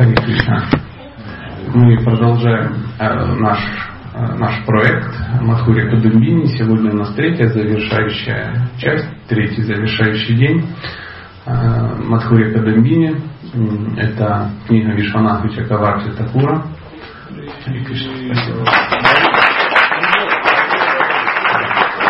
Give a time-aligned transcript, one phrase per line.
[0.00, 0.64] Хари Кришна.
[1.74, 3.58] Мы продолжаем э, наш,
[4.14, 6.46] э, наш проект Мадхури Кадумбини.
[6.56, 10.66] Сегодня у нас третья завершающая часть, третий завершающий день
[11.44, 11.52] э,
[11.98, 13.14] Мадхури Кадумбини.
[13.98, 16.64] Это книга Вишванатхи Чакаварти Такура.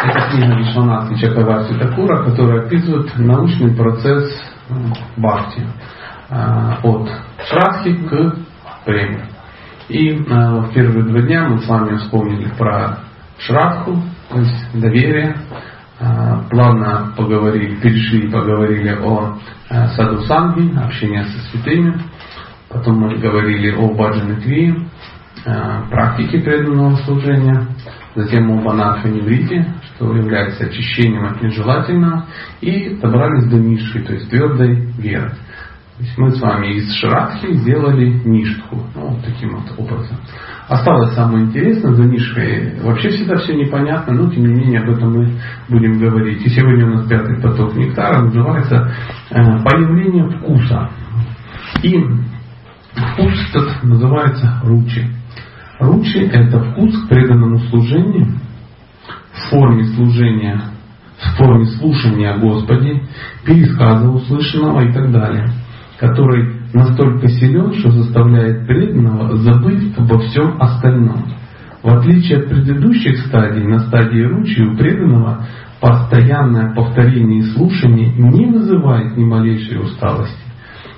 [0.05, 4.31] Это книга Вишванатхи Чакаварти Такура, которая описывает научный процесс
[4.69, 4.75] э,
[5.17, 5.67] бхакти
[6.31, 7.11] от
[7.49, 8.37] шрадхи к
[8.85, 9.25] преми.
[9.89, 12.99] И э, в первые два дня мы с вами вспомнили про
[13.39, 15.37] шрадху, то есть доверие,
[16.51, 19.37] плавно поговорили, перешли и поговорили о
[19.69, 22.01] саду санги, общении со святыми.
[22.69, 24.87] Потом мы говорили о баджане кви,
[25.91, 27.67] практике преданного служения.
[28.15, 32.27] Затем о банафаневрите, что является очищением от нежелательного,
[32.61, 35.33] и добрались до нишки, то есть твердой веры.
[36.01, 40.17] То есть мы с вами из Шрадхи сделали ништху, ну, вот таким вот образом.
[40.67, 45.13] Осталось самое интересное, за нишкой вообще всегда все непонятно, но тем не менее об этом
[45.13, 45.31] мы
[45.69, 46.41] будем говорить.
[46.41, 48.91] И сегодня у нас пятый поток нектара называется
[49.29, 50.89] э, появление вкуса.
[51.83, 52.03] И
[52.95, 55.05] вкус этот называется ручи.
[55.81, 58.39] Ручи– это вкус к преданному служению
[59.33, 60.63] в форме служения,
[61.19, 63.03] в форме слушания о Господе,
[63.45, 65.53] пересказа услышанного и так далее,
[66.01, 71.27] который настолько силен, что заставляет преданного забыть обо всем остальном.
[71.83, 75.47] В отличие от предыдущих стадий, на стадии ручи у преданного
[75.81, 80.41] постоянное повторение и слушание не вызывает ни малейшей усталости.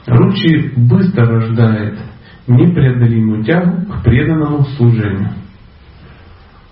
[0.06, 1.98] Ручи быстро рождает
[2.46, 5.30] непреодолимую тягу к преданному служению.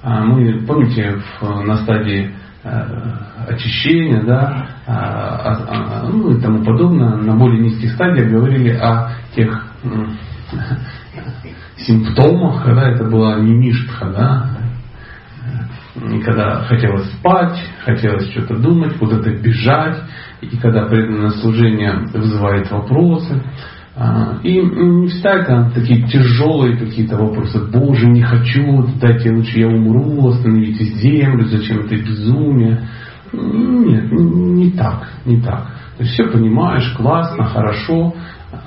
[0.03, 2.31] А мы, помните, в, на стадии
[2.63, 9.13] очищения, да, а, а, а, ну и тому подобное, на более низких стадиях говорили о
[9.35, 9.89] тех э,
[11.79, 14.51] симптомах, когда это была немиштха, да,
[15.97, 20.03] и когда хотелось спать, хотелось что-то думать, куда-то бежать,
[20.41, 23.43] и когда преданное служение вызывает вопросы,
[24.43, 27.61] и не всегда это такие тяжелые какие-то вопросы.
[27.71, 32.89] Боже, не хочу, дайте лучше я умру, остановите землю, зачем это безумие.
[33.33, 35.67] Нет, не так, не так.
[35.99, 38.15] То есть все понимаешь, классно, хорошо,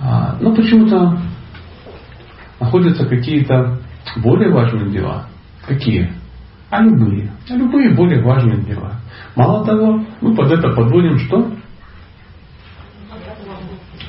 [0.01, 1.17] а, но почему-то
[2.59, 3.79] находятся какие-то
[4.17, 5.25] более важные дела.
[5.67, 6.11] Какие?
[6.69, 7.31] А любые.
[7.49, 8.99] А любые более важные дела.
[9.35, 11.51] Мало того, мы под это подводим что?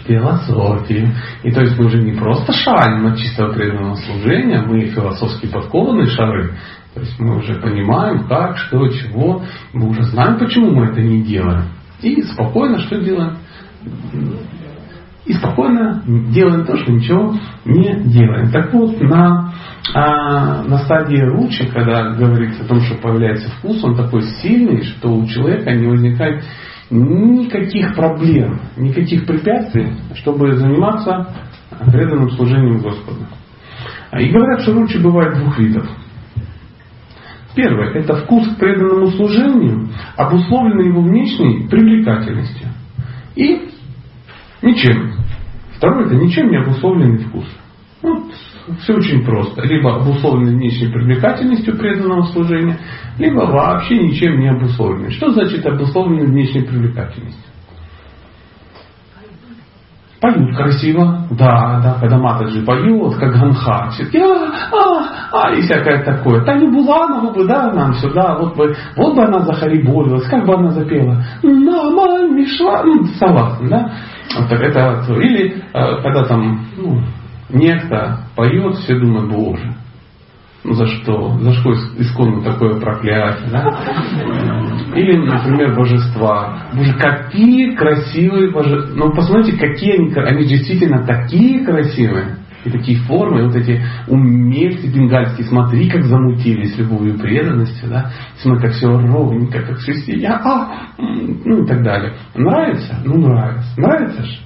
[0.07, 1.13] Философии.
[1.43, 6.07] И то есть мы уже не просто шарим от чистого преданного служения, мы философски подкованные
[6.07, 6.55] шары.
[6.95, 9.43] То есть мы уже понимаем, как, что, чего.
[9.73, 11.65] Мы уже знаем, почему мы это не делаем.
[12.01, 13.39] И спокойно что делаем?
[15.27, 18.51] И спокойно делаем то, что ничего не делаем.
[18.53, 19.55] Так вот, на,
[19.95, 25.09] а, на стадии ручи, когда говорится о том, что появляется вкус, он такой сильный, что
[25.09, 26.45] у человека не возникает
[26.91, 31.29] никаких проблем, никаких препятствий, чтобы заниматься
[31.91, 33.27] преданным служением Господу.
[34.19, 35.89] И говорят, что ручи бывает двух видов.
[37.55, 42.69] Первое– это вкус к преданному служению, обусловленный его внешней привлекательностью.
[43.37, 43.69] И
[44.63, 45.15] ничем.
[45.77, 47.47] Второе– это ничем не обусловленный вкус.
[48.03, 48.25] Вот
[48.81, 49.63] все очень просто.
[49.63, 52.79] Либо обусловленный внешней привлекательностью преданного служения,
[53.19, 55.11] либо вообще ничем не обусловленный.
[55.11, 57.43] Что значит обусловленный внешней привлекательностью?
[60.21, 63.91] Поют красиво, да, да, когда Матаджи поет, как Ганха, а,
[64.73, 66.43] а, а, и всякое такое.
[66.47, 70.71] Таню Буланову бы, да, нам сюда, вот бы, вот бы она захариболилась, как бы она
[70.71, 71.23] запела.
[71.43, 73.93] Нама Мишла, ну, согласен, да?
[74.39, 77.03] Вот так это, или э, когда там, ну,
[77.55, 79.75] некто поет, все думают, боже,
[80.65, 81.37] ну за что?
[81.41, 83.51] За что исконно такое проклятие?
[83.51, 83.69] Да?
[84.97, 86.69] Или, например, божества.
[86.75, 88.95] Боже, какие красивые божества.
[88.95, 92.39] Ну, посмотрите, какие они, они действительно такие красивые.
[92.65, 98.11] И такие формы, вот эти умельцы бенгальские, смотри, как замутили с любовью и преданностью, да?
[98.39, 102.15] Смотри, как все ровненько, как все сидят, а, ну и так далее.
[102.35, 103.03] Нравится?
[103.05, 103.69] Ну, нравится.
[103.77, 104.39] Нравится же?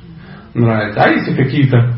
[0.55, 1.01] Нравится.
[1.01, 1.98] А если какие-то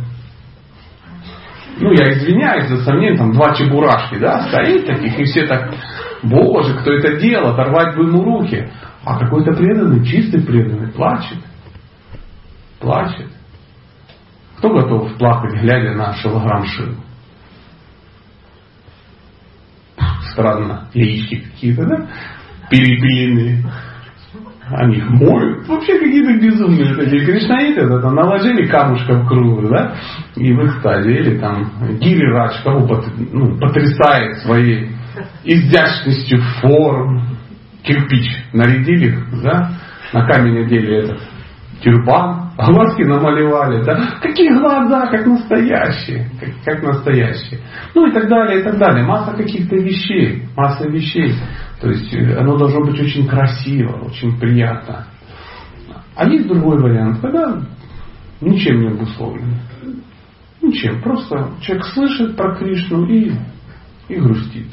[1.79, 5.73] ну я извиняюсь за сомнение, там два чебурашки, да, стоит таких, и все так,
[6.23, 8.71] боже, кто это делал, оторвать бы ему руки.
[9.05, 11.39] А какой-то преданный, чистый преданный, плачет.
[12.81, 13.29] Плачет.
[14.59, 16.95] Кто готов плакать, глядя на шилограмм шил?
[20.33, 22.09] Странно, яички какие-то, да?
[22.71, 23.65] Перепиленные.
[24.73, 25.67] Они моют.
[25.69, 29.97] Вообще какие-то безумные такие кришнаиты, это, наложили камушка в круг, да,
[30.37, 31.13] и в экстазе.
[31.13, 31.71] Или там
[32.01, 32.87] Гири Радж кого
[33.33, 34.91] ну, потрясает своей
[35.45, 37.27] изящностью форм.
[37.83, 39.71] Кирпич нарядили, да,
[40.13, 41.19] на камень одели этот
[41.83, 47.61] тюрбан, глазки намалевали, да, какие глаза, как настоящие, как, как настоящие.
[47.95, 49.05] Ну и так далее, и так далее.
[49.05, 51.35] Масса каких-то вещей, масса вещей.
[51.81, 55.07] То есть э, оно должно быть очень красиво, очень приятно.
[56.15, 57.63] А есть другой вариант, когда
[58.41, 59.55] ничем не обусловлено.
[60.61, 61.01] Ничем.
[61.01, 63.33] Просто человек слышит про Кришну и,
[64.09, 64.69] и грустит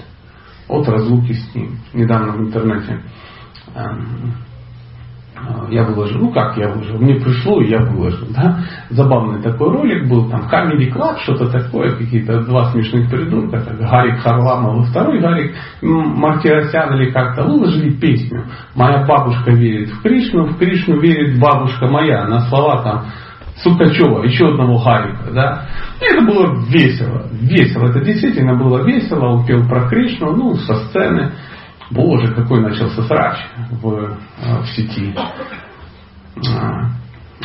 [0.68, 1.77] от разлуки с ним.
[1.94, 3.01] Недавно в интернете
[3.74, 4.33] эм,
[5.69, 10.10] я выложил, ну как я выложил, мне пришло и я выложил, да, забавный такой ролик
[10.10, 15.19] был, там Comedy Club, что-то такое, какие-то два смешных придурка, так, Гарик Харламов и второй
[15.19, 18.45] Гарик Мартиросян или как-то выложили песню.
[18.75, 23.06] «Моя бабушка верит в Кришну, в Кришну верит бабушка моя», на слова там
[23.63, 25.66] Сукачева, еще одного Гарика, да.
[26.00, 30.75] И это было весело, весело, это действительно было весело, он пел про Кришну, ну, со
[30.75, 31.31] сцены,
[31.92, 33.38] Боже, какой начался срач
[33.72, 35.16] в, э, в сети.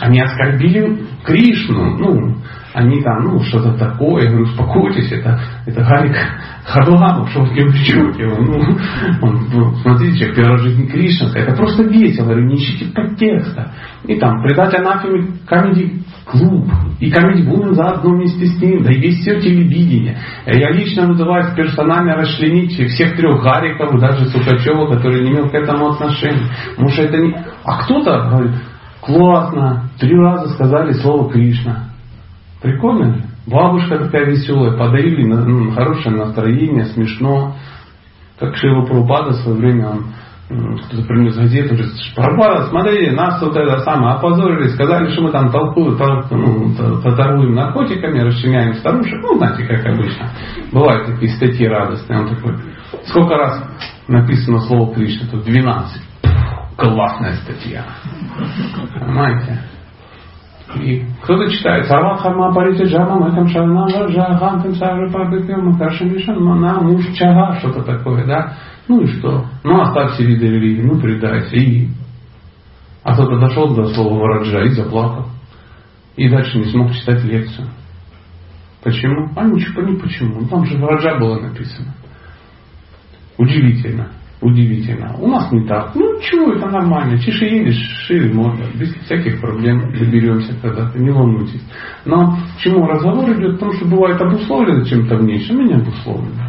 [0.01, 2.37] Они оскорбили Кришну, ну,
[2.75, 6.17] они там, ну, что-то такое, говорю, успокойтесь, это, это Гарик
[6.65, 8.79] Харламов, что вы чуете его, ну,
[9.21, 13.73] он, ну, смотрите, человек, первая жизнь Кришна, это просто весело, говорю, не ищите подтекста.
[14.07, 16.67] И там, предать анафеме комедий клуб,
[16.99, 20.17] и комедий Woman заодно вместе с ним, да и весь все телевидение.
[20.47, 25.91] Я лично называю персонально расчленить всех трех Гариков, даже Сукачева, который не имел к этому
[25.91, 26.49] отношения.
[26.71, 27.37] Потому что это не...
[27.65, 28.53] А кто-то говорит,
[29.03, 31.91] классно, три раза сказали слово Кришна.
[32.63, 33.25] Прикольно же?
[33.47, 37.57] Бабушка такая веселая, подарили ну, хорошее настроение, смешно.
[38.39, 40.05] Как Шива Прабхупада в свое время он
[40.79, 45.51] кто-то принес газету, говорит, Прабхупада, смотри, нас вот это самое опозорили, сказали, что мы там
[45.51, 45.99] толкуем,
[46.31, 50.31] ну, торгуем наркотиками, расчленяем старушек, ну, знаете, как обычно.
[50.71, 52.21] Бывают такие статьи радостные.
[52.21, 52.55] Он такой,
[53.07, 53.65] сколько раз
[54.07, 55.27] написано слово Кришна?
[55.29, 56.12] Тут 12.
[56.83, 57.85] Классная статья.
[58.99, 59.63] Понимаете?
[60.81, 67.57] И кто-то читает Сарвахарма Парити Джама Мэкам Шарна Жахантам Сарвы Пабикам Кашамишан Мана Муж Чага,
[67.61, 68.55] что-то такое, да?
[68.89, 69.47] Ну и что?
[69.63, 71.87] Ну оставь все виды религии, ну предайся и...
[73.05, 75.27] А кто-то дошел до слова Вараджа и заплакал.
[76.17, 77.69] И дальше не смог читать лекцию.
[78.83, 79.31] Почему?
[79.37, 80.49] А ничего, не почему.
[80.49, 81.95] Там же Вараджа было написано.
[83.39, 84.09] Удивительно.
[84.43, 85.15] Удивительно.
[85.21, 85.95] У нас не так.
[85.95, 87.17] Ну чего, это нормально.
[87.17, 88.65] Тише едешь, шире можно.
[88.75, 90.99] Без всяких проблем доберемся когда-то.
[90.99, 91.63] Не волнуйтесь.
[92.05, 93.53] Но к чему разговор идет?
[93.53, 96.43] Потому что бывает обусловлено чем-то внешним и не обусловлено.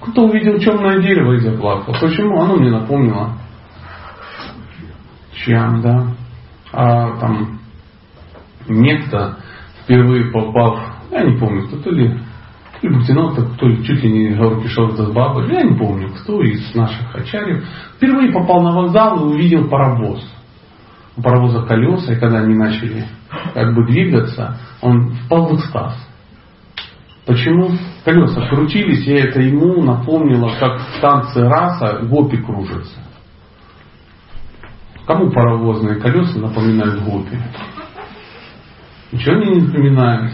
[0.00, 1.94] Кто увидел темное дерево и заплакал.
[2.00, 2.40] Почему?
[2.40, 3.34] Оно мне напомнило.
[5.32, 6.08] Чьям, да.
[6.72, 7.60] А там
[8.68, 9.38] некто
[9.84, 10.80] впервые попав,
[11.12, 12.18] я не помню, кто то ли
[12.82, 16.74] или Бухтинов, то ли чуть ли не Гаур Кишор Баба, я не помню, кто из
[16.74, 17.64] наших ачарьев,
[17.96, 20.24] впервые попал на вокзал и увидел паровоз.
[21.16, 23.04] У паровоза колеса, и когда они начали
[23.52, 25.96] как бы двигаться, он впал в экстаз.
[27.26, 27.70] Почему?
[28.04, 33.00] Колеса крутились, и это ему напомнило, как в танце раса гопи кружатся.
[35.06, 37.36] Кому паровозные колеса напоминают гопи?
[39.10, 40.32] Ничего они не напоминают.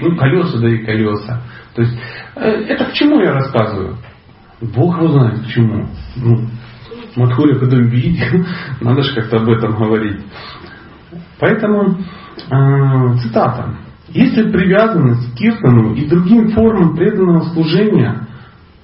[0.00, 1.42] Ну, колеса, да и колеса.
[1.74, 1.98] То есть,
[2.36, 3.96] э, это к чему я рассказываю?
[4.60, 5.86] Бог его знает к чему.
[6.16, 6.46] Ну,
[7.16, 8.44] Мадхуля, когда видел,
[8.80, 10.20] надо же как-то об этом говорить.
[11.38, 11.98] Поэтому,
[12.50, 13.76] э, цитата.
[14.08, 18.26] Если привязанность к киртану и другим формам преданного служения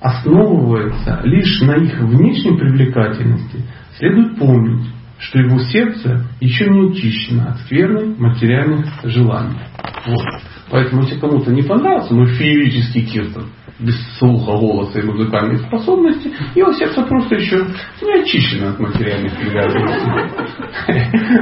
[0.00, 3.62] основывается лишь на их внешней привлекательности,
[3.99, 4.87] следует помнить,
[5.18, 9.58] что его сердце еще не очищено от скверных материальных желаний.
[10.06, 10.42] Вот.
[10.70, 13.46] Поэтому, если кому-то не понравился мой феерический киртан,
[13.78, 17.66] без слуха, голоса и музыкальных способностей, его сердце просто еще
[18.02, 20.11] не очищено от материальных привязанностей.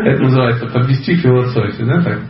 [0.05, 2.21] Это называется подвести философию, да, так?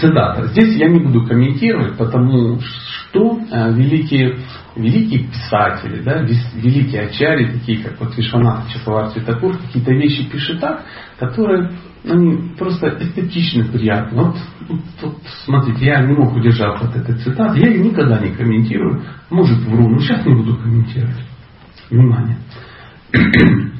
[0.00, 0.46] Цитата.
[0.48, 4.38] Здесь я не буду комментировать, потому что э, великие,
[4.74, 10.84] великие писатели, да, великие ачари, такие как вот Вишванат Чакаварти Такур, какие-то вещи пишет так,
[11.18, 11.70] которые
[12.06, 14.22] они просто эстетично приятны.
[14.22, 14.36] Вот,
[14.68, 17.58] вот, вот, смотрите, я не мог удержаться от этой цитаты.
[17.58, 19.02] Я ее никогда не комментирую.
[19.30, 21.24] Может, вру, но сейчас не буду комментировать.
[21.90, 22.36] Внимание.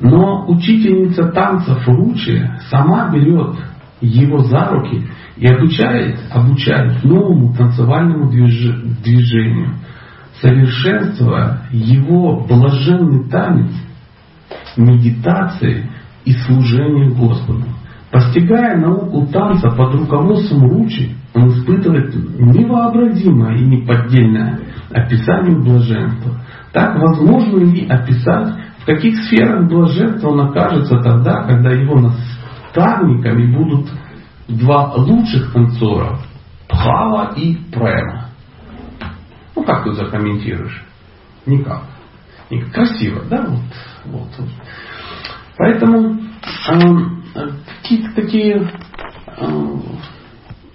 [0.00, 3.56] Но учительница танцев Ручи сама берет
[4.00, 5.04] его за руки
[5.36, 9.74] и обучает, обучает новому танцевальному движ, движению.
[10.40, 13.72] совершенствуя его блаженный танец
[14.76, 15.90] медитации
[16.28, 17.64] и служения Господу.
[18.10, 26.38] Постигая науку танца под руководством Ручи, он испытывает невообразимое и неподдельное описание блаженства.
[26.72, 33.88] Так возможно ли описать, в каких сферах блаженства он окажется тогда, когда его наставниками будут
[34.48, 36.18] два лучших танцора
[36.68, 38.28] Пхава и Према.
[39.56, 40.84] Ну как тут закомментируешь?
[41.46, 41.84] Никак.
[42.50, 42.72] Никак.
[42.72, 43.46] Красиво, да?
[43.46, 43.60] Вот,
[44.04, 44.48] вот, вот.
[45.58, 46.20] Поэтому
[46.68, 47.48] э,
[47.82, 48.70] какие-то такие
[49.36, 49.76] э,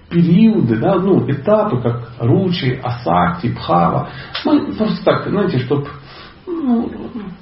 [0.09, 4.09] периоды, да, ну, этапы, как Ручи, Асакти, Пхава.
[4.45, 5.87] Ну, просто так, знаете, чтобы
[6.45, 6.89] ну,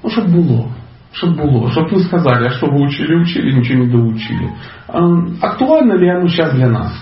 [0.03, 0.67] ну, чтоб было.
[1.13, 4.49] Чтобы было, чтобы не сказали, а что вы учили, учили, ничего не доучили.
[4.87, 5.01] А,
[5.41, 6.93] актуально ли оно сейчас для нас?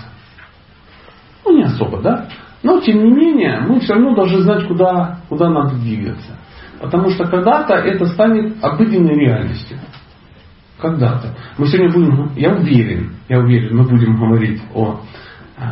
[1.44, 2.28] Ну, не особо, да?
[2.64, 6.36] Но, тем не менее, мы все равно должны знать, куда, куда надо двигаться.
[6.80, 9.78] Потому что когда-то это станет обыденной реальностью.
[10.80, 11.36] Когда-то.
[11.58, 15.00] Мы сегодня будем, я уверен, я уверен, мы будем говорить о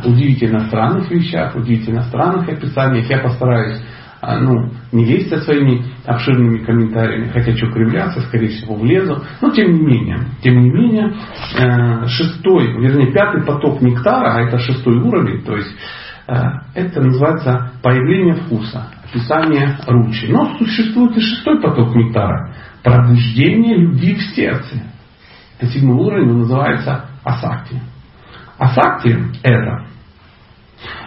[0.05, 3.09] удивительно странных вещах, удивительно странных описаниях.
[3.09, 3.81] Я постараюсь
[4.21, 9.23] а, ну, не лезть со своими обширными комментариями, хотя что кривляться, скорее всего, влезу.
[9.41, 11.13] Но тем не менее, тем не менее,
[11.57, 15.73] э, шестой, вернее, пятый поток нектара, а это шестой уровень, то есть
[16.27, 16.33] э,
[16.75, 20.27] это называется появление вкуса, описание ручи.
[20.27, 24.83] Но существует и шестой поток нектара, пробуждение любви в сердце.
[25.59, 27.81] Это седьмой уровень, он называется асакти.
[28.57, 29.85] Асакти это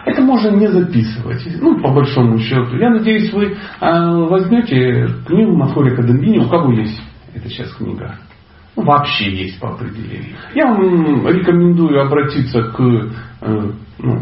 [0.05, 1.41] это можно не записывать.
[1.59, 2.75] Ну, по большому счету.
[2.77, 7.01] Я надеюсь, вы э, возьмете книгу Махори Кадамбини, у кого есть
[7.33, 8.15] эта сейчас книга.
[8.75, 10.35] Ну, вообще есть по определению.
[10.53, 14.21] Я вам рекомендую обратиться к э, ну,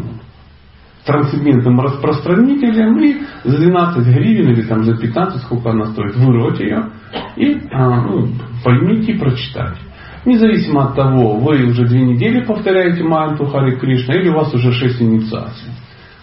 [1.04, 6.90] трансцендентным распространителям и за 12 гривен или там за 15, сколько она стоит, вырвать ее
[7.36, 8.28] и а, ну,
[8.64, 9.76] поймите и прочитать.
[10.24, 14.72] Независимо от того, вы уже две недели повторяете манту Хари Кришна или у вас уже
[14.72, 15.72] шесть инициаций.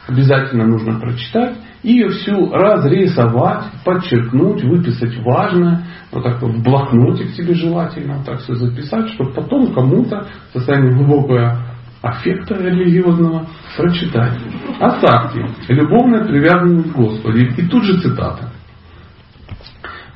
[0.07, 7.53] Обязательно нужно прочитать и ее всю разрисовать, подчеркнуть, выписать важное, вот так в блокнотик себе
[7.53, 11.57] желательно вот так все записать, чтобы потом кому-то в состоянии глубокого
[12.01, 14.39] аффекта религиозного прочитать.
[14.79, 15.45] Асакти.
[15.67, 17.37] Любовная привязанность к Господу.
[17.37, 18.49] И тут же цитата.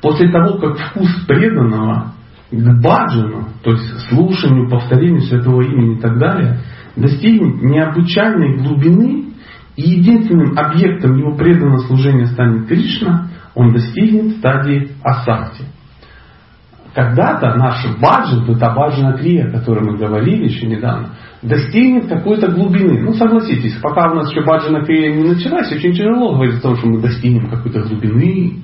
[0.02, 2.13] После того, как вкус преданного
[2.62, 6.60] к баджану, то есть слушанию, повторению святого имени и так далее,
[6.96, 9.24] достигнет необычайной глубины,
[9.76, 15.64] и единственным объектом его преданного служения станет Кришна, он достигнет стадии асакти.
[16.94, 21.10] Когда-то наш баджан, это баджана крия, о которой мы говорили еще недавно,
[21.42, 23.00] достигнет какой-то глубины.
[23.02, 26.76] Ну, согласитесь, пока у нас еще баджана крия не началась, очень тяжело говорить о том,
[26.76, 28.60] что мы достигнем какой-то глубины.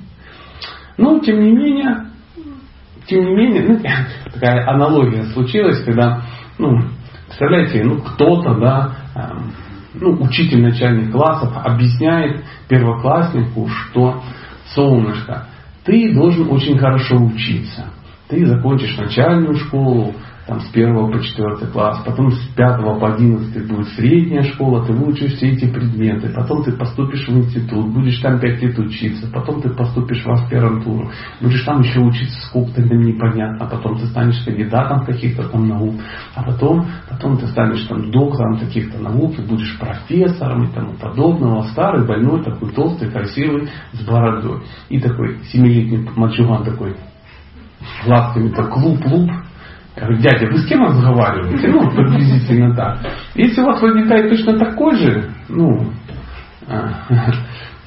[0.97, 2.05] Но, тем не менее,
[3.11, 3.79] тем не менее, ну,
[4.33, 6.21] такая аналогия случилась, когда,
[6.57, 6.81] ну,
[7.27, 9.51] представляете, ну, кто-то, да, эм,
[9.93, 14.23] ну, учитель начальных классов объясняет первокласснику, что
[14.73, 15.47] солнышко,
[15.83, 17.87] ты должен очень хорошо учиться.
[18.29, 20.13] Ты закончишь начальную школу,
[20.51, 24.91] там, с первого по четвертый класс, потом с пятого по одиннадцатый будет средняя школа, ты
[24.91, 29.61] выучишь все эти предметы, потом ты поступишь в институт, будешь там пять лет учиться, потом
[29.61, 35.05] ты поступишь в аспирантуру, будешь там еще учиться сколько-то там непонятно, потом ты станешь кандидатом
[35.05, 35.95] каких-то там наук,
[36.35, 41.61] а потом, потом ты станешь там доктором каких-то наук, и будешь профессором и тому подобного,
[41.71, 44.63] старый, больной, такой толстый, красивый, с бородой.
[44.89, 46.97] И такой семилетний мальчуган такой,
[48.03, 49.29] глазками-то клуб-клуб,
[49.95, 51.67] я говорю, дядя, вы с кем разговариваете?
[51.67, 52.99] Ну, приблизительно так.
[53.35, 55.91] Если у вас возникает точно такой же, ну,
[56.67, 56.91] а,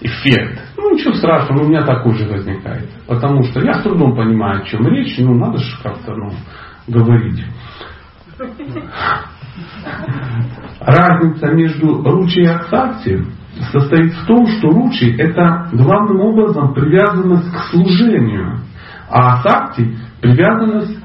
[0.00, 2.90] эффект, ну ничего страшного, у меня такой же возникает.
[3.06, 6.30] Потому что я с трудом понимаю, о чем речь, ну надо же как-то ну,
[6.88, 7.42] говорить.
[10.80, 13.24] Разница между ручи и аксакти
[13.72, 18.58] состоит в том, что ручи это главным образом привязанность к служению,
[19.08, 21.03] а асакти привязанность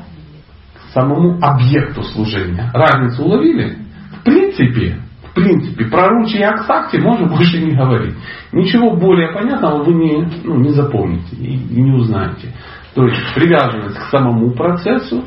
[0.93, 2.71] самому объекту служения.
[2.73, 3.77] Разницу уловили?
[4.19, 8.15] В принципе, в принципе, про ручи и аксакти можно больше не говорить.
[8.51, 12.53] Ничего более понятного вы не, ну, не запомните и, не узнаете.
[12.95, 15.23] То есть привязанность к самому процессу,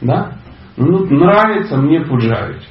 [0.00, 0.38] да?
[0.76, 2.66] Ну, нравится мне пуджарить.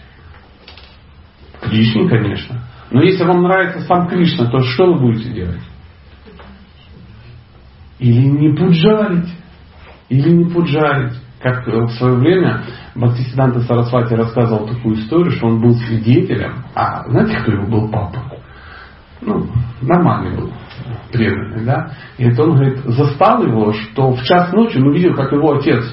[1.61, 2.61] Кришне, конечно.
[2.89, 5.61] Но если вам нравится сам Кришна, то что вы будете делать?
[7.99, 9.29] Или не пуджарить.
[10.09, 11.13] Или не пуджарить.
[11.39, 12.63] Как в свое время
[12.95, 18.37] Бхактисиданта Сарасвати рассказывал такую историю, что он был свидетелем, а знаете, кто его был папа?
[19.21, 19.47] Ну,
[19.81, 20.51] нормальный был.
[21.11, 21.91] преданный, да?
[22.17, 25.83] И это он, говорит, застал его, что в час ночи он увидел, как его отец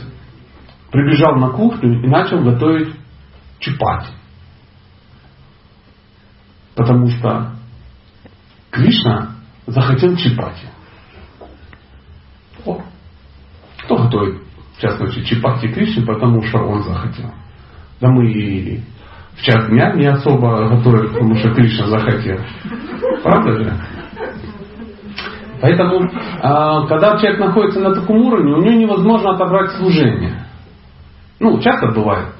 [0.90, 2.94] прибежал на кухню и начал готовить
[3.58, 4.10] чупати.
[6.74, 7.52] Потому что
[8.70, 9.36] Кришна
[9.66, 10.68] захотел чипати.
[12.64, 12.80] О,
[13.84, 14.42] кто готовит,
[14.76, 17.30] в частности, чипати Кришне, потому что он захотел.
[18.00, 18.80] Да мы и
[19.36, 22.38] в час дня не особо готовим, потому что Кришна захотел.
[23.22, 23.74] Правда же?
[25.60, 26.10] Поэтому,
[26.42, 30.44] а, когда человек находится на таком уровне, у него невозможно отобрать служение.
[31.40, 32.33] Ну, часто бывает.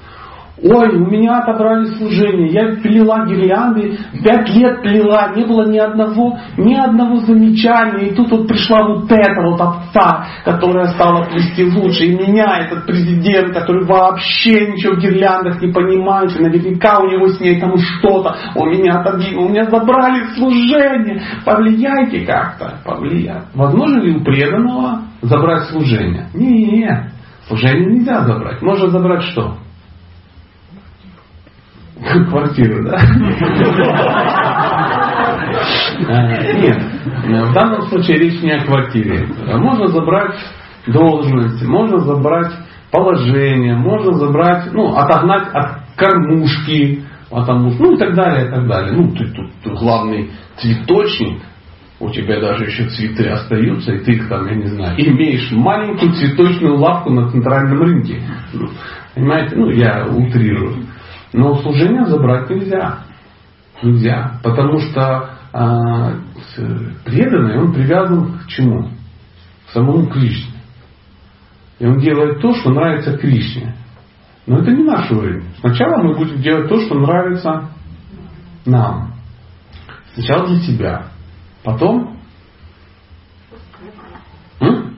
[0.62, 6.38] Ой, у меня отобрали служение, я плела гирлянды, пять лет плела, не было ни одного,
[6.56, 8.10] ни одного замечания.
[8.10, 12.04] И тут вот пришла вот эта вот овца, которая стала плести лучше.
[12.04, 17.26] И меня, этот президент, который вообще ничего в гирляндах не понимает, и наверняка у него
[17.28, 21.20] с ней там что-то, у меня отобили, у меня забрали служение.
[21.44, 23.48] Повлияйте как-то, повлияйте.
[23.54, 26.28] Возможно ли у преданного забрать служение?
[26.32, 27.10] Нет.
[27.48, 28.62] Служение нельзя забрать.
[28.62, 29.56] Можно забрать что?
[32.28, 32.98] Квартиру, да?
[36.58, 39.28] Нет, в данном случае речь не о квартире.
[39.56, 40.36] Можно забрать
[40.86, 42.52] должность, можно забрать
[42.90, 48.92] положение, можно забрать, ну, отогнать от кормушки, потому, ну и так далее, и так далее.
[48.92, 51.42] Ну, ты тут главный цветочник,
[52.00, 56.76] у тебя даже еще цветы остаются, и ты там, я не знаю, имеешь маленькую цветочную
[56.76, 58.20] лавку на центральном рынке.
[59.14, 59.56] Понимаете?
[59.56, 60.86] Ну, я утрирую.
[61.34, 63.00] Но служение забрать нельзя.
[63.82, 64.38] Нельзя.
[64.44, 66.12] Потому что а,
[67.04, 68.90] преданный, он привязан к чему?
[69.66, 70.54] К самому Кришне.
[71.80, 73.74] И он делает то, что нравится Кришне.
[74.46, 75.42] Но это не наш уровень.
[75.58, 77.68] Сначала мы будем делать то, что нравится
[78.64, 79.14] нам.
[80.14, 81.06] Сначала для себя.
[81.64, 82.16] Потом?
[84.60, 84.96] М?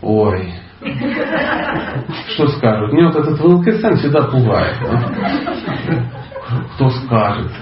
[0.00, 2.92] Ой, что скажут?
[2.92, 4.76] Мне вот этот ВЛКСН всегда пугает.
[4.82, 6.04] Да?
[6.74, 7.52] Кто скажет?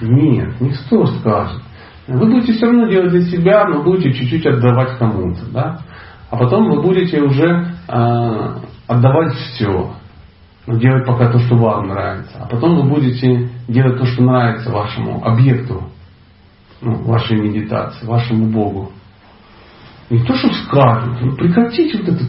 [0.00, 1.60] Нет, никто скажет.
[2.06, 5.44] Вы будете все равно делать для себя, но будете чуть-чуть отдавать кому-то.
[5.52, 5.80] Да?
[6.30, 8.48] А потом вы будете уже э,
[8.86, 9.92] отдавать все.
[10.66, 12.38] Но делать пока то, что вам нравится.
[12.40, 15.82] А потом вы будете делать то, что нравится вашему объекту,
[16.80, 18.92] ну, вашей медитации, вашему Богу.
[20.12, 22.28] Не то, что скажут, ну прекратите вот этот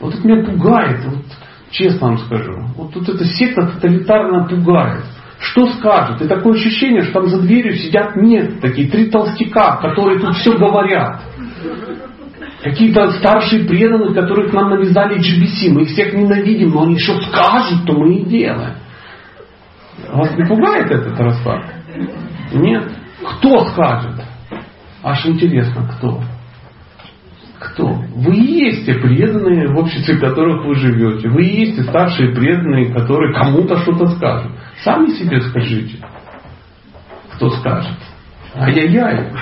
[0.00, 1.24] вот это меня пугает, вот,
[1.70, 2.52] честно вам скажу.
[2.74, 5.04] Вот тут эта секта тоталитарно пугает.
[5.38, 6.20] Что скажут?
[6.20, 10.58] И такое ощущение, что там за дверью сидят нет, такие три толстяка, которые тут все
[10.58, 11.22] говорят.
[12.64, 15.72] Какие-то старшие преданные, которых нам навязали GBC.
[15.72, 18.74] Мы их всех ненавидим, но они что скажут, то мы и делаем.
[20.12, 21.66] Вас не пугает этот расклад?
[22.52, 22.82] Нет.
[23.24, 24.24] Кто скажет?
[25.04, 26.20] Аж интересно, кто?
[27.60, 27.88] Кто?
[28.14, 31.28] Вы и есть те преданные, в обществе которых вы живете.
[31.28, 34.52] Вы и есть те старшие преданные, которые кому-то что-то скажут.
[34.84, 35.98] Сами себе скажите.
[37.34, 37.96] Кто скажет?
[38.54, 39.32] Ай-яй-яй.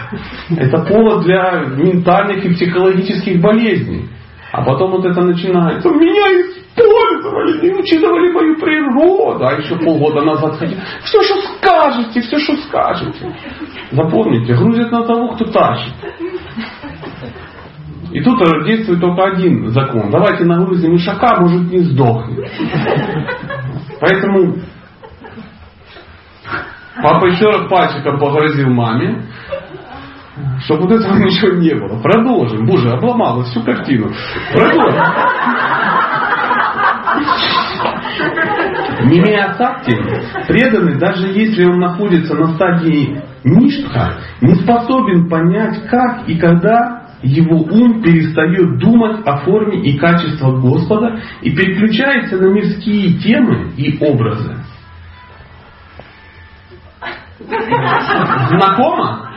[0.57, 4.09] Это повод для ментальных и психологических болезней.
[4.53, 5.89] А потом вот это начинается.
[5.91, 9.47] Меня использовали, не учитывали мою природу.
[9.47, 10.81] А еще полгода назад хотели.
[11.05, 13.35] Все, что скажете, все, что скажете.
[13.91, 15.95] Запомните, грузят на того, кто тащит.
[18.13, 20.11] И тут действует только один закон.
[20.11, 22.51] Давайте нагрузим ишака, может не сдохнет.
[24.01, 24.57] Поэтому
[27.03, 29.23] папа еще раз пальчиком погрозил маме,
[30.61, 32.01] чтобы вот этого ничего не было.
[32.01, 32.67] Продолжим.
[32.67, 34.11] Боже, обломала всю картину.
[34.53, 35.03] Продолжим.
[39.05, 39.95] Не имея сакти,
[40.49, 47.57] преданный, даже если он находится на стадии ништха, не способен понять, как и когда его
[47.57, 54.57] ум перестает думать о форме и качествах Господа и переключается на мирские темы и образы.
[58.49, 59.31] Знакомо?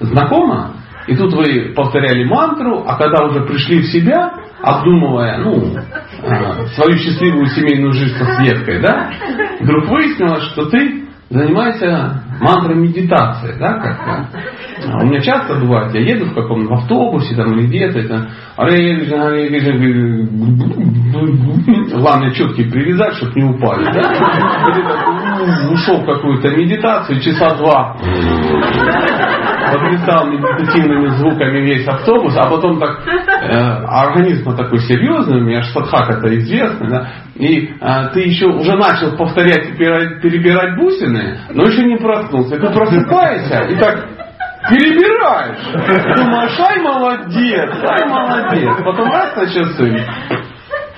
[0.00, 0.74] Знакомо?
[1.06, 6.98] И тут вы повторяли мантру, а когда уже пришли в себя, обдумывая ну, э, свою
[6.98, 9.10] счастливую семейную жизнь со Светкой, да,
[9.60, 14.28] вдруг выяснилось, что ты занимаешься мантрой медитации, да, как
[14.84, 18.28] у меня часто бывает, я еду в каком-то автобусе там, или где-то, это,
[21.96, 23.84] главное четкие привязать, чтобы не упали.
[23.92, 24.00] Да?
[25.72, 27.96] Ушел в какую-то медитацию, часа два
[29.72, 33.54] потрясал медитативными звуками весь автобус, а потом так, э,
[33.86, 38.76] организм такой серьезный, у меня же садхак это известно, да, и э, ты еще уже
[38.76, 42.56] начал повторять и перебирать бусины, но еще не проснулся.
[42.56, 44.27] Ты просыпаешься и так
[44.68, 46.16] перебираешь.
[46.16, 48.76] Думаешь, ай молодец, ай молодец.
[48.84, 50.06] Потом раз на часы.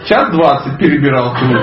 [0.06, 1.60] Час двадцать перебирал книгу.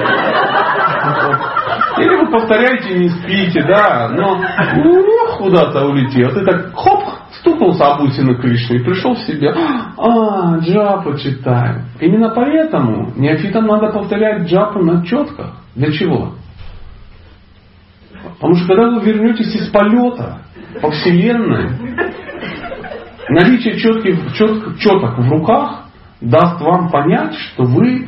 [1.97, 4.39] Или вы повторяете, не спите, да, но
[4.75, 6.29] ну, куда-то улетел.
[6.29, 7.03] Ты так хоп,
[7.39, 9.53] стукнулся об бусины Кришны и пришел в себя.
[9.97, 11.85] А, джапу читаю.
[11.99, 15.55] Именно поэтому неофитам надо повторять джапу на четках.
[15.75, 16.33] Для чего?
[18.35, 20.41] Потому что когда вы вернетесь из полета
[20.81, 21.69] по вселенной,
[23.29, 25.85] наличие четких, чет, четок в руках
[26.21, 28.07] даст вам понять, что вы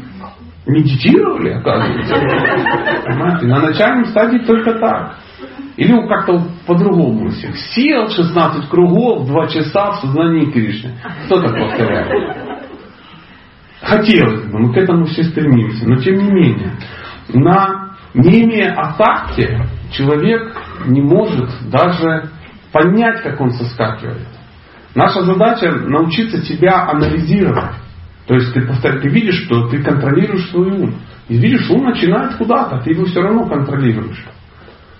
[0.65, 2.15] медитировали, оказывается.
[3.06, 3.45] Понимаете?
[3.48, 5.17] На начальном стадии только так.
[5.78, 7.56] Или как-то по-другому всех.
[7.56, 10.91] Сел 16 кругов, 2 часа в сознании Кришны.
[11.26, 12.38] Кто так повторяет?
[13.82, 15.88] Хотелось бы, мы к этому все стремимся.
[15.88, 16.74] Но тем не менее,
[17.30, 19.58] на, не имея асакти,
[19.91, 22.30] человек не может даже
[22.71, 24.27] понять, как он соскакивает.
[24.95, 27.75] Наша задача научиться себя анализировать.
[28.27, 30.95] То есть ты, повтор, ты видишь, что ты контролируешь свой ум.
[31.27, 34.25] И видишь, ум начинает куда-то, ты его все равно контролируешь.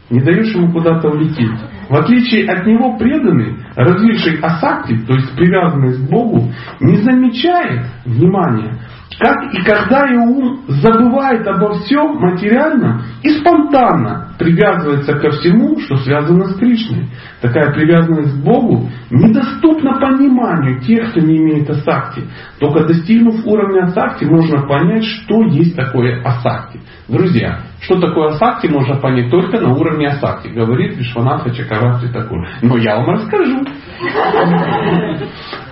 [0.10, 1.60] Не даешь ему куда-то улететь.
[1.88, 8.80] В отличие от него преданный, развивший асакти, то есть привязанность к Богу, не замечает внимания
[9.20, 15.98] как и когда его ум забывает обо всем материальном и спонтанно привязывается ко всему, что
[15.98, 17.08] связано с Кришной.
[17.42, 22.24] Такая привязанность к Богу недоступна пониманию тех, кто не имеет асакти.
[22.60, 26.80] Только достигнув уровня асакти, можно понять, что есть такое асакти.
[27.10, 32.48] Друзья, что такое асакти, можно понять только на уровне асакти, говорит Вишванатха Чакаравти такой.
[32.62, 33.66] Но я вам расскажу.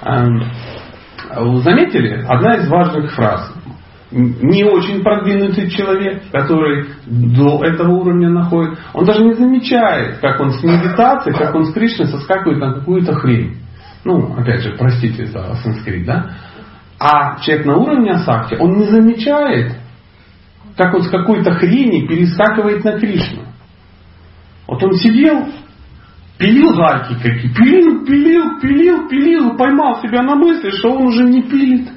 [1.61, 2.23] Заметили?
[2.27, 3.53] Одна из важных фраз.
[4.11, 10.51] Не очень продвинутый человек, который до этого уровня находит, он даже не замечает, как он
[10.51, 13.57] с медитацией, как он с Кришной соскакивает на какую-то хрень.
[14.05, 16.31] Ну, опять же, простите за санскрит, да?
[16.99, 19.77] А человек на уровне асакти, он не замечает,
[20.77, 23.43] как он с какой-то хрени перескакивает на Кришну.
[24.67, 25.47] Вот он сидел,
[26.37, 27.53] Пилил гайки какие.
[27.53, 29.57] Пилил, пилил, пилил, пилил.
[29.57, 31.89] Поймал себя на мысли, что он уже не пилит.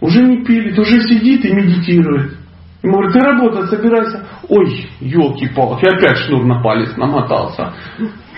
[0.00, 2.38] Уже не пилит, уже сидит и медитирует.
[2.82, 4.26] Ему говорит, ты работать собирайся.
[4.48, 7.74] Ой, елки-палки, опять шнур на палец намотался.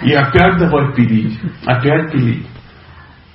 [0.03, 1.39] И опять давай пилить.
[1.65, 2.47] Опять пилить.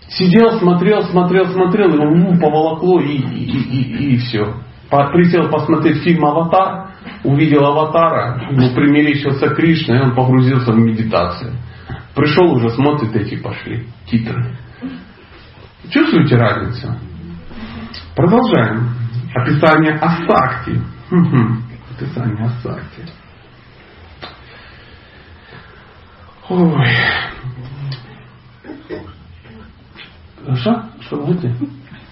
[0.10, 4.56] Сидел, смотрел, смотрел, смотрел, его ну, поволокло и, и, и, и все.
[4.90, 6.92] Присел посмотреть фильм «Аватар»,
[7.24, 11.54] увидел аватара, ему примерещился Кришна, и он погрузился в медитацию.
[12.16, 14.58] Пришел уже, смотрит, эти пошли, титры.
[15.90, 16.94] Чувствуете разницу?
[18.16, 18.90] Продолжаем.
[19.36, 20.82] Описание Асакти.
[21.96, 23.06] Описание Асакти.
[26.50, 26.88] Ой.
[30.56, 30.86] Что?
[31.02, 31.56] Что будете?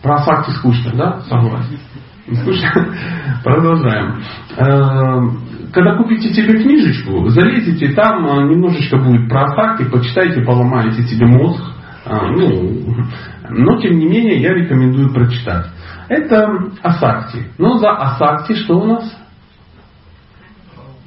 [0.03, 1.21] Про Асакти скучно, да?
[1.21, 1.79] Согласен.
[3.43, 4.23] Продолжаем.
[4.57, 11.27] Э, когда купите себе книжечку, залезете, там э, немножечко будет про Асакти, почитайте, поломаете себе
[11.27, 11.61] мозг.
[12.05, 13.05] Э, ну,
[13.49, 15.67] но тем не менее я рекомендую прочитать.
[16.09, 17.45] Это Асакти.
[17.59, 19.15] Но за Асакти что у нас?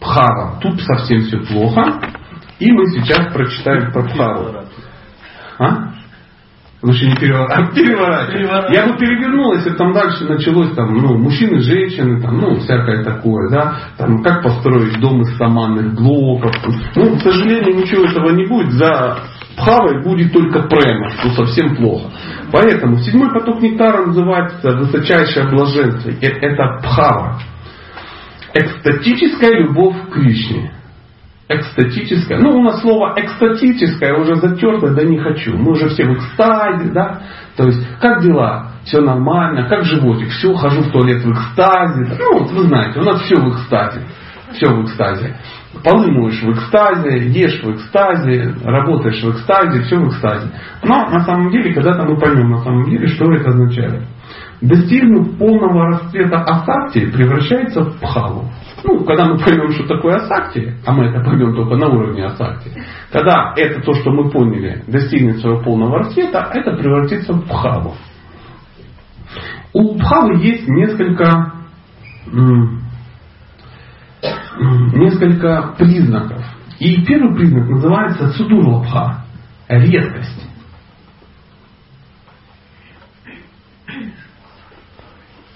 [0.00, 0.60] Пхава.
[0.60, 2.00] Тут совсем все плохо.
[2.60, 4.54] И мы сейчас прочитаем про Пхаву.
[5.58, 5.97] А?
[6.80, 7.74] Лучше не переворачивать.
[7.74, 8.74] переворачивать.
[8.74, 13.50] Я бы перевернул, если там дальше началось там, ну, мужчины, женщины, там, ну, всякое такое,
[13.50, 16.54] да, там, как построить дом из саманных блоков.
[16.94, 18.72] Ну, к сожалению, ничего этого не будет.
[18.72, 19.18] За
[19.56, 22.10] Пхавой будет только према, что совсем плохо.
[22.52, 26.10] Поэтому седьмой поток нектара называется высочайшее блаженство.
[26.10, 27.40] Э, это Пхава.
[28.54, 30.77] Экстатическая любовь к Кришне
[31.48, 32.38] экстатическое.
[32.38, 35.56] Ну, у нас слово экстатическое уже затерто, да не хочу.
[35.56, 37.22] Мы уже все в экстазе, да.
[37.56, 38.72] То есть, как дела?
[38.84, 40.28] Все нормально, как животик?
[40.28, 42.16] Все, хожу в туалет в экстазе.
[42.18, 44.02] Ну, вот вы знаете, у нас все в экстазе.
[44.52, 45.36] Все в экстазе.
[45.84, 50.48] Полы моешь в экстазе, ешь в экстазе, работаешь в экстазе, все в экстазе.
[50.82, 54.04] Но на самом деле, когда-то мы поймем на самом деле, что это означает.
[54.60, 58.50] Достигнув полного расцвета асакти, превращается в пхалу.
[58.84, 62.70] Ну, когда мы поймем, что такое асакти, а мы это поймем только на уровне асакти,
[63.10, 67.96] когда это то, что мы поняли, достигнет своего полного расцвета, это превратится в пхаву.
[69.72, 71.52] У пхавы есть несколько,
[74.92, 76.44] несколько признаков.
[76.78, 79.24] И первый признак называется судурлабха,
[79.68, 80.48] редкость.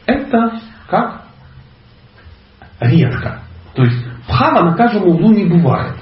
[0.07, 1.22] Это как
[2.83, 3.41] редко.
[3.75, 5.97] То есть пхава на каждом углу не бывает.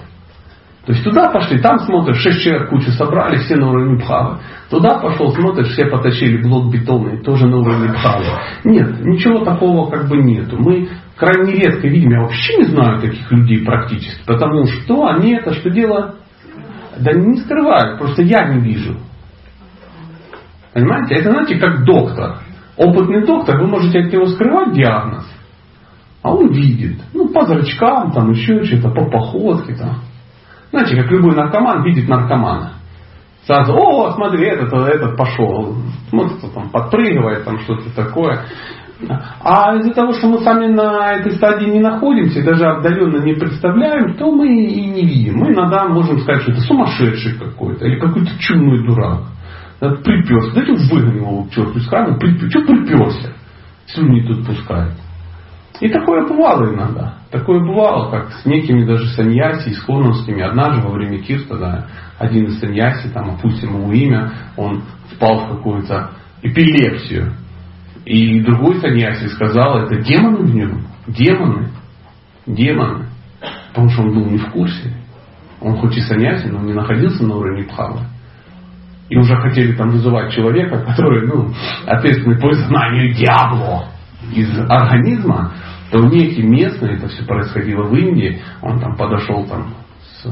[0.87, 4.39] То есть туда пошли, там смотришь, шесть человек кучу собрали, все на уровне Бхавы.
[4.71, 8.25] Туда пошел, смотришь, все потащили блок бетонный, тоже на уровне Бхавы.
[8.65, 10.57] Нет, ничего такого как бы нету.
[10.59, 15.53] Мы крайне редко видим, я вообще не знаю таких людей практически, потому что они это
[15.53, 16.17] что делают?
[16.99, 18.97] Да не скрывают, просто я не вижу.
[20.73, 21.17] Понимаете?
[21.17, 22.39] Это знаете, как доктор.
[22.77, 25.31] Опытный доктор, вы можете от него скрывать диагноз,
[26.23, 27.01] а он видит.
[27.15, 29.75] Ну, по зрачкам, там еще что-то, по походке.
[29.75, 30.01] Там.
[30.71, 32.75] Знаете, как любой наркоман видит наркомана.
[33.47, 35.75] Сразу, о, смотри, этот, этот пошел.
[36.11, 38.45] Смотрит, там подпрыгивает, там что-то такое.
[39.43, 44.15] А из-за того, что мы сами на этой стадии не находимся, даже отдаленно не представляем,
[44.17, 45.39] то мы и не видим.
[45.39, 49.23] Мы иногда можем сказать, что это сумасшедший какой-то, или какой-то чумной дурак.
[49.81, 50.53] Приперся.
[50.55, 52.19] Дайте выгоним его к черту из храма.
[52.21, 53.31] Что приперся?
[53.87, 54.93] Слюни тут пускает.
[55.81, 57.15] И такое бывало иногда.
[57.31, 60.43] Такое бывало, как с некими даже саньяси, исхоновскими.
[60.43, 61.87] Однажды во время кирта, да,
[62.19, 66.11] один из саньяси, там, опустим ему имя, он впал в какую-то
[66.43, 67.33] эпилепсию.
[68.05, 70.87] И другой саньяси сказал, это демоны в нем.
[71.07, 71.71] Демоны.
[72.47, 73.07] Демоны.
[73.69, 74.93] Потому что он был не в курсе.
[75.61, 78.01] Он хоть и саньяси, но не находился на уровне Бхавы.
[79.09, 81.53] И уже хотели там вызывать человека, который, ну,
[81.87, 83.89] ответственный по знанию дьявола
[84.33, 85.53] из организма,
[85.91, 90.25] то и местные, это все происходило в Индии, он там подошел там с,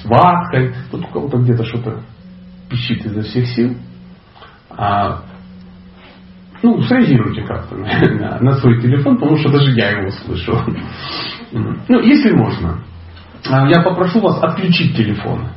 [0.00, 2.02] с ваткой, тут у кого-то где-то что-то
[2.70, 3.76] пищит изо всех сил.
[4.70, 5.22] А,
[6.62, 10.58] ну, среагируйте как-то на, на, на свой телефон, потому что даже я его слышу.
[11.52, 12.80] Ну, если можно,
[13.48, 15.48] а, я попрошу вас отключить телефон.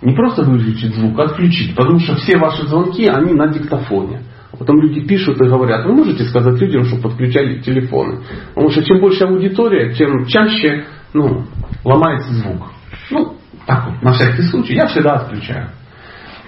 [0.00, 1.74] Не просто выключить звук, а отключить.
[1.74, 4.22] Потому что все ваши звонки, они на диктофоне.
[4.58, 8.22] Потом люди пишут и говорят, вы можете сказать людям, чтобы подключали телефоны.
[8.48, 11.44] Потому что чем больше аудитория, тем чаще ну,
[11.84, 12.66] ломается звук.
[13.10, 15.70] Ну, так вот, на всякий случай, я всегда отключаю.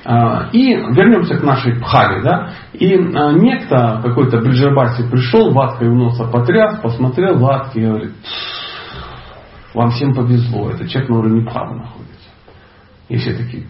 [0.05, 2.23] А, и вернемся к нашей пхале.
[2.23, 2.51] Да?
[2.73, 8.13] И а, некто, какой-то Бриджабаси пришел, ваткой у носа потряс, посмотрел ватки и говорит,
[9.75, 12.29] вам всем повезло, это человек на уровне пхалы находится.
[13.09, 13.67] И все такие,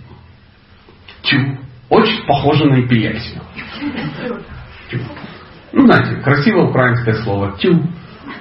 [1.23, 1.59] чу,
[1.91, 3.43] очень похоже на эпилепсию.
[5.73, 7.83] Ну, знаете, красивое украинское слово тю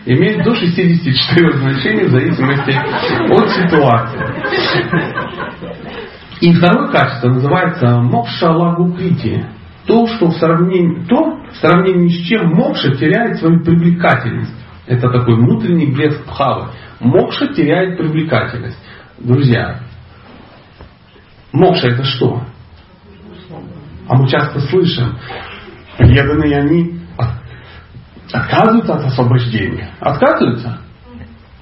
[0.06, 2.72] имеет до 64 значений в зависимости
[3.32, 4.20] от ситуации.
[6.42, 9.46] И второе качество называется мокша лагукрити.
[9.86, 14.54] То, что в сравнении, то, в сравнении с чем мокша теряет свою привлекательность.
[14.86, 16.70] Это такой внутренний блеск пхавы.
[17.00, 18.78] Мокша теряет привлекательность.
[19.18, 19.80] Друзья,
[21.52, 22.44] мокша это что?
[24.10, 25.18] А мы часто слышим,
[25.98, 27.00] преданные они
[28.34, 29.92] отказываются от освобождения.
[30.00, 30.80] Отказываются?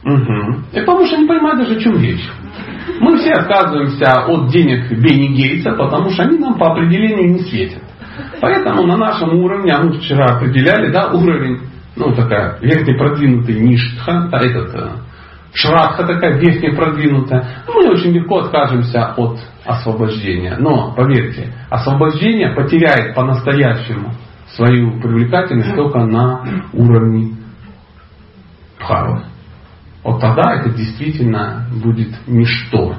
[0.05, 0.55] Угу.
[0.71, 2.25] И потому что не понимают даже, о чем речь.
[3.01, 7.83] Мы все отказываемся от денег Бенни Гейтса, потому что они нам по определению не светят.
[8.39, 11.59] Поэтому на нашем уровне, а мы вчера определяли, да, уровень,
[11.97, 14.73] ну такая верхне продвинутый ништха, да, этот
[15.57, 20.55] шрадха такая верхне продвинутая, мы очень легко откажемся от освобождения.
[20.57, 24.13] Но, поверьте, освобождение потеряет по-настоящему
[24.55, 26.43] свою привлекательность только на
[26.73, 27.35] уровне
[28.79, 29.23] бхавы.
[30.03, 32.95] Вот тогда это действительно будет ничто.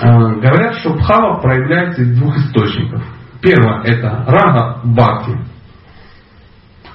[0.00, 3.02] Э, говорят, что бхава проявляется из двух источников.
[3.40, 5.38] Первое это рага бхакти,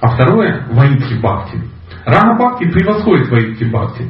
[0.00, 1.75] а второе ваитхи бхакти.
[2.06, 4.04] Рага бхакти превосходит ваитхи бхакти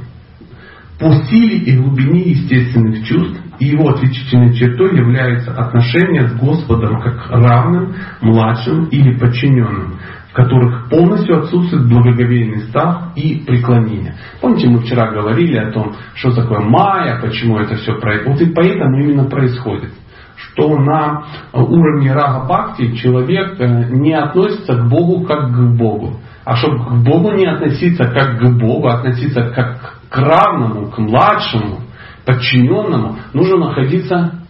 [0.98, 7.30] по силе и глубине естественных чувств, и его отличительной чертой является отношение с Господом как
[7.30, 9.98] равным, младшим или подчиненным,
[10.30, 14.14] в которых полностью отсутствует благоговейный страх и преклонение.
[14.40, 18.26] Помните, мы вчера говорили о том, что такое майя, почему это все происходит.
[18.26, 19.92] Вот и поэтому именно происходит
[20.36, 26.20] что на уровне рага бхакти человек э, не относится к Богу как к Богу.
[26.46, 30.98] А чтобы к Богу не относиться как к Богу, а относиться как к равному, к
[30.98, 31.80] младшему,
[32.24, 34.44] подчиненному, нужно находиться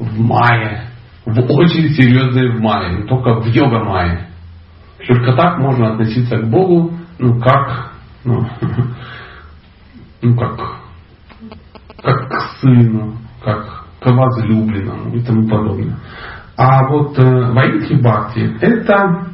[0.00, 0.88] в мае,
[1.24, 4.26] в очень серьезной в мае, только в йога мае.
[5.06, 7.92] Только так можно относиться к Богу, ну как,
[8.24, 8.44] ну,
[10.22, 10.58] ну как,
[12.02, 15.96] как к сыну, как к возлюбленному и тому подобное.
[16.56, 19.30] А вот э, Ваидхи Бхакти это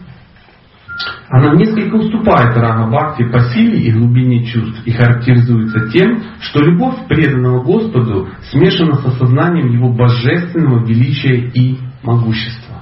[1.28, 7.06] она несколько уступает Рама Бхакти по силе и глубине чувств и характеризуется тем, что любовь
[7.08, 12.76] преданного Господу смешана с осознанием Его божественного величия и могущества.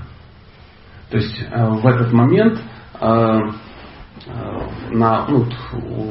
[1.11, 2.61] То есть э, в этот момент
[3.01, 3.41] э, э,
[4.91, 5.47] на, ну,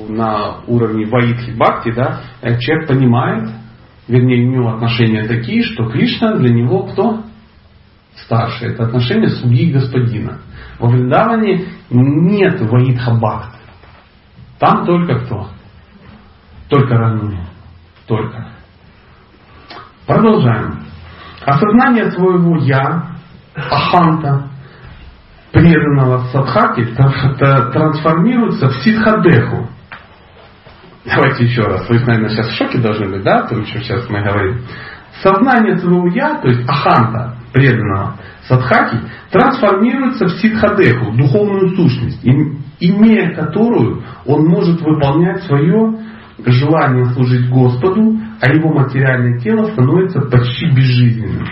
[0.10, 2.22] на уровне Ваидхи Бхакти да,
[2.60, 3.50] человек понимает,
[4.08, 7.24] вернее, у него отношения такие, что Кришна для него кто?
[8.16, 8.74] Старший.
[8.74, 10.40] Это отношение слуги и господина.
[10.80, 13.56] Во Вриндаване нет Ваидха Бхакт.
[14.60, 15.50] Там только кто?
[16.70, 17.46] Только Рануни.
[18.08, 18.48] Только.
[20.06, 20.84] Продолжаем.
[21.46, 23.04] Осознание своего «я»,
[23.56, 24.50] аханта,
[25.52, 26.86] преданного садхаки,
[27.74, 29.68] трансформируется в ситхадеху.
[31.06, 31.88] Давайте еще раз.
[31.90, 34.62] Вы, наверное, сейчас в шоке должны быть, да, то, что сейчас мы говорим.
[35.22, 38.98] Сознание своего «я», то есть аханта, преданного садхаки,
[39.32, 42.26] трансформируется в ситхадеху, духовную сущность,
[42.80, 46.00] имея которую он может выполнять свое
[46.46, 51.48] желание служить Господу, а его материальное тело становится почти безжизненным.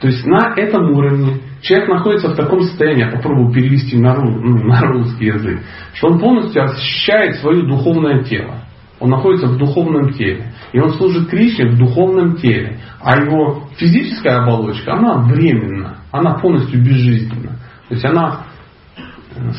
[0.00, 4.70] То есть на этом уровне человек находится в таком состоянии, я попробую перевести на, ну,
[4.92, 5.60] русский язык,
[5.94, 8.60] что он полностью ощущает свое духовное тело.
[9.04, 10.54] Он находится в духовном теле.
[10.72, 12.80] И он служит Кришне в духовном теле.
[13.02, 15.98] А его физическая оболочка, она временна.
[16.10, 17.58] Она полностью безжизненна.
[17.88, 18.46] То есть она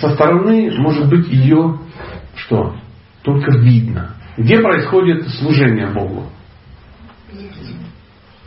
[0.01, 1.77] со стороны, может быть, ее
[2.38, 2.75] что?
[3.21, 4.15] Только видно.
[4.36, 6.23] Где происходит служение Богу?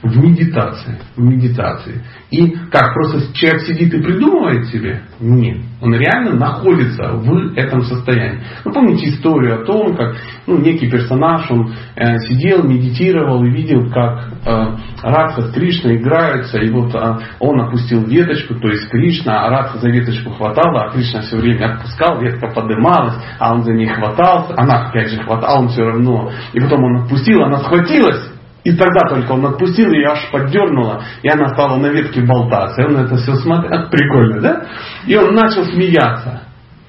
[0.03, 0.99] В медитации.
[1.17, 2.05] В медитации.
[2.31, 5.03] И как, просто человек сидит и придумывает себе?
[5.19, 5.59] Нет.
[5.81, 8.41] Он реально находится в этом состоянии.
[8.65, 13.91] Вы помните историю о том, как ну, некий персонаж, он э, сидел, медитировал и видел,
[13.91, 19.47] как э, Радха с Кришной играются, и вот э, он опустил веточку, то есть Кришна,
[19.47, 23.73] а Радха за веточку хватала, а Кришна все время отпускал, ветка поднималась, а он за
[23.73, 26.31] ней хватался, она опять же хватала, а он все равно.
[26.53, 31.29] И потом он отпустил, она схватилась, и тогда только он отпустил, и аж поддернула, и
[31.29, 32.83] она стала на ветке болтаться.
[32.83, 33.89] И он это все смотрел.
[33.91, 34.67] Прикольно, да?
[35.07, 36.43] И он начал смеяться.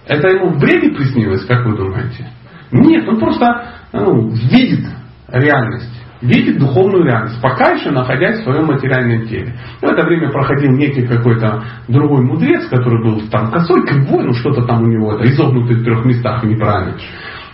[0.07, 2.27] Это ему в бреде приснилось, как вы думаете?
[2.71, 3.45] Нет, он просто
[3.93, 4.85] ну, видит
[5.27, 5.95] реальность.
[6.21, 9.55] Видит духовную реальность, пока еще находясь в своем материальном теле.
[9.79, 14.63] В это время проходил некий какой-то другой мудрец, который был там косой, кривой, ну что-то
[14.63, 16.97] там у него, это изогнутый в трех местах неправильно.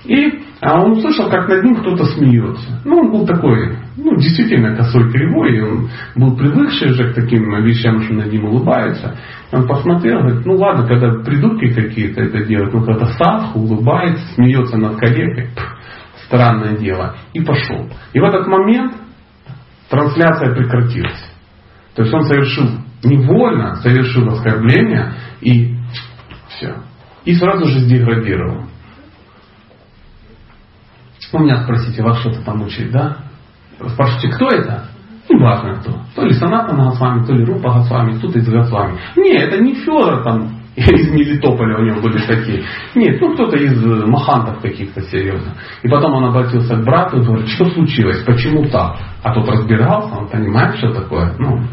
[0.06, 2.82] И а он услышал, как над ним кто-то смеется.
[2.86, 7.44] Ну, он был такой, ну, действительно косой кривой, и он был привыкший уже к таким
[7.64, 9.16] вещам, что над ним улыбаются.
[9.52, 14.78] Он посмотрел, говорит, ну ладно, когда придурки какие-то это делают, ну когда садху улыбается, смеется
[14.78, 15.50] над коллегой,
[16.26, 17.88] странное дело, и пошел.
[18.14, 18.94] И в этот момент
[19.90, 21.32] трансляция прекратилась.
[21.96, 22.70] То есть он совершил
[23.04, 25.76] невольно, совершил оскорбление и
[26.50, 26.76] все.
[27.24, 28.66] И сразу же сдеградировал.
[31.36, 33.18] У меня спросите, вас что-то там учить, да?
[33.90, 34.86] Спрашивайте, кто это?
[35.30, 35.92] Не важно кто.
[36.16, 38.98] То ли Саната Госвами, то ли Рупа Госвами, кто-то из Госвами.
[39.18, 42.64] Не, это не Федор там из Мелитополя у него были такие.
[42.96, 45.54] Нет, ну кто-то из махантов каких-то серьезно.
[45.84, 48.98] И потом он обратился к брату и говорит, что случилось, почему так?
[49.24, 51.34] А тот разбирался, он понимает, что такое.
[51.38, 51.66] Ну,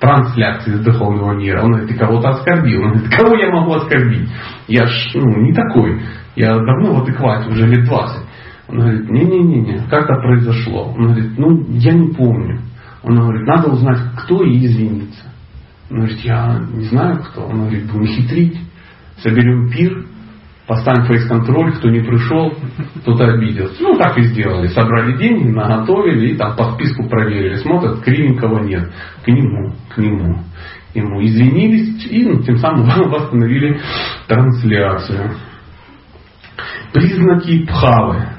[0.00, 1.62] трансляции из духовного мира.
[1.62, 2.82] Он говорит, ты кого-то оскорбил.
[2.82, 4.28] Он говорит, кого я могу оскорбить?
[4.66, 6.02] Я ж ну, не такой.
[6.36, 8.27] Я давно в адеквате, уже лет 20.
[8.68, 10.92] Он говорит, не-не-не, как это произошло?
[10.94, 12.60] Он говорит, ну, я не помню.
[13.02, 15.24] Он говорит, надо узнать, кто и извиниться.
[15.90, 17.46] Он говорит, я не знаю кто.
[17.46, 18.58] Он говорит, будем хитрить.
[19.22, 20.04] Соберем пир,
[20.66, 22.52] поставим фейс-контроль, кто не пришел,
[23.04, 23.82] тот обиделся.
[23.82, 24.66] Ну, так и сделали.
[24.68, 27.56] Собрали деньги, наготовили и там по списку проверили.
[27.56, 28.92] Смотрят, кривенького нет.
[29.24, 30.40] К нему, к нему.
[30.94, 33.80] Ему извинились и ну, тем самым восстановили
[34.26, 35.32] трансляцию.
[36.92, 38.37] Признаки пхавы.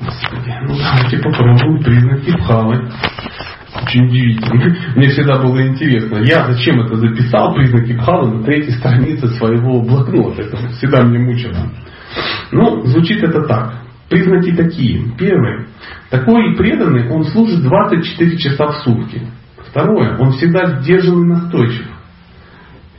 [0.00, 2.90] Ну давайте попробуем признаки пхалы.
[3.82, 4.76] Очень удивительно.
[4.96, 10.42] Мне всегда было интересно, я зачем это записал, признаки пхалы, на третьей странице своего блокнота.
[10.42, 11.70] Это всегда мне мучило.
[12.50, 13.74] Ну, звучит это так.
[14.08, 15.04] Признаки такие.
[15.16, 15.66] Первый.
[16.08, 19.22] Такой преданный, он служит 24 часа в сутки.
[19.68, 20.16] Второе.
[20.18, 21.86] Он всегда сдержан и настойчив.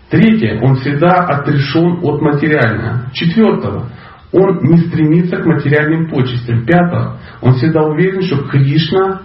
[0.09, 0.59] Третье.
[0.61, 3.11] Он всегда отрешен от материального.
[3.13, 3.89] Четвертого.
[4.31, 6.65] Он не стремится к материальным почестям.
[6.65, 7.17] Пятое.
[7.41, 9.21] Он всегда уверен, что Кришна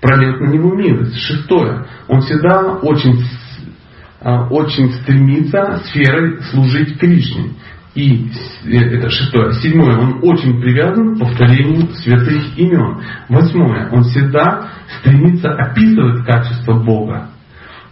[0.00, 1.16] пролет на него милость.
[1.16, 1.86] Шестое.
[2.08, 3.24] Он всегда очень,
[4.20, 7.52] а, очень стремится сферой служить Кришне.
[7.94, 8.30] И
[8.66, 9.52] э, это шестое.
[9.54, 9.96] Седьмое.
[9.96, 13.02] Он очень привязан к повторению святых имен.
[13.28, 13.88] Восьмое.
[13.90, 14.68] Он всегда
[15.00, 17.30] стремится описывать качество Бога.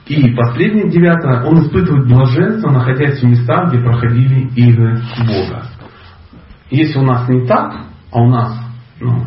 [0.06, 5.64] И последнее, девятое, он испытывает блаженство, находясь в местах, где проходили игры Бога.
[6.70, 7.74] Если у нас не так,
[8.12, 8.58] а у нас
[9.00, 9.24] ну,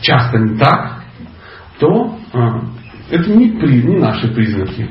[0.00, 1.02] часто не так,
[1.78, 2.38] то э,
[3.10, 4.90] это не, при, не наши признаки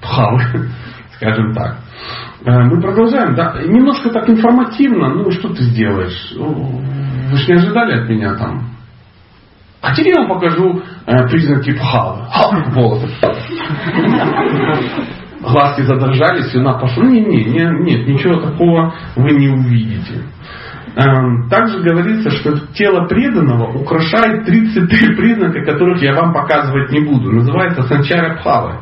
[0.00, 0.42] пхавы,
[1.16, 1.78] скажем так.
[2.44, 3.34] Э, мы продолжаем.
[3.34, 3.60] Да?
[3.64, 5.08] Немножко так информативно.
[5.08, 6.32] Ну, что ты сделаешь?
[6.36, 8.70] Вы же не ожидали от меня там
[9.82, 12.26] А теперь я вам покажу э, признаки пхавы.
[12.72, 13.08] Волосы.
[15.40, 17.04] Глазки задрожали, слюна пошла.
[17.04, 20.24] Не, не, не, нет, ничего такого вы не увидите.
[20.96, 27.32] Эм, также говорится, что тело преданного украшает 33 признака, которых я вам показывать не буду.
[27.32, 28.74] Называется санчара пхавы.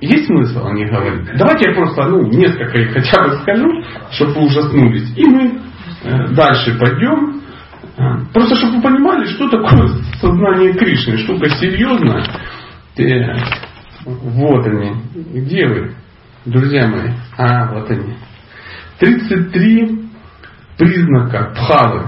[0.00, 1.28] Есть смысл о них говорить?
[1.38, 3.68] Давайте я просто ну, несколько их хотя бы скажу,
[4.10, 5.16] чтобы вы ужаснулись.
[5.16, 5.60] И мы
[6.02, 7.40] э, дальше пойдем.
[7.96, 9.88] Э, просто чтобы вы понимали, что такое
[10.20, 11.18] сознание Кришны.
[11.18, 12.24] Штука серьезная.
[12.98, 13.36] Э,
[14.04, 14.92] вот они.
[15.14, 15.94] Где вы,
[16.46, 17.12] друзья мои?
[17.38, 18.16] А, вот они.
[19.02, 19.98] 33
[20.78, 22.04] признака пхавы.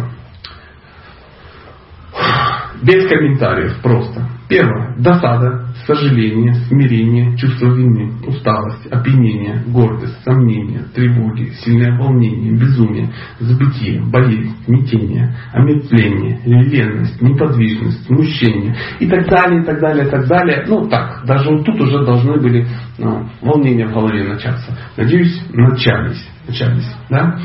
[2.85, 4.29] Без комментариев, просто.
[4.49, 4.95] Первое.
[4.99, 14.55] Досада, сожаление, смирение, чувство вины, усталость, опьянение, гордость, сомнение, тревоги, сильное волнение, безумие, забытие, болезнь,
[14.65, 20.65] смятение, омертвление, ленность, неподвижность, смущение и так далее, и так далее, и так далее.
[20.69, 22.69] Ну так, даже вот тут уже должны были
[22.99, 24.79] ну, волнения в голове начаться.
[24.97, 26.34] Надеюсь, начались.
[26.47, 27.39] Начались да?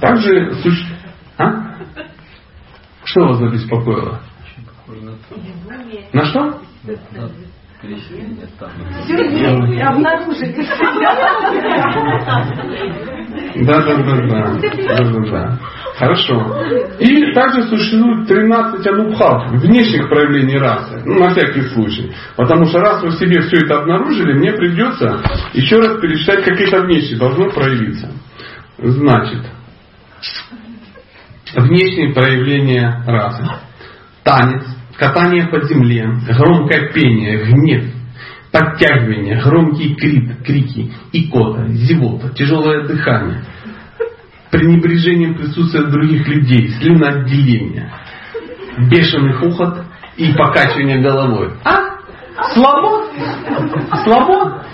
[0.00, 1.00] Также существует...
[1.38, 1.76] А?
[3.04, 4.20] Что вас забеспокоило?
[6.12, 6.60] На что?
[9.82, 10.54] Обнаружить.
[13.56, 14.54] Да, да, да, да.
[14.60, 15.58] да, да, да.
[15.96, 16.34] Хорошо.
[16.98, 21.02] И также существует 13 анубхав, внешних проявлений расы.
[21.04, 22.12] Ну, на всякий случай.
[22.36, 25.22] Потому что раз вы в себе все это обнаружили, мне придется
[25.54, 28.10] еще раз перечитать, какие-то внешние должно проявиться.
[28.82, 29.44] Значит,
[31.54, 33.44] внешние проявления расы.
[34.22, 34.64] Танец,
[34.96, 37.92] катание по земле, громкое пение, гнев,
[38.50, 43.44] подтягивание, громкие крик, крики, икота, зевота, тяжелое дыхание,
[44.50, 47.92] пренебрежение присутствия других людей, слюноотделение,
[48.90, 49.84] бешеный хохот
[50.16, 51.52] и покачивание головой.
[51.64, 51.98] А?
[52.54, 53.04] Слабо?
[54.04, 54.64] Слабо?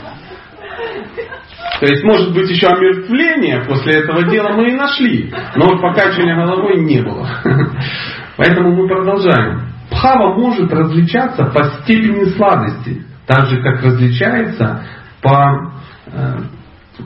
[1.80, 6.80] То есть, может быть, еще омертвление после этого дела мы и нашли, но покачивания головой
[6.80, 7.28] не было.
[8.36, 9.68] Поэтому мы продолжаем.
[9.90, 14.84] Пхава может различаться по степени сладости, так же как различается
[15.22, 15.72] по,
[16.06, 16.38] э,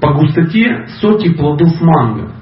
[0.01, 2.33] по густоте соки плодов манго,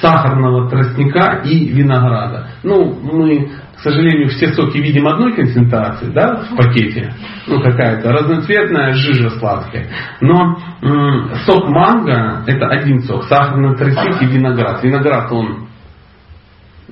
[0.00, 2.48] сахарного тростника и винограда.
[2.62, 7.12] Ну, мы, к сожалению, все соки видим одной концентрации, да, в пакете.
[7.46, 9.88] Ну, какая-то разноцветная жижа сладкая.
[10.20, 14.82] Но м- сок манго это один сок, сахарный тростник и виноград.
[14.82, 15.68] Виноград он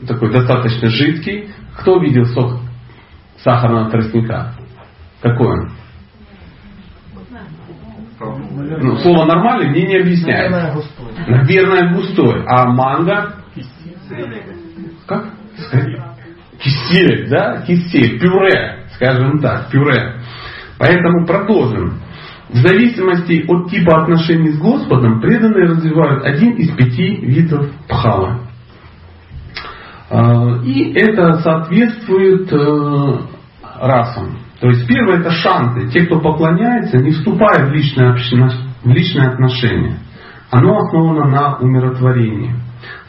[0.06, 1.48] такой достаточно жидкий.
[1.78, 2.60] Кто видел сок
[3.42, 4.52] сахарного тростника.
[5.22, 5.70] Какой он?
[8.20, 10.50] Ну, слово нормальный мне не объясняет.
[11.26, 12.44] Наверное, густой.
[12.46, 13.34] А манго?
[15.06, 15.24] Как?
[16.58, 17.62] Кисель, да?
[17.66, 20.20] Кисель, пюре, скажем так, пюре.
[20.78, 22.00] Поэтому продолжим.
[22.50, 28.40] В зависимости от типа отношений с Господом, преданные развивают один из пяти видов пхала.
[30.10, 33.18] А, и это соответствует э,
[33.80, 34.38] расам.
[34.60, 35.88] То есть первое это шанты.
[35.88, 38.50] Те, кто поклоняется, не вступая в личное, община,
[38.82, 39.98] в личное отношение.
[40.50, 42.54] Оно основано на умиротворении.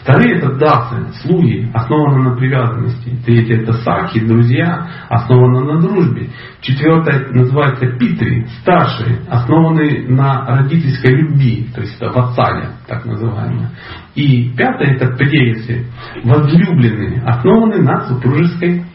[0.06, 3.18] Вторые это дасы, слуги, основаны на привязанности.
[3.26, 6.30] Третье это саки, друзья, основаны на дружбе.
[6.62, 13.72] Четвертое называется питри, старшие, основанные на родительской любви, то есть это вассале, так называемое.
[14.14, 15.88] И пятое это пресы,
[16.24, 18.86] возлюбленные, основанные на супружеской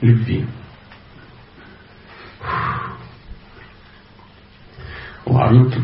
[0.00, 0.46] любви.
[5.26, 5.82] Ладно, тут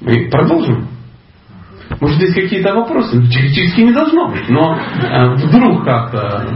[0.00, 0.95] мы продолжим.
[2.00, 3.16] Может, здесь какие-то вопросы?
[3.16, 6.48] Ну, теоретически не должно быть, но э, вдруг как-то...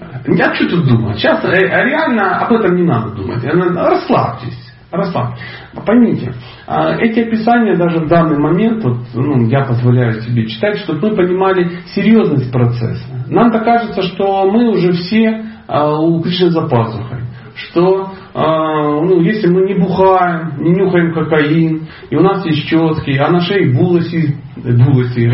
[0.00, 1.18] А что тут думать?
[1.18, 3.42] Сейчас э, реально об этом не надо думать.
[3.44, 4.68] Расслабьтесь.
[4.90, 5.42] Расслабьтесь.
[5.84, 6.32] Поймите,
[6.66, 11.16] а, эти описания даже в данный момент, вот, ну, я позволяю себе читать, чтобы мы
[11.16, 13.06] понимали серьезность процесса.
[13.28, 17.24] Нам-то кажется, что мы уже все а, у Кришны за пазухой.
[17.54, 23.28] Что ну, если мы не бухаем, не нюхаем кокаин, и у нас есть четкий, а
[23.30, 25.28] на шее булоси, булоси,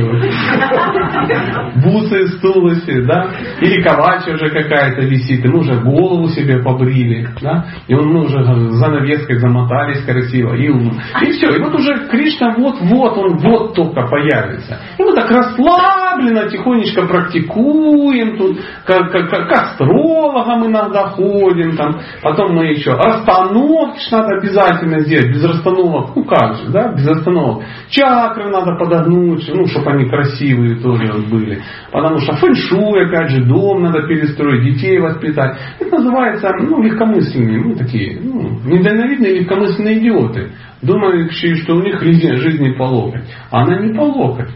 [1.82, 3.28] бусы, стулоси, да,
[3.60, 8.42] или ковача уже какая-то висит, и мы уже голову себе побрили, да, и мы уже
[8.44, 14.78] занавеской замотались красиво, и, и все, и вот уже Кришна вот-вот, он вот только появится.
[14.98, 22.00] И мы так расслабленно, тихонечко практикуем, тут к, к, к, к астрологам иногда ходим, там,
[22.22, 27.64] потом мы еще расстановки надо обязательно сделать, без расстановок, ну как же, да, без расстановок.
[27.88, 31.60] Чакры надо подогнуть, ну, чтобы они красивые тоже были.
[31.92, 35.58] Потому что фэншуй, опять же, дом надо перестроить, детей воспитать.
[35.80, 40.50] Это называется, ну, легкомысленные, ну, такие, ну, недальновидные легкомысленные идиоты
[40.84, 43.24] думающие, что у них жизнь не по локоть.
[43.50, 44.50] А она не по локоть.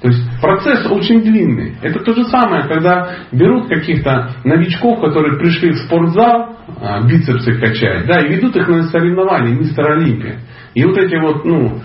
[0.00, 1.74] То есть процесс очень длинный.
[1.82, 8.06] Это то же самое, когда берут каких-то новичков, которые пришли в спортзал, а, бицепсы качать,
[8.06, 10.38] да, и ведут их на соревнования, мистер Олимпия.
[10.74, 11.80] И вот эти вот, ну,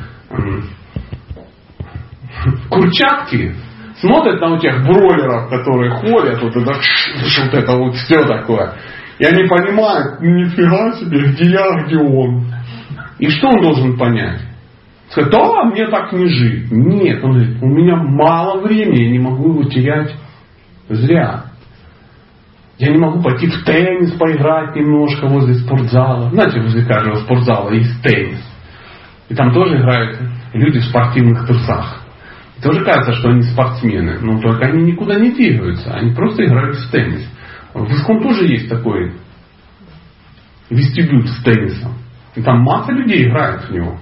[2.69, 3.55] курчатки
[3.99, 8.73] смотрят на у тех бройлеров, которые ходят, вот это, вот это вот все такое.
[9.19, 12.45] И они понимают, нифига себе, где я, где он.
[13.19, 14.41] И что он должен понять?
[15.09, 16.71] Сказать, да, мне так не жить.
[16.71, 20.15] Нет, он говорит, у меня мало времени, я не могу его терять
[20.89, 21.45] зря.
[22.79, 26.31] Я не могу пойти в теннис поиграть немножко возле спортзала.
[26.31, 28.43] Знаете, возле каждого спортзала есть теннис.
[29.29, 30.19] И там тоже играют
[30.53, 32.02] люди в спортивных трусах.
[32.63, 34.19] Тоже кажется, что они спортсмены.
[34.21, 35.93] Но только они никуда не двигаются.
[35.93, 37.27] Они просто играют в теннис.
[37.73, 39.13] В Искон тоже есть такой
[40.69, 41.93] вестибюль с теннисом.
[42.35, 43.99] И там масса людей играет в него.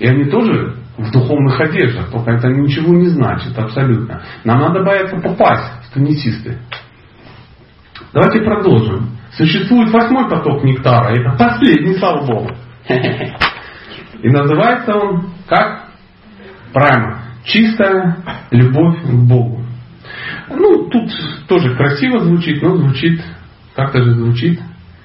[0.00, 4.22] И они тоже в духовных одеждах, только это ничего не значит абсолютно.
[4.44, 6.58] Нам надо бояться попасть в теннисисты.
[8.12, 9.16] Давайте продолжим.
[9.32, 12.50] Существует восьмой поток нектара, это последний, слава Богу.
[12.88, 15.88] И называется он как?
[16.74, 17.21] Прямо.
[17.44, 18.18] Чистая
[18.50, 19.62] любовь к Богу.
[20.48, 21.10] Ну, тут
[21.48, 23.20] тоже красиво звучит, но звучит,
[23.74, 24.60] как-то же звучит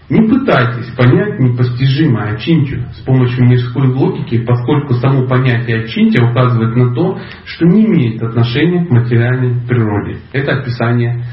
[0.09, 6.93] не пытайтесь понять непостижимое очинтию с помощью мирской логики, поскольку само понятие очинтия указывает на
[6.93, 10.19] то, что не имеет отношения к материальной природе.
[10.31, 11.25] Это описание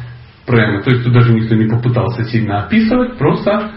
[0.44, 0.82] премы.
[0.82, 3.70] То есть тут даже никто не попытался сильно описывать, просто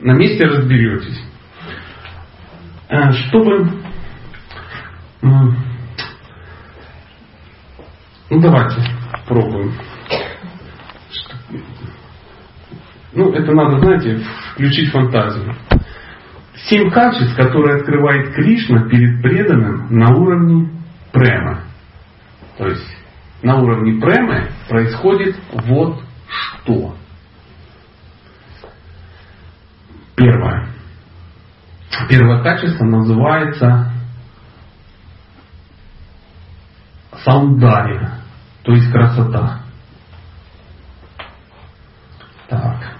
[0.00, 1.20] на месте разберетесь.
[2.88, 3.70] Э, чтобы...
[8.32, 8.80] Ну давайте
[9.26, 9.74] пробуем.
[13.12, 14.24] Ну, это надо, знаете,
[14.54, 15.54] включить фантазию.
[16.54, 20.70] Семь качеств, которые открывает Кришна перед преданным на уровне
[21.12, 21.64] према.
[22.56, 22.96] То есть
[23.42, 26.96] на уровне премы происходит вот что.
[30.16, 30.68] Первое.
[32.08, 33.92] Первое качество называется
[37.24, 38.21] саундария,
[38.62, 39.60] то есть красота.
[42.48, 42.96] Так.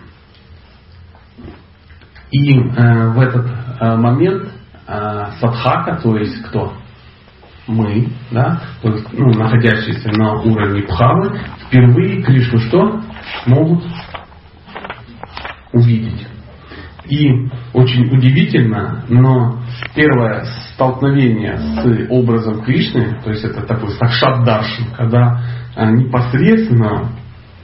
[2.30, 3.46] И э, в этот
[3.80, 4.48] э, момент
[4.86, 6.72] э, садхака, то есть кто?
[7.66, 13.00] Мы, да, то есть, ну, находящиеся на уровне Пхавы, впервые Кришну что?
[13.46, 13.84] Могут
[15.72, 16.26] увидеть.
[17.06, 19.61] И очень удивительно, но
[19.94, 25.40] первое столкновение с образом Кришны, то есть это такой сакшат даршин, когда
[25.76, 27.10] непосредственно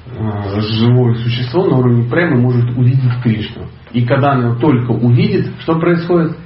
[0.07, 3.67] э, живое существо на уровне према может увидеть Кришну.
[3.93, 6.37] И когда оно только увидит, что происходит?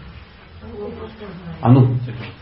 [1.61, 1.93] Оно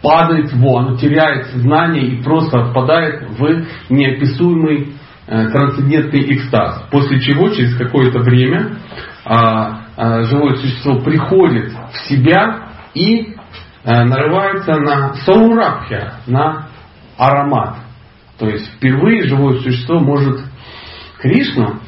[0.02, 4.94] падает в оно теряет сознание и просто впадает в неописуемый
[5.26, 6.86] э, трансцендентный экстаз.
[6.90, 8.78] После чего через какое-то время
[9.24, 13.36] а, а, живое существо приходит в себя и
[13.84, 16.68] а, нарывается на саурабхя, на
[17.16, 17.76] аромат.
[18.38, 20.40] То есть впервые живое существо может
[21.18, 21.80] Кришну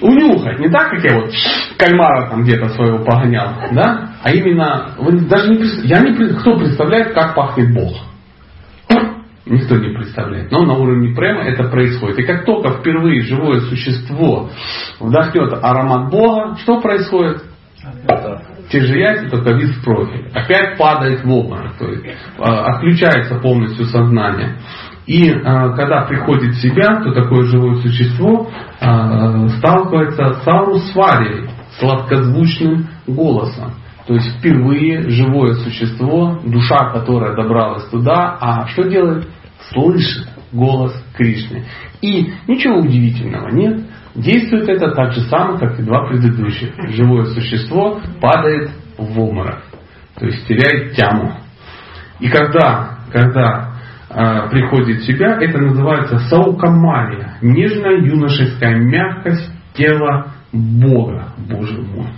[0.00, 0.58] унюхать.
[0.58, 1.30] Не так, как я вот
[1.76, 4.10] кальмара там где-то своего погонял, да?
[4.22, 7.96] А именно, вы даже не, я не, кто представляет, как пахнет Бог?
[9.46, 10.50] Никто не представляет.
[10.52, 12.20] Но на уровне према это происходит.
[12.20, 14.48] И как только впервые живое существо
[15.00, 17.42] вдохнет аромат Бога, что происходит?
[17.76, 18.40] Те
[18.78, 20.28] же яйца, только вид в профиль.
[20.32, 21.76] Опять падает в обморок.
[21.76, 22.04] То есть
[22.38, 24.56] а, отключается полностью сознание.
[25.06, 28.48] И э, когда приходит в себя, то такое живое существо
[28.80, 31.48] э, сталкивается с аурусварией,
[31.80, 33.72] сладкозвучным голосом.
[34.06, 39.26] То есть впервые живое существо, душа, которая добралась туда, а что делает?
[39.72, 41.64] Слышит голос Кришны.
[42.00, 43.80] И ничего удивительного нет.
[44.14, 46.74] Действует это так же самое, как и два предыдущих.
[46.90, 49.62] Живое существо падает в обморок.
[50.16, 51.32] То есть теряет тяму.
[52.18, 53.74] И когда, когда
[54.10, 62.08] а, приходит в себя, это называется саукамария, нежная юношеская мягкость тела Бога, Боже мой.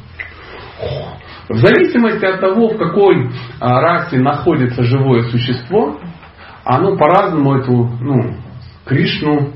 [1.49, 3.31] В зависимости от того, в какой
[3.61, 6.01] а, расе находится живое существо,
[6.65, 8.37] оно по-разному эту, ну,
[8.85, 9.53] Кришну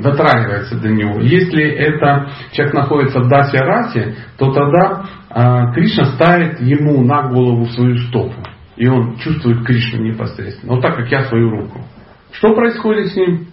[0.00, 1.20] дотрагивается до него.
[1.20, 7.66] Если это человек находится в Дасе Расе, то тогда э, Кришна ставит ему на голову
[7.66, 8.34] свою стопу.
[8.76, 10.74] И он чувствует Кришну непосредственно.
[10.74, 11.84] Вот так, как я свою руку.
[12.32, 13.46] Что происходит с ним?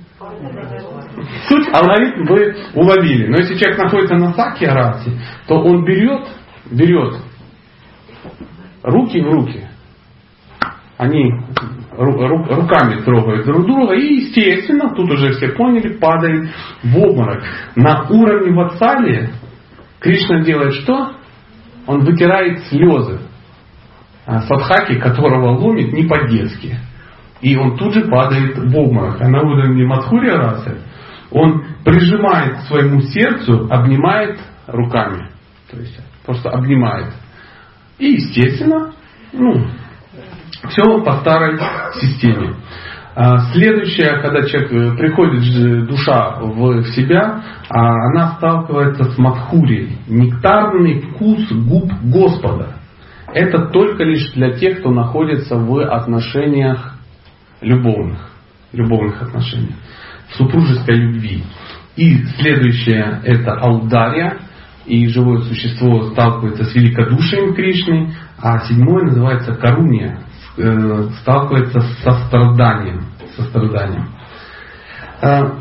[1.47, 3.27] Суть алгоритм вы уловили.
[3.27, 5.11] Но если человек находится на саке расе,
[5.47, 6.27] то он берет,
[6.71, 7.15] берет
[8.83, 9.68] руки в руки.
[10.99, 11.31] Они
[11.97, 16.49] руками трогают друг друга и, естественно, тут уже все поняли, падает
[16.83, 17.41] в обморок.
[17.75, 19.29] На уровне ватсали
[20.01, 21.13] Кришна делает что?
[21.87, 23.21] Он вытирает слезы
[24.25, 26.77] а, садхаки, которого ломит не по-детски.
[27.39, 29.21] И он тут же падает в обморок.
[29.21, 30.81] А на уровне Мадхурия расы
[31.31, 34.37] он прижимает к своему сердцу, обнимает
[34.67, 35.29] руками.
[35.71, 37.13] То есть просто обнимает.
[37.97, 38.91] И, естественно,
[39.31, 39.65] ну,
[40.69, 41.59] все по старой
[41.99, 42.55] системе.
[43.15, 49.97] А, следующее, когда человек э, приходит душа в себя, а, она сталкивается с мадхурией.
[50.07, 52.75] Нектарный вкус губ Господа.
[53.33, 56.95] Это только лишь для тех, кто находится в отношениях
[57.61, 58.29] любовных.
[58.71, 59.75] Любовных отношениях.
[60.33, 61.43] Супружеской любви.
[61.95, 64.37] И следующее это аудария.
[64.89, 68.13] И живое существо сталкивается с великодушием Кришны.
[68.41, 70.19] А седьмое называется каруния
[70.61, 73.05] Э, сталкивается с состраданием.
[73.37, 74.09] состраданием.
[75.21, 75.51] Э,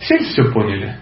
[0.00, 0.96] все все поняли?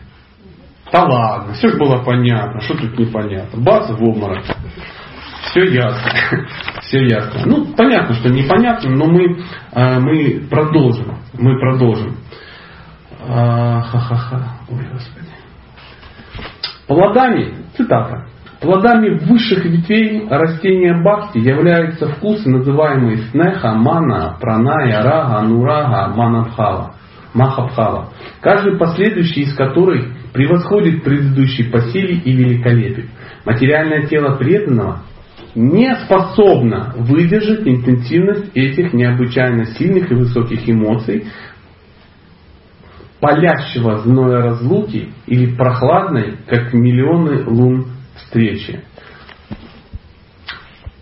[0.92, 3.62] Да ладно, все было понятно, что тут непонятно.
[3.62, 4.44] Бац, в обморок.
[5.50, 6.10] Все ясно.
[6.82, 7.42] Все ясно.
[7.46, 9.40] Ну, понятно, что непонятно, но мы,
[9.72, 11.16] э, мы продолжим.
[11.32, 12.16] Мы продолжим.
[13.26, 14.58] Ха-ха-ха.
[14.68, 15.26] Ой, Господи.
[16.87, 18.26] Плодами, цитата,
[18.61, 26.95] Плодами высших ветвей растения бхакти являются вкусы, называемые снеха, мана, праная, рага, анурага, манабхава,
[27.34, 28.09] махабхава,
[28.41, 33.09] каждый последующий из которых превосходит предыдущий по силе и великолепию.
[33.45, 35.01] Материальное тело преданного
[35.55, 41.26] не способно выдержать интенсивность этих необычайно сильных и высоких эмоций,
[43.27, 48.83] палящего зноя разлуки или прохладной, как миллионы лун встречи.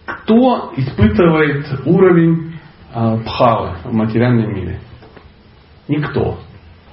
[0.07, 2.55] Кто испытывает уровень
[2.95, 4.81] э, пхавы в материальном мире?
[5.87, 6.41] Никто.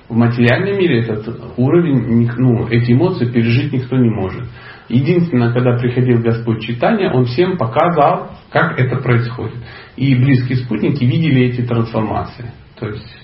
[0.09, 4.43] В материальном мире этот уровень, ну, эти эмоции пережить никто не может.
[4.89, 9.55] Единственное, когда приходил Господь читания, Он всем показал, как это происходит.
[9.95, 12.51] И близкие спутники видели эти трансформации.
[12.77, 13.21] То есть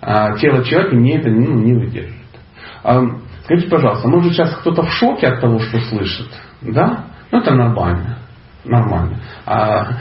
[0.00, 2.14] а, тело человека не это ну, не выдержит.
[2.82, 3.02] А,
[3.48, 6.28] Скажите, пожалуйста, может сейчас кто-то в шоке от того, что слышит?
[6.60, 7.06] Да?
[7.32, 8.18] Ну это нормально.
[8.66, 9.20] Нормально.
[9.46, 9.96] А,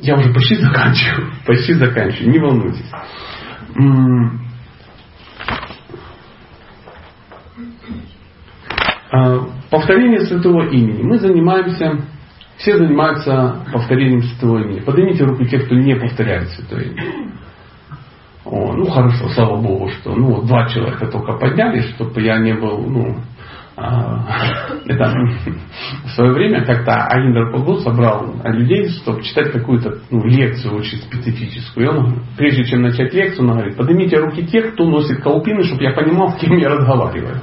[0.00, 1.32] я уже почти заканчиваю.
[1.46, 2.30] Почти заканчиваю.
[2.30, 2.92] Не волнуйтесь.
[9.10, 11.02] А, повторение святого имени.
[11.02, 11.98] Мы занимаемся,
[12.58, 14.80] все занимаются повторением святого имени.
[14.80, 17.02] Поднимите руку те, кто не повторяет святое имя.
[18.48, 22.78] О, ну хорошо, слава Богу, что ну, два человека только поднялись, чтобы я не был,
[22.78, 23.16] ну,
[23.76, 24.24] а,
[24.86, 25.12] это
[26.04, 31.86] в свое время как-то Аиндр Пагу собрал людей, чтобы читать какую-то ну, лекцию очень специфическую.
[31.86, 35.82] И он, прежде чем начать лекцию, он говорит, поднимите руки тех, кто носит колпины, чтобы
[35.82, 37.40] я понимал, с кем я разговариваю.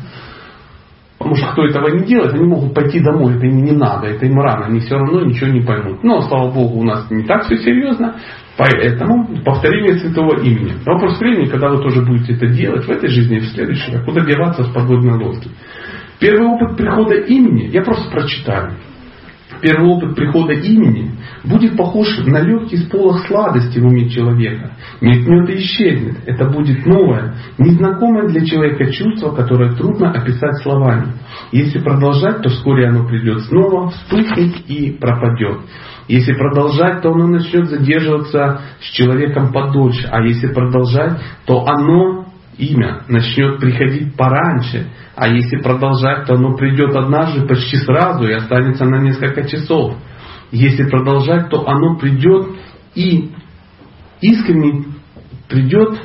[1.17, 4.25] Потому что кто этого не делает, они могут пойти домой, это им не надо, это
[4.25, 6.03] им рано, они все равно ничего не поймут.
[6.03, 8.15] Но, слава Богу, у нас не так все серьезно.
[8.55, 10.73] Поэтому повторение святого имени.
[10.85, 14.03] Вопрос времени, когда вы тоже будете это делать в этой жизни и в следующей, а
[14.03, 15.49] куда деваться с подводной лодки.
[16.19, 18.73] Первый опыт прихода имени, я просто прочитаю.
[19.63, 21.11] Первый опыт прихода имени
[21.45, 24.73] будет похож на легкий сполох сладости в уме человека.
[24.99, 26.17] Мелькнет и исчезнет.
[26.25, 31.13] Это будет новое, незнакомое для человека чувство, которое трудно описать словами.
[31.53, 35.59] Если продолжать, то вскоре оно придет снова, вспыхнет и пропадет.
[36.09, 40.09] Если продолжать, то оно начнет задерживаться с человеком подольше.
[40.11, 42.22] А если продолжать, то оно,
[42.57, 44.87] имя, начнет приходить пораньше.
[45.15, 49.95] А если продолжать, то оно придет однажды почти сразу и останется на несколько часов.
[50.51, 52.47] Если продолжать, то оно придет
[52.95, 53.31] и
[54.21, 54.85] искренне
[55.49, 55.99] придет,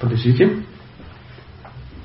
[0.00, 0.64] подождите,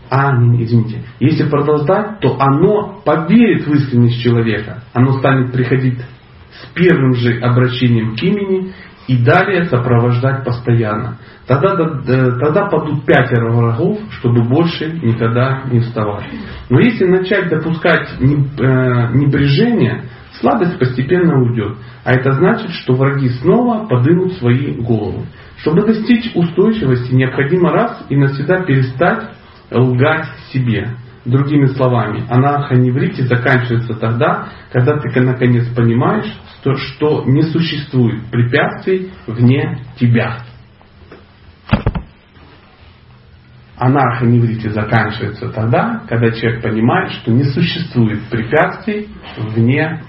[0.10, 6.74] а, не, извините, если продолжать, то оно поверит в искренность человека, оно станет приходить с
[6.74, 8.74] первым же обращением к имени
[9.08, 11.18] и далее сопровождать постоянно.
[11.48, 16.26] Тогда, тогда падут пятеро врагов, чтобы больше никогда не вставать.
[16.70, 20.06] Но если начать допускать э, небрежение
[20.40, 21.78] слабость постепенно уйдет.
[22.04, 25.26] А это значит, что враги снова подымут свои головы.
[25.58, 29.30] Чтобы достичь устойчивости, необходимо раз и навсегда перестать
[29.72, 30.96] лгать себе.
[31.26, 39.12] Другими словами, анаха неврите заканчивается тогда, когда ты наконец понимаешь, что, что не существует препятствий
[39.26, 40.38] вне тебя.
[43.76, 50.04] Анаха неврите заканчивается тогда, когда человек понимает, что не существует препятствий вне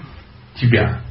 [0.53, 1.01] тебя.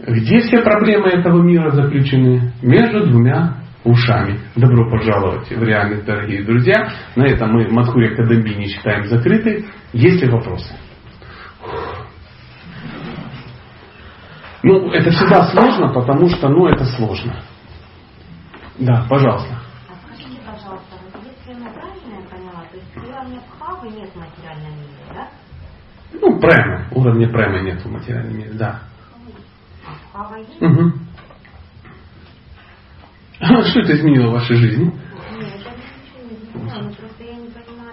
[0.00, 2.52] Где все проблемы этого мира заключены?
[2.60, 4.40] Между двумя ушами.
[4.56, 6.90] Добро пожаловать в реальность, дорогие друзья.
[7.16, 9.66] На этом мы Мадхурия Кадамбини считаем закрытой.
[9.92, 10.74] Есть ли вопросы?
[14.62, 17.42] Ну, это всегда сложно, потому что, ну, это сложно.
[18.78, 19.58] Да, пожалуйста.
[19.90, 24.72] А скажите, пожалуйста, вот если я правильно поняла, то есть уровня бхавы нет в материальном
[24.72, 25.28] мире, да?
[26.14, 26.86] Ну, према.
[26.92, 28.80] Уровня према нет в материальном мире, да.
[29.86, 30.62] А бхава есть?
[30.62, 31.03] Угу.
[33.40, 34.92] Что это изменило в вашей жизни?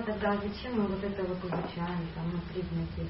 [0.05, 3.07] Тогда, зачем мы вот это вот изучаем, там, на признаки.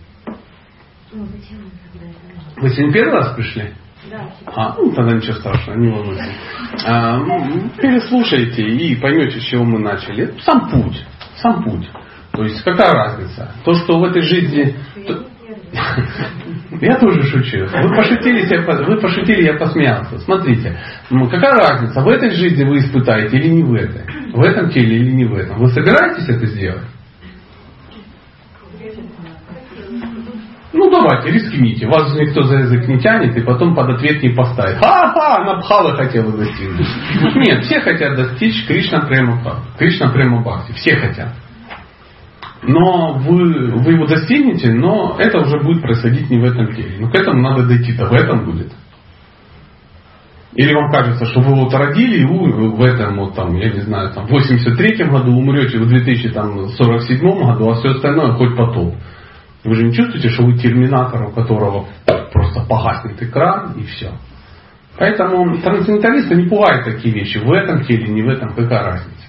[1.13, 2.61] Ну, зачем тогда это?
[2.61, 3.73] Вы сегодня первый раз пришли?
[4.09, 6.36] Да, А, ну тогда ничего страшного, не волнуйтесь.
[6.86, 10.23] А, ну, переслушайте и поймете, с чего мы начали.
[10.23, 11.05] Это Сам путь.
[11.38, 11.89] Сам путь.
[12.32, 13.51] То есть какая разница?
[13.63, 14.75] То, что в этой жизни...
[15.05, 15.25] то-.
[16.82, 17.59] Я тоже шучу.
[17.59, 18.43] Вы пошутили,
[18.86, 20.17] вы пошутили, я посмеялся.
[20.17, 20.79] Смотрите,
[21.11, 24.01] ну, какая разница, в этой жизни вы испытаете или не в этой?
[24.34, 25.59] В этом теле или не в этом?
[25.59, 26.88] Вы собираетесь это сделать?
[30.73, 31.86] Ну давайте, рискните.
[31.86, 34.77] Вас же никто за язык не тянет и потом под ответ не поставит.
[34.77, 36.88] Ха-ха, она Бхавы хотела достигнуть.
[37.36, 39.77] Нет, все хотят достичь Кришна Према Бхакти.
[39.77, 40.71] Кришна Према Бхакти.
[40.73, 41.29] Все хотят.
[42.64, 46.97] Но вы, вы его достигнете, но это уже будет происходить не в этом теле.
[46.99, 48.72] Но к этому надо дойти-то, в этом будет.
[50.53, 54.14] Или вам кажется, что вы вот родили и в этом, вот там, я не знаю,
[54.14, 58.95] там, в 83 году умрете в 2047 году, а все остальное хоть потом.
[59.64, 61.88] Вы же не чувствуете, что вы терминатор, у которого
[62.34, 64.12] просто погаснет экран и все.
[64.97, 67.38] Поэтому трансценденталисты не пугают такие вещи.
[67.38, 69.20] В этом теле, не в этом, какая разница.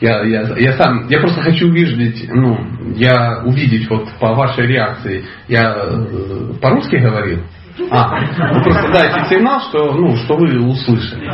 [0.00, 2.56] Я, я, я сам, я просто хочу увидеть, ну,
[2.94, 5.24] я увидеть вот по вашей реакции.
[5.48, 7.42] Я э, по-русски говорил.
[7.90, 8.20] А,
[8.54, 11.28] вы просто дайте сигнал, что, ну, что вы услышали.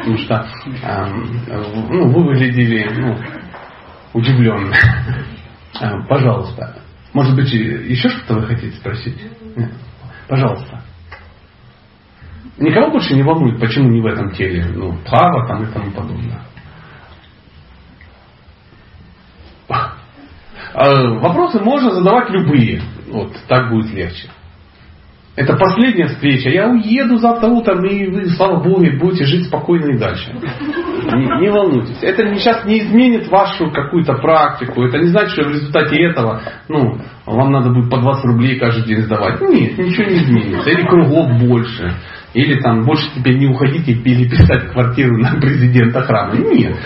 [0.00, 0.46] Потому что
[0.82, 3.18] эм, э, ну, вы выглядели ну,
[4.12, 4.74] удивленно.
[5.80, 6.76] Э, Пожалуйста.
[7.14, 9.16] Может быть, еще что-то вы хотите спросить?
[9.56, 9.70] Нет?
[10.28, 10.82] Пожалуйста.
[12.58, 16.42] Никого больше не волнует, почему не в этом теле, ну, плава там и тому подобное.
[19.68, 19.94] А,
[20.74, 22.82] Вопросы можно задавать любые.
[23.10, 24.28] Вот, так будет легче.
[25.34, 26.50] Это последняя встреча.
[26.50, 30.30] Я уеду завтра утром, и вы, слава Богу, будете жить спокойно и дальше.
[30.30, 32.02] Не, не волнуйтесь.
[32.02, 34.82] Это не- сейчас не изменит вашу какую-то практику.
[34.84, 38.84] Это не значит, что в результате этого ну, вам надо будет по 20 рублей каждый
[38.84, 39.40] день сдавать.
[39.40, 40.68] Нет, ничего не изменится.
[40.68, 41.94] Или кругов больше.
[42.34, 46.34] Или там больше теперь не уходите или писать квартиру на президента храма.
[46.36, 46.76] Нет.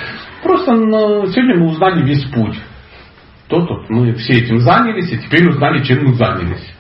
[0.45, 2.57] Просто ну, сегодня мы узнали весь путь.
[3.49, 6.75] То тут мы все этим занялись, и теперь узнали, чем мы занялись.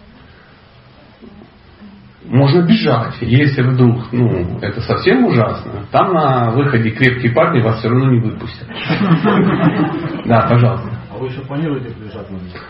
[2.24, 5.86] Можно бежать, если вдруг, ну, это совсем ужасно.
[5.92, 8.66] Там на выходе крепкие парни вас все равно не выпустят.
[10.24, 10.90] Да, пожалуйста.
[11.08, 12.64] А вы еще планируете приезжать на них?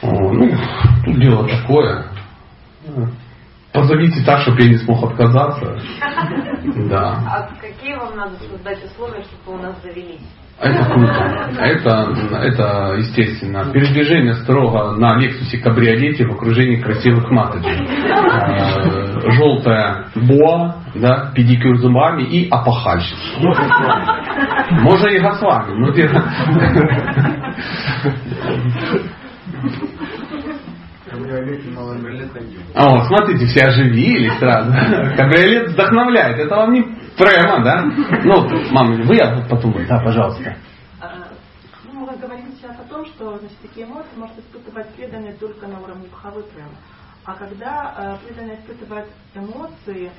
[0.00, 0.50] О, ну,
[1.04, 2.06] тут дело такое.
[3.74, 5.78] Позовите так, чтобы я не смог отказаться.
[6.88, 7.18] Да.
[7.28, 10.20] А какие вам надо создать условия, чтобы у нас завелись?
[10.60, 11.50] Это круто.
[11.58, 13.64] Это, это естественно.
[13.72, 17.66] Передвижение строго на Лексусе кабриолете в окружении красивых маточек.
[17.66, 23.18] Э, Желтая боа, да, педикюр зубами и апахальщик.
[24.70, 25.92] Можно и Госвами, но
[32.74, 34.70] О, смотрите, все оживились сразу.
[35.16, 36.38] Кабриолет вдохновляет.
[36.38, 36.82] Это вам не
[37.16, 37.82] прямо, да?
[38.24, 39.86] Ну, мама, вы, а потом вы.
[39.86, 40.56] Да, пожалуйста.
[41.00, 41.28] А,
[41.92, 45.80] Ну, мы говорим сейчас о том, что значит, такие эмоции может испытывать преданный только на
[45.80, 46.72] уровне бхавы прямо.
[47.26, 50.10] А когда э, преданный испытывает эмоции,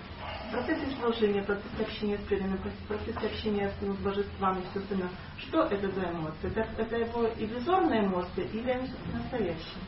[0.48, 4.64] в процессе служения, в процессе общения с преданным, в процессе общения с, ну, с божествами,
[4.72, 6.52] все остальное, что это за эмоции?
[6.56, 9.82] Это, это его иллюзорные эмоции или они все-таки настоящие?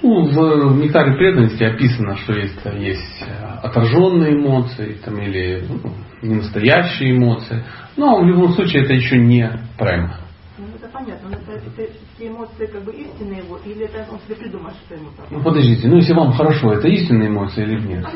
[0.00, 7.16] Ну, в нектаре преданности описано, что есть, есть э, отраженные эмоции там, или ну, ненастоящие
[7.16, 7.62] эмоции.
[7.96, 10.18] Но в любом случае это еще не према.
[10.58, 14.36] Ну, это понятно, но это, это, эмоции как бы истинные его, или это он себе
[14.36, 15.26] придумает, что ему так?
[15.30, 18.06] Ну подождите, ну если вам хорошо, это истинные эмоции или нет?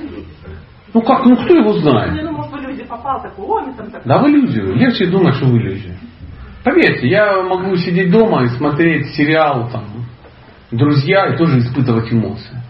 [0.95, 2.23] Ну как, ну кто его знает?
[2.23, 4.03] ну, может, в люди попал такой, о, там так...
[4.05, 4.75] Да в иллюзию.
[4.75, 5.95] Легче думать, что в иллюзию.
[6.65, 9.96] Поверьте, я могу сидеть дома и смотреть сериал там,
[10.71, 12.63] «Друзья» и тоже испытывать эмоции.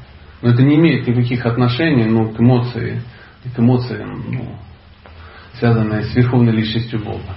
[0.43, 3.03] Но это не имеет никаких отношений ну, к эмоции,
[3.55, 4.57] к эмоциям, ну,
[5.55, 7.37] связанные с верховной личностью Бога.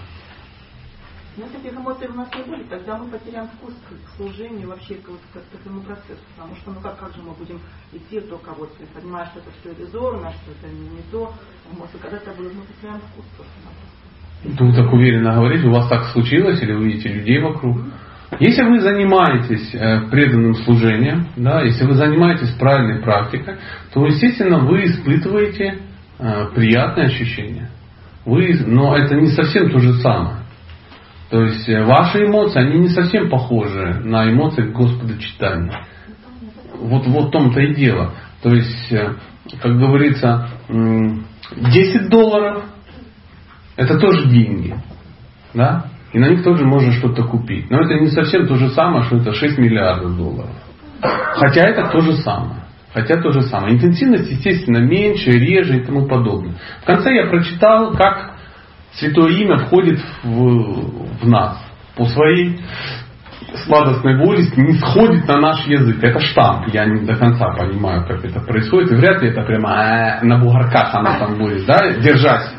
[1.37, 5.07] Если этих эмоций у нас не будет, тогда мы потеряем вкус к служению, вообще к,
[5.07, 6.19] вот, к, к этому процессу.
[6.35, 7.61] Потому что, ну как, как же мы будем
[7.93, 11.33] идти только вот, понимая, что это все иллюзорно, что это не, не то,
[11.71, 14.63] эмоции, когда это будет, мы потеряем вкус просто.
[14.63, 17.77] Вы так уверенно говорите, у вас так случилось, или вы видите людей вокруг.
[18.39, 23.55] Если вы занимаетесь э, преданным служением, да, если вы занимаетесь правильной практикой,
[23.91, 25.79] то, естественно, вы испытываете
[26.19, 27.69] э, приятные ощущения.
[28.25, 30.37] Вы, но это не совсем то же самое.
[31.31, 35.85] То есть э, ваши эмоции, они не совсем похожи на эмоции Господа читания.
[36.75, 38.13] Вот, вот в том-то и дело.
[38.43, 38.93] То есть,
[39.61, 41.25] как говорится, м,
[41.55, 42.63] 10 долларов
[43.75, 44.75] это тоже деньги.
[45.53, 45.85] Да?
[46.13, 47.69] И на них тоже можно что-то купить.
[47.69, 50.55] Но это не совсем то же самое, что это 6 миллиардов долларов.
[51.01, 52.63] Хотя это то же самое.
[52.93, 53.75] Хотя то же самое.
[53.75, 56.55] Интенсивность, естественно, меньше, реже и тому подобное.
[56.81, 58.39] В конце я прочитал, как
[58.93, 61.57] Святое Имя входит в, в нас.
[61.95, 62.59] По своей
[63.65, 66.03] сладостной воле не сходит на наш язык.
[66.03, 66.67] Это штамп.
[66.73, 68.91] Я не до конца понимаю, как это происходит.
[68.91, 72.49] И вряд ли это прямо э, на бугорках оно там будет, да, держать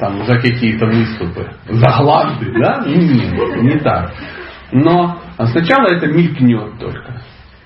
[0.00, 2.82] там за какие-то выступы, за гланды, да?
[2.86, 4.12] Нет, не так.
[4.72, 7.20] Но сначала это мелькнет только.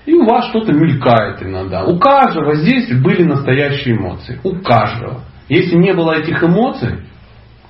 [0.05, 1.85] И у вас что-то мелькает иногда.
[1.85, 4.39] У каждого здесь были настоящие эмоции.
[4.43, 5.21] У каждого.
[5.47, 6.99] Если не было этих эмоций,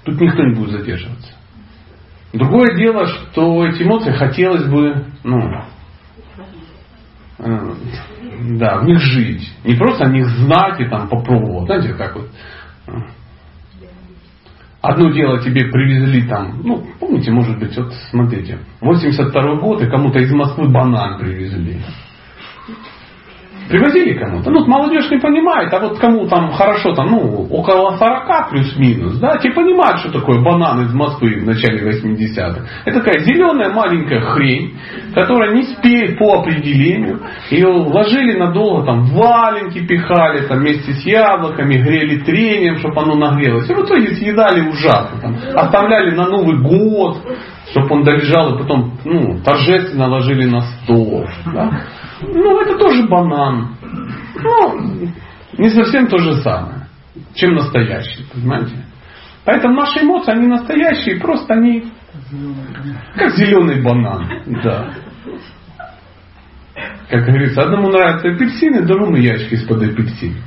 [0.03, 1.33] тут никто не будет задерживаться.
[2.33, 5.61] Другое дело, что эти эмоции хотелось бы, ну,
[7.39, 7.75] э,
[8.57, 9.49] да, в них жить.
[9.63, 11.67] Не просто о них знать и там попробовать.
[11.67, 12.29] Знаете, как вот
[12.87, 12.91] э,
[14.87, 20.19] Одно дело тебе привезли там, ну, помните, может быть, вот смотрите, 82 год и кому-то
[20.19, 21.77] из Москвы банан привезли.
[23.69, 24.51] Привозили кому-то.
[24.51, 29.37] Ну, молодежь не понимает, а вот кому там хорошо, там, ну, около 40 плюс-минус, да,
[29.37, 32.61] те понимают, что такое банан из Москвы в начале 80-х.
[32.85, 34.77] Это такая зеленая маленькая хрень,
[35.15, 37.21] которая не спеет по определению.
[37.49, 43.69] Ее ложили надолго, там, валенки пихали, там, вместе с яблоками, грели трением, чтобы оно нагрелось.
[43.69, 45.19] И в итоге съедали ужасно.
[45.21, 47.17] Там, оставляли на Новый год,
[47.75, 51.27] чтобы он долежал, и потом, ну, торжественно ложили на стол.
[51.53, 51.81] Да?
[52.21, 53.75] Ну, это тоже банан.
[54.41, 55.11] Ну,
[55.57, 56.87] не совсем то же самое,
[57.33, 58.85] чем настоящий, понимаете?
[59.43, 61.91] Поэтому наши эмоции, они настоящие, просто они
[63.15, 64.25] как зеленый банан.
[64.63, 64.93] Да.
[67.09, 70.37] Как говорится, одному нравятся апельсины, другому ящики из-под апельсин.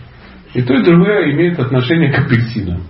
[0.55, 2.85] И то, и другое имеет отношение к апельсинам.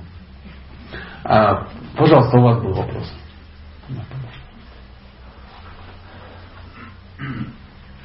[1.24, 1.66] А,
[1.97, 3.12] пожалуйста, у вас был вопрос.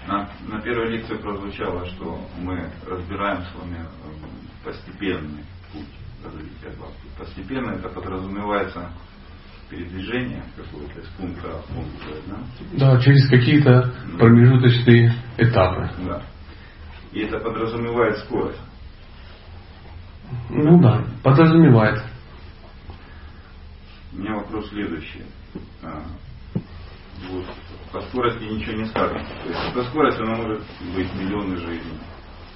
[0.08, 5.88] На, на первой лекции прозвучало, что мы разбираем с вами э, постепенный путь
[6.24, 7.08] развития бхакти.
[7.18, 8.92] Постепенно это подразумевается
[9.70, 11.92] передвижение какое-то из пункта А в пункт
[12.28, 12.96] да?
[12.96, 15.90] Да, через какие-то промежуточные этапы.
[16.06, 16.22] Да.
[17.12, 18.60] И это подразумевает скорость.
[20.50, 22.04] Ну да, подразумевает.
[24.12, 25.24] У меня вопрос следующий.
[25.82, 26.04] А,
[27.30, 27.46] Вот,
[27.94, 29.24] по скорости ничего не скажем.
[29.44, 30.62] То есть эта скорость, она может
[30.96, 32.00] быть миллионы жизней.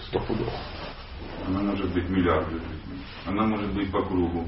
[0.07, 0.51] Сто пудов.
[1.47, 3.01] Она может быть миллиарды жизней.
[3.25, 4.47] Она может быть по кругу.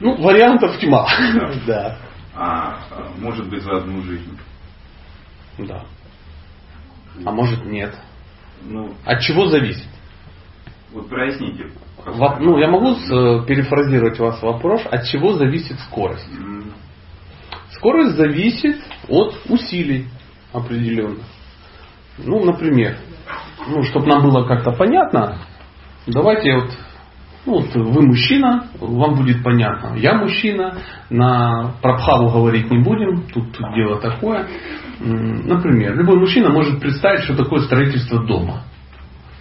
[0.00, 1.06] Ну, вариантов тьма.
[1.66, 1.98] Да.
[2.40, 4.38] А, а может быть за одну жизнь.
[5.58, 5.84] Да.
[7.26, 7.92] А может нет.
[8.62, 9.88] Ну, От чего зависит?
[10.92, 11.72] вот проясните.
[12.38, 16.28] Ну, я могу с- перефразировать вас вопрос, от чего зависит скорость?
[17.78, 18.76] Скорость зависит
[19.08, 20.06] от усилий
[20.52, 21.24] определенных.
[22.18, 22.96] Ну, например,
[23.68, 25.38] ну, чтобы нам было как-то понятно,
[26.06, 26.70] давайте вот,
[27.46, 29.96] ну, вот вы мужчина, вам будет понятно.
[29.96, 34.48] Я мужчина, на Прабхаву говорить не будем, тут, тут дело такое.
[34.98, 38.64] Например, любой мужчина может представить, что такое строительство дома.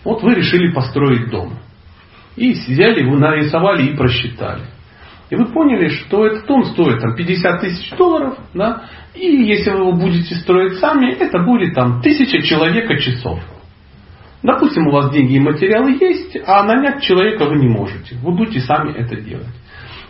[0.04, 1.58] Вот вы решили построить дом.
[2.36, 4.77] И взяли, вы нарисовали и просчитали.
[5.30, 9.80] И вы поняли, что этот дом стоит там, 50 тысяч долларов, да, и если вы
[9.80, 13.40] его будете строить сами, это будет там тысяча человека часов.
[14.44, 18.16] Допустим, у вас деньги и материалы есть, а нанять человека вы не можете.
[18.22, 19.48] Вы будете сами это делать.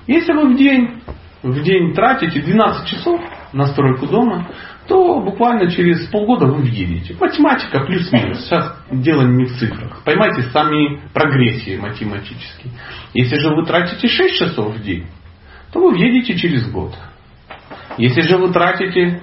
[0.06, 1.02] Если вы в день,
[1.42, 3.22] в день тратите 12 часов,
[3.54, 4.48] на стройку дома,
[4.88, 7.16] то буквально через полгода вы въедете.
[7.20, 8.46] Математика плюс-минус.
[8.46, 10.04] Сейчас дело не в цифрах.
[10.04, 12.74] Поймайте сами прогрессии математические.
[13.14, 15.06] Если же вы тратите 6 часов в день,
[15.72, 16.96] то вы въедете через год.
[17.98, 19.22] Если же вы тратите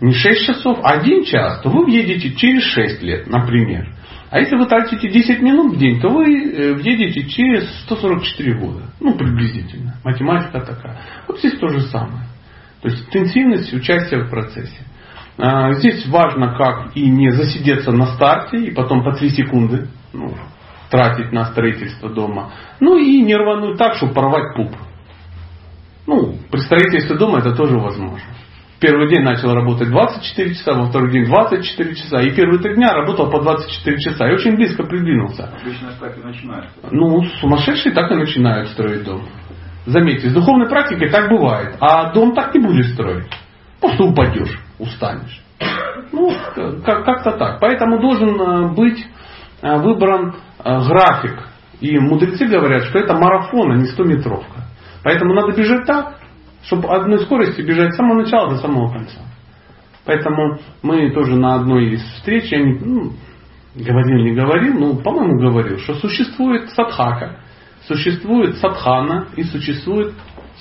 [0.00, 3.94] не 6 часов, а 1 час, то вы въедете через 6 лет, например.
[4.30, 8.82] А если вы тратите 10 минут в день, то вы э, въедете через 144 года.
[9.00, 9.96] Ну, приблизительно.
[10.04, 11.00] Математика такая.
[11.26, 12.24] Вот здесь то же самое.
[12.82, 14.84] То есть интенсивность участия в процессе.
[15.36, 20.34] А, здесь важно как и не засидеться на старте и потом по 3 секунды ну,
[20.90, 22.52] тратить на строительство дома.
[22.80, 24.74] Ну и не рвануть так, чтобы порвать пуп.
[26.06, 28.26] Ну, при строительстве дома это тоже возможно.
[28.80, 32.22] Первый день начал работать 24 часа, во второй день 24 часа.
[32.22, 34.28] И первые три дня работал по 24 часа.
[34.28, 35.50] И очень близко придвинулся.
[35.60, 36.70] Обычно так и начинают.
[36.90, 39.26] Ну, сумасшедшие так и начинают строить дом.
[39.88, 41.76] Заметьте, с духовной практикой так бывает.
[41.80, 43.26] А дом так не будешь строить.
[43.80, 45.42] Просто упадешь, устанешь.
[46.12, 46.30] Ну,
[46.84, 47.58] как-то так.
[47.58, 49.06] Поэтому должен э, быть
[49.62, 51.48] э, выбран э, график.
[51.80, 54.64] И мудрецы говорят, что это марафон, а не 100-метровка.
[55.02, 56.18] Поэтому надо бежать так,
[56.64, 59.20] чтобы одной скорости бежать с самого начала до самого конца.
[60.04, 63.12] Поэтому мы тоже на одной из встреч, я не, ну,
[63.74, 67.38] говорил, не говорил, ну, по-моему, говорил, что существует садхака,
[67.88, 70.12] существует садхана и существует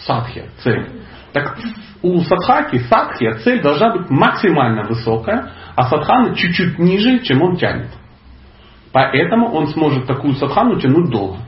[0.05, 0.89] садхья, цель.
[1.33, 1.59] Так
[2.01, 7.91] у садхаки, садхья, цель должна быть максимально высокая, а садхана чуть-чуть ниже, чем он тянет.
[8.93, 11.39] Поэтому он сможет такую садхану тянуть долго.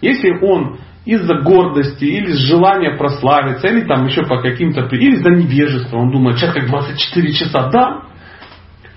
[0.00, 5.30] Если он из-за гордости, или с желания прославиться, или там еще по каким-то, или из-за
[5.30, 5.96] невежества.
[5.96, 8.02] Он думает, сейчас как 24 часа да,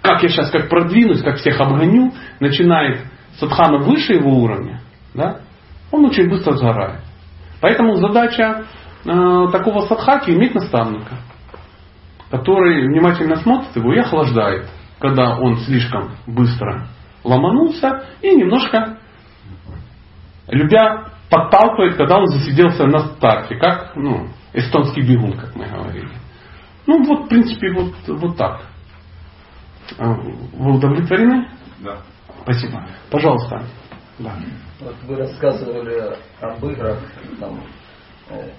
[0.01, 3.05] как я сейчас как продвинусь, как всех обгоню, начинает
[3.39, 4.81] садхана выше его уровня,
[5.13, 5.39] да,
[5.94, 7.02] он очень быстро сгорает.
[7.62, 8.66] Поэтому задача
[9.06, 11.18] э, такого садхаки иметь наставника,
[12.32, 14.68] который внимательно смотрит его и охлаждает,
[15.00, 16.88] когда он слишком быстро
[17.24, 18.98] ломанулся и немножко,
[20.48, 26.10] любя подталкивает, когда он засиделся на старте, как ну, эстонский бегун, как мы говорили.
[26.88, 28.62] Ну вот, в принципе, вот, вот так.
[30.00, 31.50] А, вы удовлетворены?
[31.80, 32.00] Да.
[32.41, 32.84] Спасибо.
[33.12, 33.64] Пожалуйста.
[34.18, 34.34] Да.
[34.84, 36.97] Вот вы рассказывали об играх,
[37.39, 37.63] там,
[38.29, 38.49] э,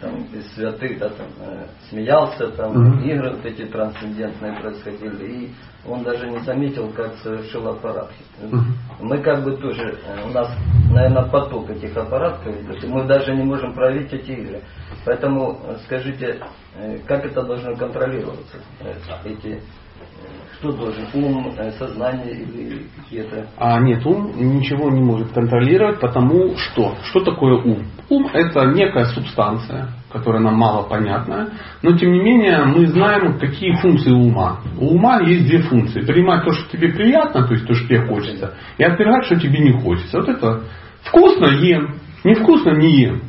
[0.00, 3.00] там из святых, да, там, э, смеялся, там угу.
[3.00, 5.54] игры вот эти трансцендентные происходили, и
[5.86, 8.10] он даже не заметил, как совершил аппарат.
[8.42, 8.60] Угу.
[9.00, 10.50] Мы как бы тоже, э, у нас,
[10.90, 14.60] наверное, поток этих аппаратов идет, и мы даже не можем проявить эти игры.
[15.06, 16.40] Поэтому э, скажите,
[16.76, 18.58] э, как это должно контролироваться,
[19.24, 19.62] эти
[20.58, 21.04] что должен?
[21.14, 23.46] Ум, сознание или какие-то?
[23.56, 26.96] А нет, ум ничего не может контролировать, потому что.
[27.04, 27.84] Что такое ум?
[28.08, 31.50] Ум это некая субстанция, которая нам мало понятна,
[31.82, 34.60] но тем не менее мы знаем, какие функции ума.
[34.80, 36.00] У ума есть две функции.
[36.00, 39.60] Принимать то, что тебе приятно, то есть то, что тебе хочется, и отвергать, что тебе
[39.60, 40.18] не хочется.
[40.18, 40.64] Вот это
[41.02, 41.94] вкусно ем,
[42.24, 43.22] невкусно не ем.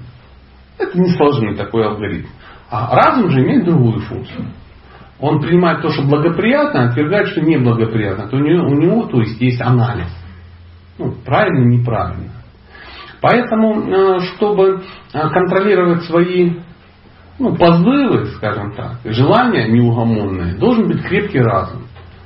[0.79, 2.27] Это не сложный такой алгоритм.
[2.71, 4.47] А разум же имеет другую функцию.
[5.19, 8.27] Он принимает то, что благоприятно, а отвергает, что неблагоприятно.
[8.27, 10.07] То у него, у него то есть, есть анализ.
[10.97, 12.31] Ну, правильно, неправильно.
[13.21, 14.81] Поэтому, э, чтобы
[15.13, 16.53] э, контролировать свои
[17.37, 21.83] ну, позывы, скажем так, желания неугомонные, должен быть крепкий разум.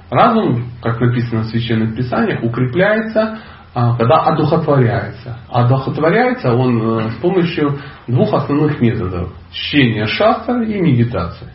[0.10, 3.40] Разум, как написано в священных писаниях, укрепляется,
[3.74, 5.38] а, когда одухотворяется.
[5.50, 9.34] А одухотворяется он э, с помощью двух основных методов.
[9.52, 11.50] Чтения шастра и медитации.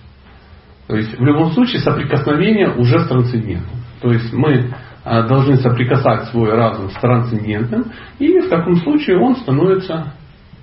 [0.89, 3.83] То есть в любом случае соприкосновение уже с трансцендентным.
[4.01, 4.73] То есть мы
[5.05, 10.15] а, должны соприкасать свой разум с трансцендентным, и в таком случае он становится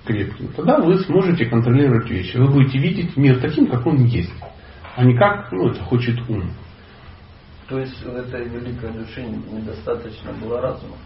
[0.04, 0.48] крепким.
[0.56, 2.36] Тогда вы сможете контролировать вещи.
[2.36, 4.32] Вы будете видеть мир таким, как он есть,
[4.96, 6.50] а не как ну, это хочет ум.
[7.68, 10.96] То есть в этой великой душе недостаточно было разума?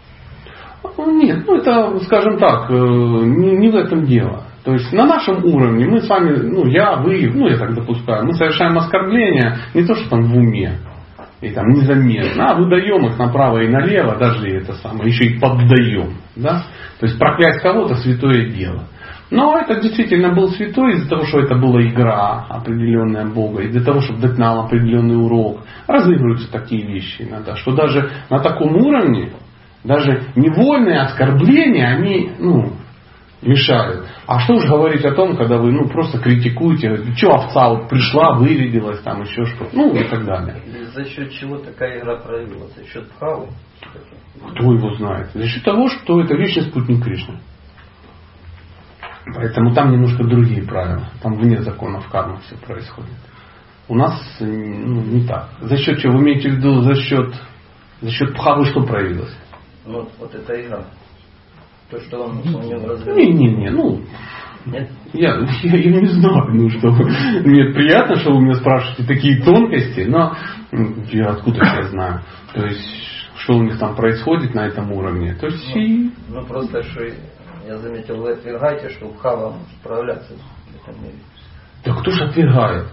[0.97, 4.45] Нет, ну это, скажем так, э, не в этом дело.
[4.63, 8.25] То есть на нашем уровне мы с вами, ну я, вы, ну я так допускаю,
[8.25, 10.77] мы совершаем оскорбления не то, что там в уме,
[11.41, 16.17] и там незаметно, а выдаем их направо и налево, даже это самое, еще и поддаем.
[16.35, 16.63] Да?
[16.99, 18.83] То есть проклять кого-то святое дело.
[19.31, 24.01] Но это действительно был святой из-за того, что это была игра определенная Бога, из-за того,
[24.01, 25.61] чтобы дать нам определенный урок.
[25.87, 29.31] Разыгрываются такие вещи иногда, что даже на таком уровне,
[29.85, 32.73] даже невольные оскорбления, они ну,
[33.41, 34.07] мешают.
[34.27, 38.37] А что уж говорить о том, когда вы ну, просто критикуете, что овца вот пришла,
[38.37, 40.61] вырядилась, там еще что-то, ну и так далее.
[40.93, 42.73] За счет чего такая игра проявилась?
[42.75, 43.47] За счет правы?
[44.51, 45.31] Кто его знает?
[45.33, 47.39] За счет того, что это вечный спутник Кришны.
[49.33, 51.05] Поэтому там немножко другие правила.
[51.21, 53.11] Там вне законов кармы все происходит.
[53.87, 55.49] У нас ну, не так.
[55.61, 56.13] За счет чего?
[56.13, 57.33] Вы имеете в виду за счет,
[58.01, 59.35] за счет пхавы что проявилось?
[59.85, 60.85] Ну, вот это игра.
[61.91, 63.15] То, что он у него развил.
[63.15, 64.01] Не-не-не, ну,
[64.65, 64.89] Нет?
[65.13, 70.01] я, я, я не знаю, ну что, мне приятно, что вы меня спрашиваете такие тонкости,
[70.07, 70.33] но
[70.71, 72.21] м, я откуда я знаю.
[72.53, 72.79] То есть,
[73.35, 75.35] что у них там происходит на этом уровне.
[75.35, 77.03] То есть, и, Ну, просто, что
[77.67, 81.15] я заметил, вы отвергаете, что Бхава может справляться в этом мире.
[81.85, 82.87] да кто же отвергает?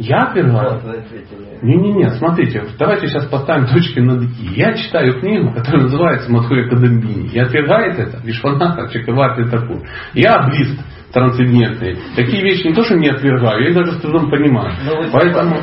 [0.00, 1.58] Я ответили.
[1.60, 4.54] Не-не-не, смотрите, давайте сейчас поставим точки над «и».
[4.56, 7.28] Я читаю книгу, которая называется «Мадхуря Кадамбини».
[7.28, 9.82] И отвергает это Вишваната Чакаварти Такур.
[10.14, 10.80] Я блист
[11.12, 11.98] трансцендентный.
[12.16, 14.72] Такие вещи не то, что не отвергаю, я их даже с трудом понимаю.
[14.86, 15.58] Ну, Поэтому...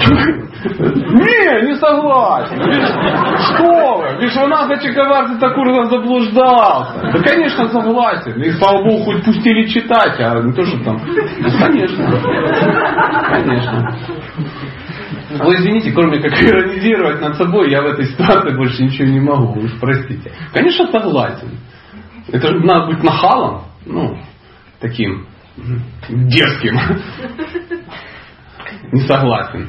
[0.00, 2.56] Не, не согласен.
[2.56, 4.24] Виш- Что вы?
[4.24, 7.00] Вишваната Чакаварти Такур заблуждался.
[7.12, 8.40] Да, конечно, согласен.
[8.42, 10.96] И, слава богу, хоть пустили читать, а не то, что там...
[10.98, 12.20] Ну, конечно.
[13.28, 13.96] Конечно.
[15.44, 19.60] Вы извините, кроме как иронизировать над собой, я в этой ситуации больше ничего не могу,
[19.60, 20.32] уж простите.
[20.52, 21.58] Конечно, согласен.
[22.32, 24.18] Это же надо быть нахалом, ну,
[24.80, 25.26] таким
[26.08, 26.76] дерзким.
[28.92, 29.68] Не согласен.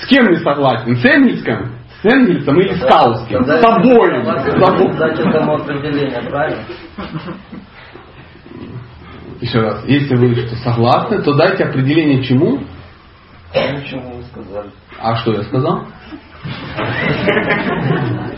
[0.00, 0.96] С кем не согласен?
[0.96, 1.72] С Энгельском?
[2.02, 3.44] С Энгельсом или с Кауским?
[3.44, 3.48] С
[6.30, 6.64] правильно?
[9.40, 12.60] Еще раз, если вы что согласны, то дайте определение чему.
[13.52, 14.70] Чему вы сказали?
[15.00, 15.84] А что я сказал?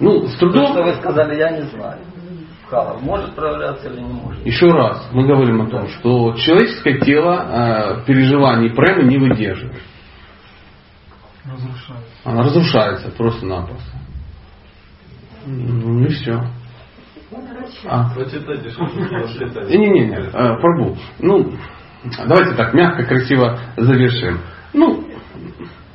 [0.00, 0.84] Ну, с То, что трудом.
[0.86, 1.98] вы сказали, я не знаю.
[2.70, 4.46] Бхава может проявляться или не может?
[4.46, 9.82] Еще раз, мы говорим о том, что человеческое тело э, переживаний премы не выдерживает.
[11.44, 12.12] Разрушается.
[12.24, 13.90] Она разрушается просто-напросто.
[15.46, 16.44] Ну и все.
[17.86, 18.14] А.
[18.14, 20.96] Прочитайте, что Не-не-не, э, Прабу.
[21.18, 21.52] Ну,
[22.24, 24.40] давайте так, мягко, красиво завершим.
[24.72, 25.08] Ну,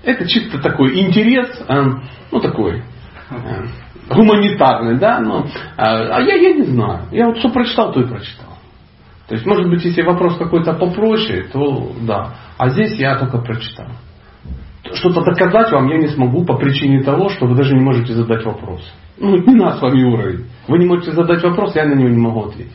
[0.04, 1.84] это чисто такой интерес, э,
[2.32, 2.84] ну такой,
[3.30, 3.66] э,
[4.10, 5.46] гуманитарный, да, но,
[5.78, 7.08] а я, я не знаю.
[7.12, 8.56] Я вот что прочитал, то и прочитал.
[9.28, 12.36] То есть, может быть, если вопрос какой-то попроще, то да.
[12.58, 13.88] А здесь я только прочитал.
[14.94, 18.46] Что-то доказать вам я не смогу по причине того, что вы даже не можете задать
[18.46, 18.82] вопрос.
[19.18, 20.46] Ну, не наш с вами уровень.
[20.68, 22.74] Вы не можете задать вопрос, я на него не могу ответить.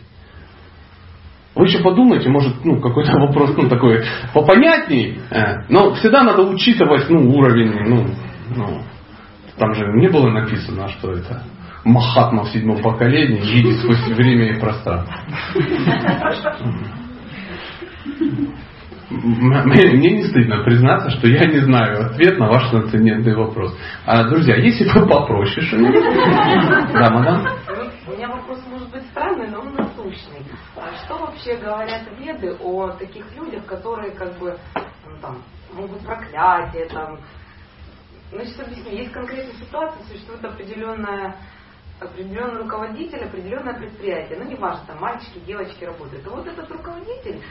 [1.55, 4.03] Вы еще подумайте, может, ну, какой-то вопрос, ну, такой
[4.35, 8.07] попонятней, э, но всегда надо учитывать, ну, уровень, ну,
[8.57, 8.83] ну,
[9.61, 11.42] там же не было написано, что это
[11.84, 15.14] Махатма в седьмом поколении видит сквозь время и пространство.
[19.11, 23.76] Мне не стыдно признаться, что я не знаю ответ на ваш трансцендентный вопрос.
[24.06, 25.66] А, друзья, если вы попроще.
[26.92, 27.46] Да, мадам?
[28.06, 30.42] У меня вопрос может быть странный, но он насущный.
[30.76, 35.38] А Что вообще говорят веды о таких людях, которые как бы ну, там,
[35.74, 37.18] могут проклятие, там,
[38.33, 38.93] Значит, объясню.
[38.93, 41.37] Есть конкретная ситуация, существует определенная
[42.01, 44.39] определенный руководитель, определенное предприятие.
[44.39, 46.26] Ну, неважно, там мальчики, девочки работают.
[46.26, 47.43] И вот этот руководитель,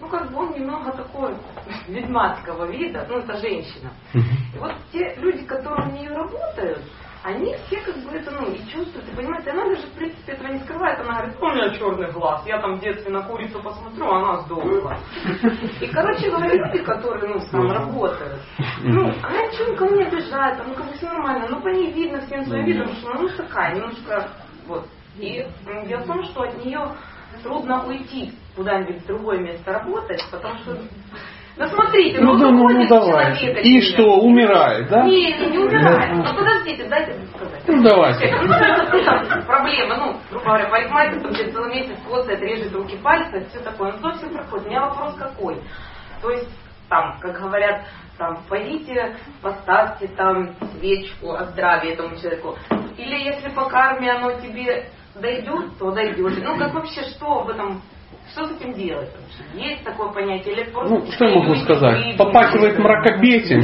[0.00, 1.34] ну, как бы он немного такой
[1.88, 3.92] ведьмацкого вида, ну, это женщина.
[4.14, 6.82] И вот те люди, которые у нее работают,
[7.24, 10.32] они все как бы это, ну, и чувствуют, и понимают, и она даже, в принципе,
[10.32, 11.00] этого не скрывает.
[11.00, 14.40] Она говорит, у меня черный глаз, я там в детстве на курицу посмотрю, а она
[14.42, 14.98] сдохла.
[15.80, 18.40] И, короче говоря, люди, которые, ну, там работают,
[18.82, 22.20] ну, она ничего никого не обижает, ну, как бы все нормально, ну, по ней видно
[22.26, 24.28] всем своим видом, что она, ну, такая, немножко,
[24.66, 24.86] вот.
[25.16, 25.44] И
[25.86, 26.80] дело в том, что от нее
[27.42, 30.78] трудно уйти куда-нибудь в другое место работать, потому что
[31.58, 33.36] ну смотрите, Ну, ну, ну, ну давай.
[33.62, 35.02] И что, умирает, да?
[35.04, 36.14] Не, не, умирает.
[36.14, 37.62] Ну подождите, дайте мне сказать.
[37.66, 38.32] Ну, давайте.
[38.40, 43.44] Ну, это проблема, ну, грубо говоря, парикмахер там где целый месяц коцает, режет руки пальцы,
[43.50, 43.92] все такое.
[43.92, 44.66] Ну, то все проходит.
[44.66, 45.60] У меня вопрос какой?
[46.22, 46.48] То есть,
[46.88, 47.84] там, как говорят,
[48.18, 52.56] там, пойдите, поставьте там свечку о здравии этому человеку.
[52.96, 56.42] Или если по карме оно тебе дойдет, то дойдет.
[56.42, 57.82] Ну, как вообще, что об этом
[58.32, 59.08] что с этим делать?
[59.14, 59.68] вообще?
[59.70, 60.54] Есть такое понятие?
[60.54, 62.16] Или просто Ну, что я могу сказать?
[62.16, 63.62] Попахивает мракобесием,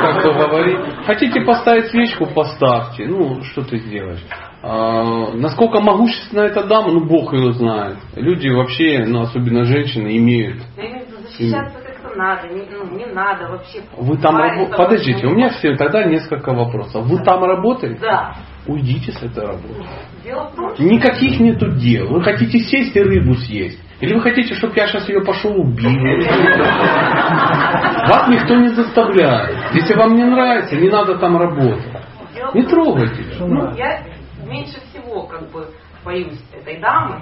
[0.00, 0.78] как кто говорит.
[1.06, 3.06] Хотите поставить свечку, поставьте.
[3.06, 4.24] Ну, что ты сделаешь?
[4.62, 7.98] А, насколько могущественна эта дама, ну, Бог ее знает.
[8.16, 10.62] Люди вообще, ну, особенно женщины, имеют.
[10.76, 13.82] Защищаться как-то надо, не, ну, не надо вообще.
[13.96, 17.04] Вы там рабо- Подождите, у меня все тогда несколько вопросов.
[17.06, 18.00] Вы там работаете?
[18.00, 18.34] Да.
[18.68, 19.74] Уйдите с этой работы.
[20.78, 22.08] Никаких нету дел.
[22.08, 23.80] Вы хотите сесть и рыбу съесть.
[24.00, 25.90] Или вы хотите, чтобы я сейчас ее пошел убил?
[28.08, 29.74] Вас никто не заставляет.
[29.74, 31.82] Если вам не нравится, не надо там работать.
[32.54, 33.24] Не трогайте.
[33.40, 34.04] ну, я
[34.46, 35.66] меньше всего как бы
[36.04, 37.20] боюсь этой дамы.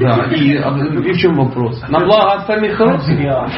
[0.00, 1.80] Да, и, а, и в чем вопрос?
[1.88, 3.52] На благо самих родственников?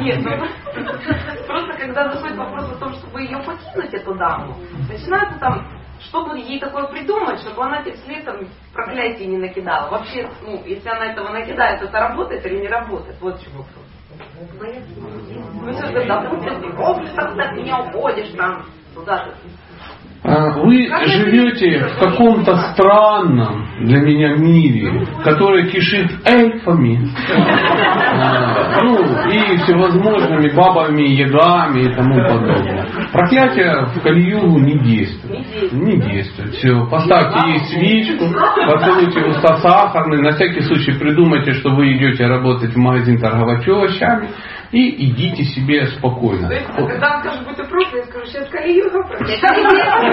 [0.00, 0.30] Нет, ну,
[1.46, 4.56] просто когда заходит вопрос о том, чтобы ее покинуть, эту даму,
[4.88, 5.66] начинается там,
[6.00, 8.36] чтобы ей такое придумать, чтобы она тебе вслед там
[8.72, 9.90] проклятие не накидала.
[9.90, 13.16] Вообще, ну, если она этого накидает, это работает или не работает?
[13.20, 13.84] Вот в чем вопрос.
[14.96, 18.64] Ну, все же, да, о, ты так меня уходишь там,
[18.94, 19.34] туда-то.
[20.22, 27.08] А, Вы живете в каком-то странном для меня мире, который кишит эльфами,
[28.12, 28.98] а, ну
[29.30, 32.86] и всевозможными бабами, ягами и тому подобное.
[33.12, 35.72] Проклятие в Калиюгу не действует.
[35.72, 36.54] Не действует.
[36.54, 36.86] Все.
[36.90, 38.26] Поставьте ей свечку,
[38.66, 44.28] поцелуйте уста сахарный, на всякий случай придумайте, что вы идете работать в магазин торговать овощами
[44.72, 46.48] и идите себе спокойно.
[46.48, 49.00] То есть, когда он скажет, будь ты проклят, я скажу, сейчас Калиюга.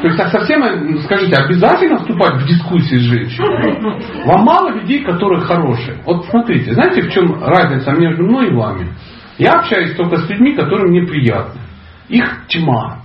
[0.00, 4.24] То есть, а совсем, ну, скажите, обязательно вступать в дискуссии с женщиной?
[4.26, 5.98] Вам мало людей, которые хорошие.
[6.04, 8.92] Вот смотрите, знаете, в чем разница между мной и вами?
[9.38, 11.60] Я общаюсь только с людьми, которые мне приятны.
[12.08, 12.98] Их тьма.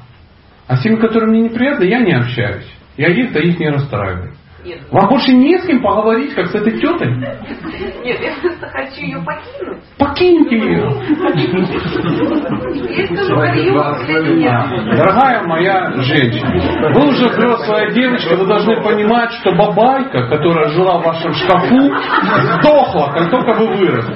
[0.68, 2.70] А с теми, которые мне неприятны, я не общаюсь.
[2.98, 4.34] Я их-то их не расстраиваю.
[4.66, 7.16] Нет, Вам больше не с кем поговорить, как с этой тетой?
[7.16, 9.84] нет, я просто хочу ее покинуть.
[9.98, 10.90] Покиньте ее.
[14.98, 21.04] Дорогая моя женщина, вы уже взрослая девочка, вы должны понимать, что бабайка, которая жила в
[21.06, 21.92] вашем шкафу,
[22.60, 24.16] сдохла, как только вы выросли.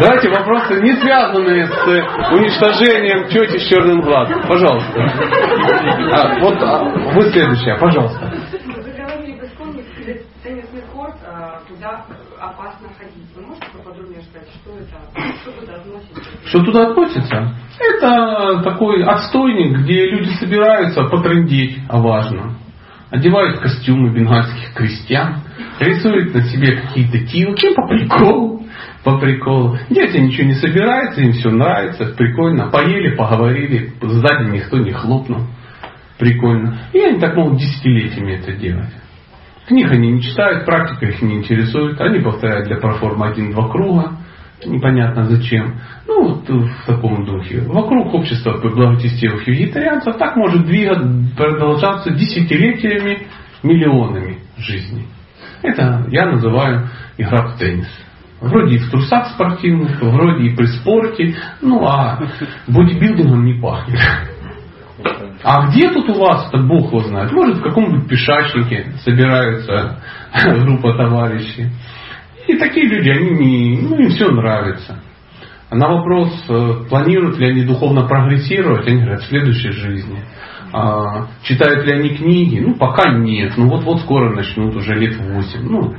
[0.00, 4.42] Давайте вопросы, не связанные с уничтожением тети с черным глазом.
[4.46, 5.00] Пожалуйста.
[6.12, 8.32] А, вот а, вы следующая, пожалуйста.
[8.52, 12.04] Вы говорили, в Эстонии перед теннисный корт, а, туда
[12.40, 13.28] опасно ходить.
[13.36, 16.46] Вы можете поподробнее что туда относится?
[16.46, 17.54] Что туда относится?
[17.78, 22.58] Это такой отстойник, где люди собираются потрындеть о важном.
[23.10, 25.40] Одевают костюмы бенгальских крестьян,
[25.78, 28.62] рисуют на себе какие-то тилки по приколу.
[29.04, 29.78] По приколу.
[29.90, 32.70] Дети ничего не собираются, им все нравится, прикольно.
[32.70, 35.42] Поели, поговорили, сзади никто не хлопнул.
[36.18, 36.88] Прикольно.
[36.92, 38.90] И они так могут десятилетиями это делать.
[39.66, 42.00] Книг они не читают, практика их не интересует.
[42.00, 44.12] Они повторяют для проформы один-два круга.
[44.66, 45.80] Непонятно зачем.
[46.06, 47.62] Ну, вот в таком духе.
[47.62, 53.26] Вокруг общества благочестивых вегетарианцев так может двигаться, продолжаться десятилетиями,
[53.62, 55.06] миллионами жизней.
[55.62, 57.88] Это я называю игра в теннис.
[58.40, 62.20] Вроде и в трусах спортивных, вроде и при спорте, ну а
[62.68, 63.98] бодибилдингом не пахнет.
[65.42, 67.32] А где тут у вас это Бог его знает?
[67.32, 70.00] Может в каком-нибудь пешачнике собираются
[70.64, 71.70] группа товарищей.
[72.46, 75.00] И такие люди, они не, ну им все нравится.
[75.70, 80.22] На вопрос, э, планируют ли они духовно прогрессировать, они говорят, в следующей жизни.
[80.76, 82.58] А, читают ли они книги?
[82.58, 83.52] Ну, пока нет.
[83.56, 85.60] Ну, вот-вот скоро начнут, уже лет 8.
[85.62, 85.94] Ну,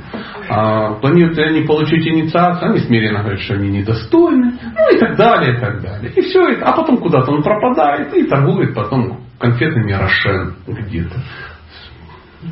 [0.50, 2.72] а, планируют ли они получить инициацию?
[2.72, 4.52] Они смиренно говорят, что они недостойны.
[4.62, 6.12] Ну, и так далее, и так далее.
[6.14, 6.66] И все это.
[6.66, 11.22] А потом куда-то он пропадает и торгует потом конфетами Рошен где-то.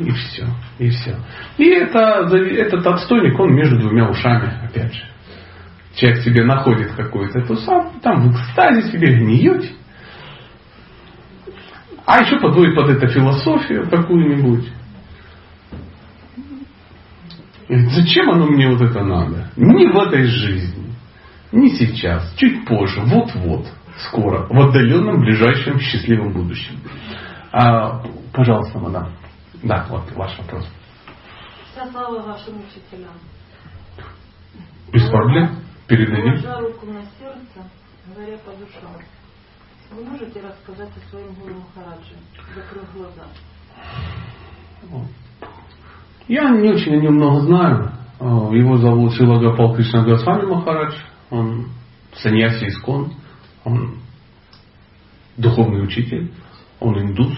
[0.00, 0.46] И все.
[0.78, 1.16] И все.
[1.58, 5.02] И это, этот отстойник, он между двумя ушами, опять же.
[5.94, 9.72] Человек себе находит какой-то эту сам, там в экстазе себе гниете.
[12.06, 14.70] А еще подводит под это философию какую-нибудь.
[17.68, 19.50] Зачем оно мне вот это надо?
[19.56, 20.94] Не в этой жизни.
[21.50, 22.34] Не сейчас.
[22.36, 23.00] Чуть позже.
[23.00, 23.66] Вот-вот.
[24.08, 24.46] Скоро.
[24.48, 26.78] В отдаленном, ближайшем, счастливом будущем.
[27.52, 28.02] А,
[28.32, 29.12] пожалуйста, мадам.
[29.62, 30.68] Да, вот ваш вопрос.
[31.72, 33.14] Вся слава вашим учителям.
[34.92, 35.56] Без проблем.
[35.86, 36.34] Передадим.
[36.60, 37.68] Руку на сердце,
[38.14, 38.92] говоря по душам.
[39.90, 42.14] Вы можете рассказать о своем Гуру Махараджи,
[42.54, 43.24] закрыв глаза?
[46.26, 47.92] Я не очень о нем много знаю.
[48.20, 50.94] Его зовут Шилагапал Кришна Госвами Махарадж.
[51.30, 51.68] Он
[52.14, 53.12] саньяси искон.
[53.64, 53.98] Он
[55.36, 56.32] духовный учитель.
[56.80, 57.36] Он индус.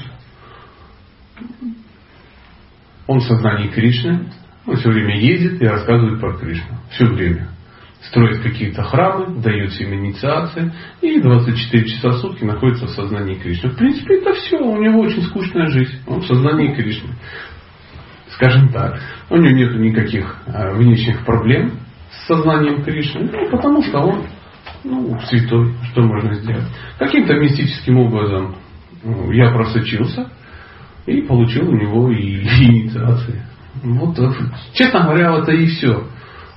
[3.07, 4.31] Он в сознании Кришны.
[4.67, 6.77] Он все время ездит и рассказывает про Кришну.
[6.91, 7.49] Все время.
[8.03, 13.71] Строит какие-то храмы, дает всем инициации и 24 часа в сутки находится в сознании Кришны.
[13.71, 14.59] В принципе, это все.
[14.59, 15.99] У него очень скучная жизнь.
[16.07, 17.15] Он в сознании Кришны.
[18.31, 19.01] Скажем так.
[19.31, 21.73] У него нет никаких э, внешних проблем
[22.11, 23.31] с сознанием Кришны.
[23.33, 24.27] Ну, потому что он
[24.85, 25.75] ну, святой.
[25.91, 26.67] Что можно сделать?
[26.99, 28.57] Каким-то мистическим образом
[29.03, 30.31] ну, я просочился
[31.07, 33.43] и получил у него и инициации.
[33.83, 34.31] Вот, э,
[34.75, 36.07] честно говоря, это и все.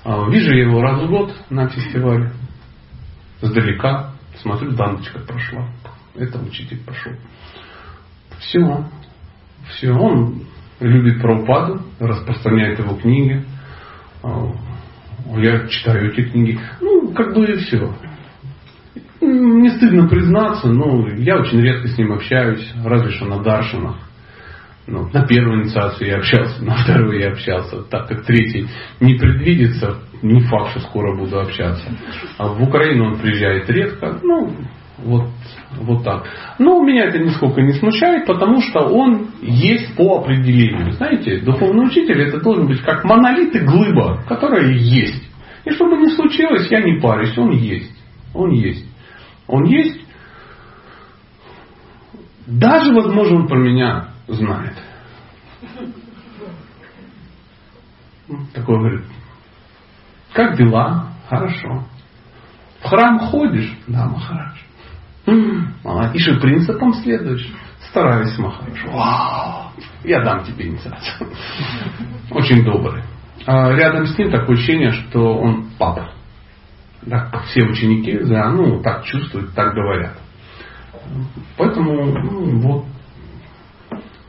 [0.09, 2.31] А, Вижу я его раз в год на фестивале.
[3.41, 5.67] Сдалека, Смотрю, Даночка прошла.
[6.15, 7.11] Это учитель пошел.
[8.39, 8.85] Все.
[9.67, 9.91] Все.
[9.91, 10.45] Он
[10.79, 13.45] любит Прабхупаду, распространяет его книги.
[14.23, 14.51] А,
[15.37, 16.59] я читаю эти книги.
[16.81, 17.93] Ну, как бы и все.
[19.21, 24.08] Не стыдно признаться, но я очень редко с ним общаюсь, разве что на Даршинах.
[24.91, 28.67] Ну, на первую инициацию я общался, на вторую я общался, так как третий
[28.99, 31.85] не предвидится, не факт, что скоро буду общаться.
[32.39, 34.51] А в Украину он приезжает редко, ну,
[34.97, 35.27] вот,
[35.79, 36.25] вот так.
[36.57, 40.93] Но меня это нисколько не смущает, потому что он есть по определению.
[40.93, 45.23] Знаете, духовный учитель это должен быть как монолит и глыба, которая есть.
[45.65, 47.95] И чтобы не случилось, я не парюсь, он есть.
[48.33, 48.85] Он есть.
[49.47, 49.98] Он есть.
[52.49, 54.75] Даже, возможно, он про меня знает.
[58.53, 59.05] Такой говорит,
[60.33, 61.09] как дела?
[61.29, 61.85] Хорошо.
[62.81, 63.71] В храм ходишь?
[63.87, 64.57] Да, Махарадж.
[66.15, 67.47] И же принципам следуешь?
[67.89, 68.79] Стараюсь, Махарадж.
[68.87, 69.71] Вау!
[70.03, 71.29] Я дам тебе инициацию.
[72.31, 73.03] Очень добрый.
[73.45, 76.13] А рядом с ним такое ощущение, что он папа.
[77.07, 80.17] Так все ученики, да, ну, так чувствуют, так говорят.
[81.57, 82.85] Поэтому, ну, вот,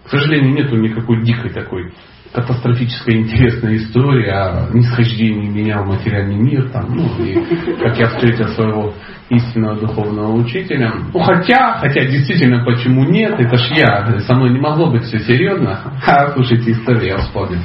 [0.04, 1.92] к сожалению, нету никакой дикой такой
[2.32, 7.34] катастрофическая интересная история о нисхождении меня в материальный мир, там, ну, и
[7.82, 8.92] как я встретил своего
[9.30, 10.92] истинного духовного учителя.
[11.12, 15.18] Ну, хотя, хотя действительно, почему нет, это ж я, со мной не могло быть все
[15.20, 15.80] серьезно.
[16.06, 17.60] А, слушайте, история, я вспомнил.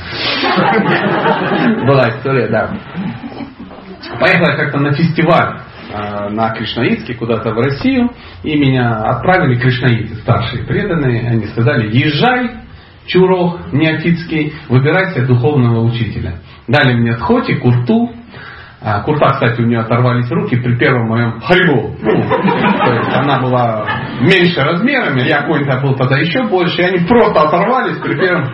[1.85, 2.75] Была история, да.
[4.19, 5.59] Поехал я как-то на фестиваль
[6.29, 8.11] на Кришнаитске куда-то в Россию,
[8.43, 12.65] и меня отправили кришнаиты, старшие преданные, они сказали, езжай
[13.07, 16.39] чурок неофитский, выбирай себе духовного учителя.
[16.67, 18.11] Дали мне Тхоти, Курту.
[18.87, 21.95] А, Курта, кстати, у нее оторвались руки при первом моем харибу.
[22.01, 22.23] Ну,
[23.15, 23.83] она была
[24.21, 28.47] меньше размерами, я какой-то был тогда еще больше, и они просто оторвались при первом.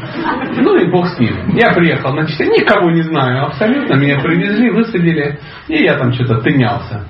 [0.56, 1.36] Ну и бог с ним.
[1.56, 5.38] Я приехал на часы, никого не знаю абсолютно, меня привезли, высадили,
[5.68, 7.08] и я там что-то тынялся.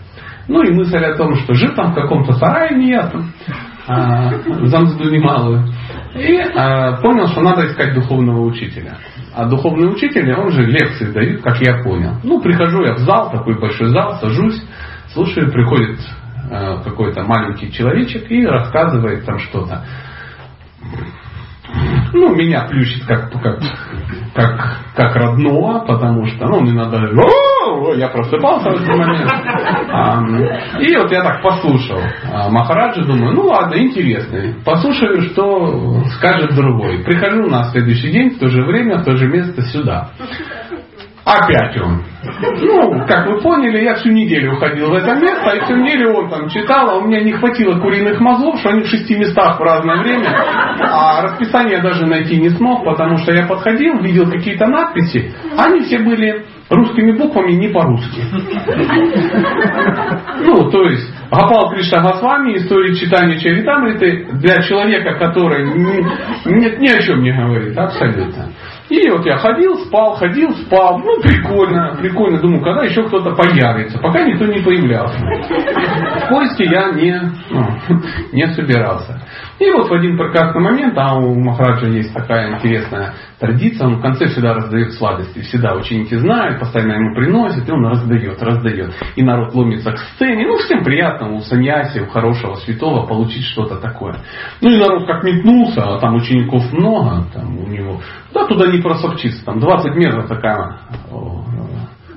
[0.47, 3.31] Ну и мысль о том, что жил там в каком-то сарае не я там,
[3.87, 4.31] а,
[4.65, 5.67] за мзду немалую.
[6.13, 8.97] И э, понял, что надо искать духовного учителя.
[9.33, 12.15] А духовный учитель, он же лекции дают, как я понял.
[12.23, 14.61] Ну, прихожу я в зал, такой большой зал, сажусь,
[15.13, 15.99] слушаю, приходит
[16.49, 19.85] э, какой-то маленький человечек и рассказывает там что-то.
[22.13, 23.59] Ну, меня плющит как, как,
[24.33, 26.99] как, как родного, потому что, ну, мне надо,
[27.95, 29.31] я просыпался в этот момент.
[30.79, 31.99] И вот я так послушал
[32.31, 34.55] а, Махараджа, думаю, ну ладно, интересный.
[34.65, 37.03] Послушаю, что скажет другой.
[37.03, 40.09] Прихожу на следующий день, в то же время, в то же место сюда.
[41.23, 42.03] Опять он.
[42.41, 46.29] Ну, как вы поняли, я всю неделю ходил в это место, и всю неделю он
[46.29, 49.63] там читал, а у меня не хватило куриных мозгов, что они в шести местах в
[49.63, 50.29] разное время,
[50.79, 55.99] а расписание даже найти не смог, потому что я подходил, видел какие-то надписи, они все
[55.99, 58.21] были русскими буквами не по-русски.
[60.43, 67.01] Ну, то есть, Гапал Кришна Госвами, история читания Чаритамриты для человека, который ни, ни о
[67.01, 68.49] чем не говорит, абсолютно.
[68.91, 70.99] И вот я ходил, спал, ходил, спал.
[70.99, 72.41] Ну, прикольно, прикольно.
[72.41, 73.97] Думаю, когда еще кто-то появится.
[73.99, 75.17] Пока никто не появлялся.
[75.17, 77.17] В поиске я не,
[77.49, 77.65] ну,
[78.33, 79.21] не собирался.
[79.61, 84.01] И вот в один прекрасный момент, а у Махараджа есть такая интересная традиция, он в
[84.01, 85.41] конце всегда раздает сладости.
[85.41, 88.91] Всегда ученики знают, постоянно ему приносят, и он раздает, раздает.
[89.15, 90.47] И народ ломится к сцене.
[90.47, 94.15] Ну, всем приятно у саньяси, у хорошего святого получить что-то такое.
[94.61, 98.01] Ну и народ как метнулся, а там учеников много, там у него,
[98.33, 100.79] да, туда не просопчиться, там 20 метров такая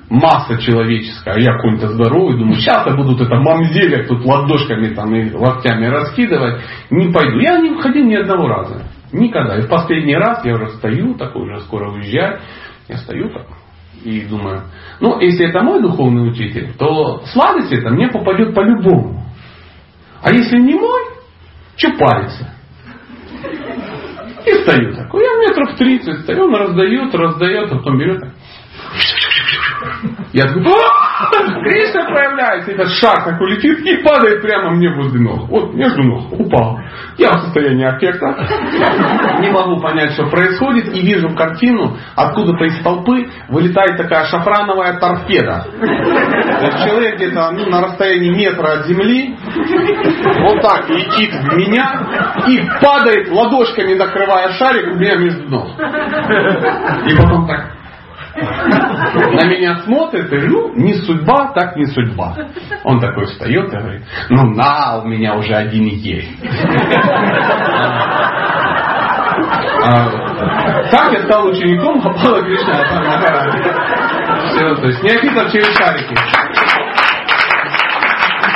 [0.09, 5.13] масса человеческая, а я какой-то здоровый, думаю, сейчас я будут это мамзелек тут ладошками там
[5.15, 7.39] и локтями раскидывать, не пойду.
[7.39, 8.83] Я не выходил ни одного раза.
[9.11, 9.57] Никогда.
[9.57, 12.39] И в последний раз я уже стою, такой уже скоро уезжаю,
[12.87, 13.47] я стою так
[14.03, 14.63] и думаю,
[14.99, 19.23] ну, если это мой духовный учитель, то сладость это мне попадет по-любому.
[20.21, 21.01] А если не мой,
[21.75, 22.53] что париться?
[24.45, 25.23] И стою такой.
[25.23, 28.23] Я метров 30 стою, он раздает, раздает, а потом берет.
[30.33, 30.63] Я такой,
[31.63, 35.47] Кришна проявляется, этот шар такой летит и падает прямо мне возле ног.
[35.47, 36.79] Вот между ног упал.
[37.17, 38.27] Я в состоянии аффекта.
[39.39, 40.93] Не могу понять, что происходит.
[40.93, 45.67] И вижу картину, откуда-то из толпы вылетает такая шафрановая торпеда.
[45.79, 49.37] То человек где-то ну, на расстоянии метра от земли
[50.41, 55.69] вот так летит в меня и падает ладошками, накрывая шарик у меня между ног.
[57.07, 57.84] И потом так
[58.35, 62.35] на меня смотрит и ну, не судьба, так не судьба.
[62.83, 66.37] Он такой встает и говорит, ну на, у меня уже один есть.
[69.87, 70.09] А,
[70.89, 72.73] так я стал учеником Апала Кришна
[74.47, 76.15] Все, то есть неофитов через шарики.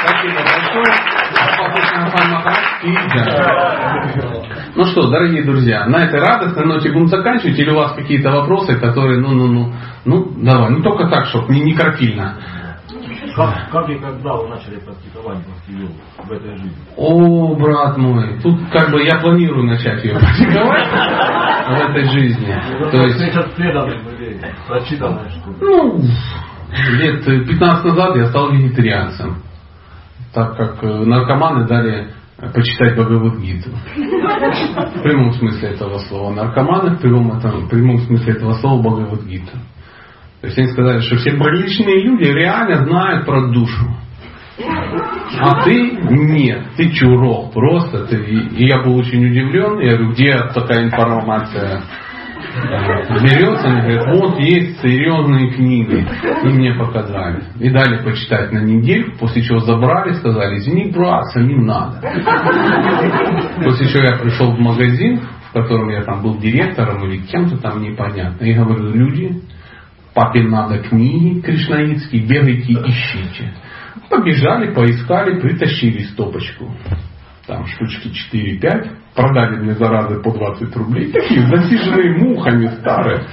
[0.04, 1.19] Спасибо большое.
[4.76, 8.80] Ну что, дорогие друзья, на этой радостной ноте будем заканчивать, или у вас какие-то вопросы,
[8.80, 9.74] которые, ну, ну, ну,
[10.06, 12.36] ну, давай, ну только так, чтобы не, не кропильно.
[13.36, 15.90] Как, как и когда вы начали практиковать Бхакти
[16.24, 16.72] в этой жизни?
[16.98, 22.56] О, брат мой, тут как бы я планирую начать ее практиковать в этой жизни.
[22.92, 26.02] То есть сейчас преданным или прочитанное что Ну,
[26.98, 29.38] лет 15 назад я стал вегетарианцем,
[30.34, 32.10] так как э, наркоманы дали
[32.54, 33.70] почитать Бхагавадгиту.
[33.70, 36.34] В прямом смысле этого слова.
[36.34, 39.58] Наркоманы в прямом, этом, в прямом смысле этого слова Бхагавадгиту.
[40.42, 43.88] То есть они сказали, что все приличные люди реально знают про душу.
[45.40, 48.06] А ты нет, ты чурок просто.
[48.06, 49.80] Ты, и я был очень удивлен.
[49.80, 51.84] Я говорю, где такая информация
[53.22, 53.68] берется?
[53.68, 56.06] Они говорят, вот есть серьезные книги.
[56.44, 57.44] И мне показали.
[57.60, 62.00] И дали почитать на неделю, после чего забрали, сказали, извини, брат, самим надо.
[63.64, 67.82] После чего я пришел в магазин, в котором я там был директором или кем-то там
[67.82, 68.44] непонятно.
[68.46, 69.42] И говорю, люди,
[70.14, 73.54] папе надо книги кришнаитские, бегайте, ищите.
[74.10, 76.74] Побежали, поискали, притащили стопочку.
[77.50, 78.90] Там штучки 4-5.
[79.16, 81.12] Продали мне заразы по 20 рублей.
[81.12, 83.24] Такие засиженные мухами старые.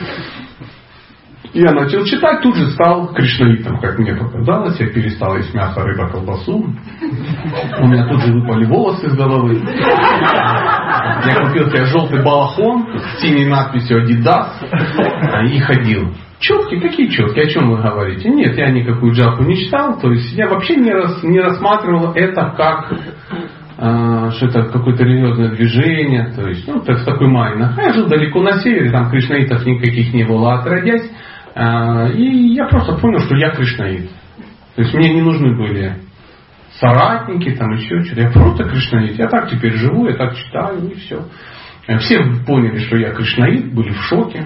[1.52, 4.80] Я начал читать, тут же стал кришнаитом, как мне показалось.
[4.80, 6.64] Я перестал есть мясо, рыба, колбасу.
[7.78, 9.56] У меня тут же выпали волосы с головы.
[11.26, 14.48] Я купил себе желтый балахон с синей надписью Adidas
[15.46, 16.14] и ходил.
[16.40, 16.80] Четкие?
[16.80, 17.44] Какие четкие?
[17.44, 18.30] О чем вы говорите?
[18.30, 19.98] Нет, я никакую джапу не читал.
[20.00, 22.92] То есть я вообще не, рас, не рассматривал это как
[23.76, 26.32] что это какое-то религиозное движение.
[26.34, 27.74] То есть, ну, так, в такой майна.
[27.76, 31.10] А я жил далеко на севере, там кришнаитов никаких не было отродясь.
[31.54, 34.10] Э, и я просто понял, что я кришнаит.
[34.74, 35.96] То есть мне не нужны были
[36.78, 38.20] соратники, там еще что-то.
[38.20, 39.18] Я просто кришнаит.
[39.18, 41.24] Я так теперь живу, я так читаю, и все.
[42.00, 44.44] Все поняли, что я кришнаит, были в шоке.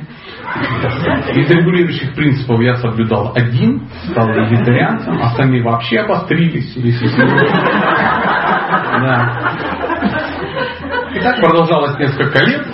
[1.35, 6.75] Из регулирующих принципов я соблюдал один, стал вегетарианцем, остальные вообще обострились.
[9.01, 9.57] Да.
[11.15, 12.67] И так продолжалось несколько лет,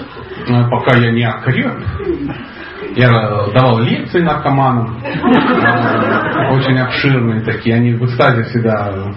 [0.71, 1.73] пока я не окреп.
[2.97, 3.09] Я
[3.55, 4.97] давал лекции наркоманам,
[6.51, 7.77] очень обширные такие.
[7.77, 9.13] Они в экстазе всегда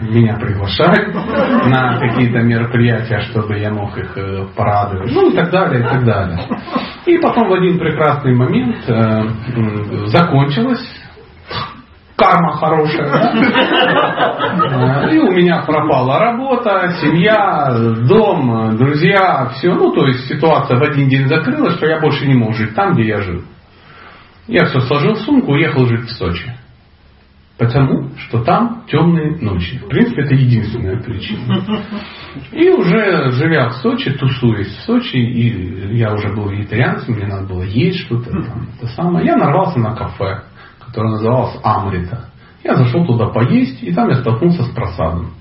[0.00, 1.14] меня приглашают
[1.66, 6.04] на какие-то мероприятия, чтобы я мог их э, порадовать, ну и так далее, и так
[6.04, 6.38] далее.
[7.06, 11.02] И потом в один прекрасный момент э, закончилось
[12.22, 13.10] карма хорошая.
[14.70, 15.08] Да?
[15.10, 17.74] И у меня пропала работа, семья,
[18.06, 19.74] дом, друзья, все.
[19.74, 22.92] Ну, то есть ситуация в один день закрылась, что я больше не мог жить там,
[22.94, 23.42] где я жил.
[24.46, 26.52] Я все сложил в сумку, уехал жить в Сочи.
[27.58, 29.78] Потому что там темные ночи.
[29.78, 31.62] В принципе, это единственная причина.
[32.50, 37.46] И уже живя в Сочи, тусуясь в Сочи, и я уже был вегетарианцем, мне надо
[37.46, 39.26] было есть что-то там, это самое.
[39.26, 40.44] Я нарвался на кафе,
[40.80, 42.30] которое называлось Амрита.
[42.64, 45.32] Я зашел туда поесть, и там я столкнулся с просадом.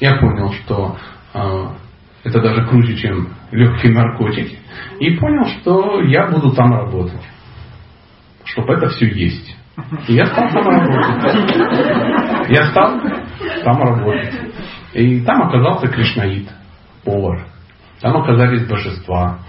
[0.00, 0.96] Я понял, что
[1.32, 1.66] э,
[2.24, 4.58] это даже круче, чем легкие наркотики.
[5.00, 7.22] И понял, что я буду там работать.
[8.44, 9.55] Чтобы это все есть.
[10.08, 11.56] И я стал там работать.
[12.48, 13.00] Я стал
[13.64, 14.34] там работать.
[14.94, 16.48] И там оказался Кришнаид,
[17.04, 17.46] повар.
[18.00, 19.40] Там оказались божества.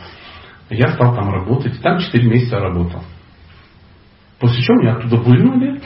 [0.70, 1.82] Я стал там работать.
[1.82, 3.02] Там 4 месяца работал.
[4.40, 5.82] После чего меня оттуда вынули.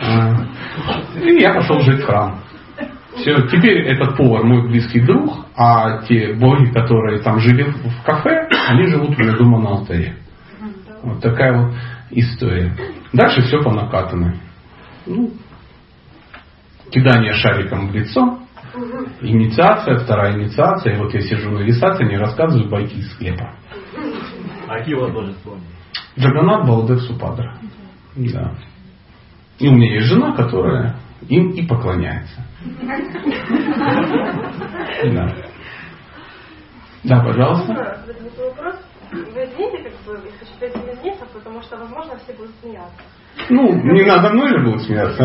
[0.00, 0.46] А,
[1.20, 2.40] и я пошел жить в храм.
[3.16, 8.48] Все, теперь этот повар мой близкий друг, а те боги, которые там жили в кафе,
[8.68, 10.16] они живут у меня дома на алтаре.
[11.02, 11.74] Вот такая вот
[12.20, 12.76] история.
[13.12, 14.36] Дальше все по накатанной.
[15.06, 15.32] Ну,
[16.90, 18.38] кидание шариком в лицо,
[19.20, 20.94] инициация, вторая инициация.
[20.94, 23.54] И вот я сижу на инициации, не рассказываю байки из склепа.
[24.66, 25.54] А какие у вас божества?
[26.18, 27.58] Джаганат Балдев Супадра.
[28.16, 28.54] Да.
[29.58, 30.96] И у меня есть жена, которая
[31.28, 32.44] им и поклоняется.
[35.04, 35.28] Да.
[37.02, 38.04] Да, пожалуйста.
[38.38, 38.76] Вопрос.
[39.14, 43.02] Вы извините, как бы, если хочу пойти извиниться, потому что, возможно, все будут смеяться.
[43.50, 45.24] Ну, не надо мной же будут смеяться.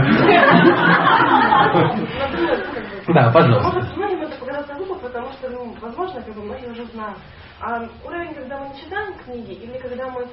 [3.08, 3.74] Да, пожалуйста.
[3.74, 7.18] Может, многим это показаться глупо, потому что, ну, возможно, как бы многие уже знают.
[7.62, 10.26] А уровень, когда мы не читаем книги, или когда мы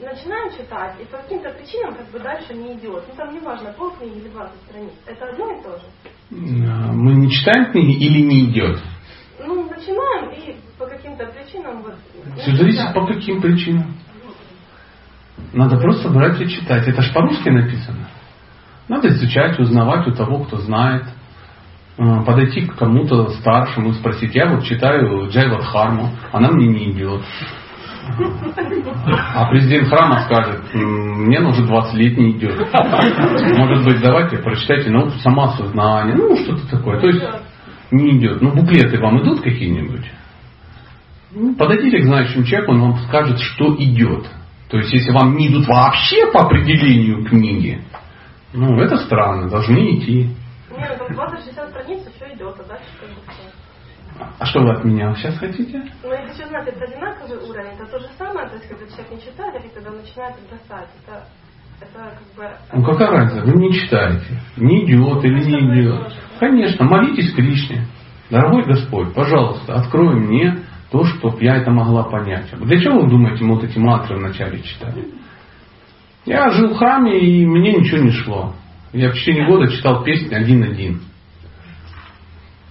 [0.00, 3.04] начинаем читать, и по каким-то причинам как бы дальше не идет.
[3.08, 4.92] Ну там неважно, полкниги или 20 страниц.
[5.06, 5.86] Это одно и то же.
[6.30, 8.80] Мы не читаем книги или не идет?
[9.40, 11.94] Ну, начинаем и по каким-то причинам вот.
[12.40, 13.94] Все зависит по каким причинам.
[15.52, 16.86] Надо просто брать и читать.
[16.88, 18.08] Это ж по-русски написано.
[18.88, 21.04] Надо изучать, узнавать у того, кто знает.
[21.98, 26.92] Э, подойти к кому-то старшему и спросить, я вот читаю Джайват Харму, она мне не
[26.92, 27.22] идет.
[29.34, 32.56] А президент храма скажет, мне уже 20 лет не идет.
[33.58, 37.00] Может быть, давайте прочитайте науку самосознания, ну что-то такое.
[37.00, 37.24] То есть
[37.90, 38.40] не идет.
[38.42, 40.08] Ну буклеты вам идут какие-нибудь?
[41.32, 44.26] Ну, подойдите к знающему человеку, он вам скажет, что идет.
[44.68, 47.82] То есть, если вам не идут вообще по определению книги,
[48.52, 50.30] ну, это странно, должны идти.
[50.70, 54.28] Нет, там 20-60 страниц еще идет, а дальше как бы все.
[54.38, 55.82] А что вы от меня сейчас хотите?
[56.02, 59.10] Ну, я хочу знать, это одинаковый уровень, это то же самое, то есть, когда человек
[59.12, 60.88] не читает, или когда начинает бросать.
[61.04, 61.24] Это,
[61.80, 62.56] это как бы...
[62.72, 63.44] Ну, какая разница?
[63.44, 64.40] Вы не читаете.
[64.56, 66.12] Не идет или не идет.
[66.40, 67.86] Конечно, молитесь Кришне.
[68.30, 72.46] Дорогой Господь, пожалуйста, открой мне то, чтобы я это могла понять.
[72.58, 75.06] Для чего вы думаете, мы вот эти мантры вначале читали?
[76.24, 78.54] Я жил в храме, и мне ничего не шло.
[78.92, 81.02] Я в течение года читал песни один-один.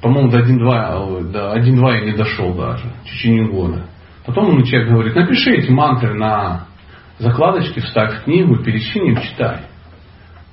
[0.02, 3.88] По-моему, до 1-2, до 1-2 я не дошел даже, в течение года.
[4.26, 6.68] Потом мне человек говорит, напиши эти мантры на
[7.18, 9.61] закладочке, вставь в книгу, перечини читай.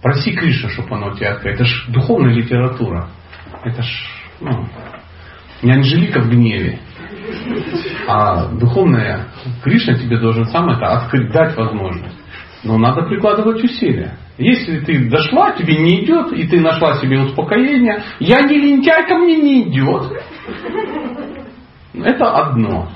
[0.02, 1.54] Проси Кришна, чтобы оно тебя открыл.
[1.54, 3.08] Это ж духовная литература.
[3.64, 3.88] Это ж,
[4.40, 4.68] ну,
[5.62, 6.78] не Анжелика в гневе.
[8.06, 9.26] А духовная
[9.62, 12.16] Кришна тебе должен сам это открыть, дать возможность.
[12.62, 14.16] Но надо прикладывать усилия.
[14.38, 19.36] Если ты дошла, тебе не идет, и ты нашла себе успокоение, я не лентяйка, мне
[19.36, 20.12] не идет.
[21.94, 22.88] Это одно.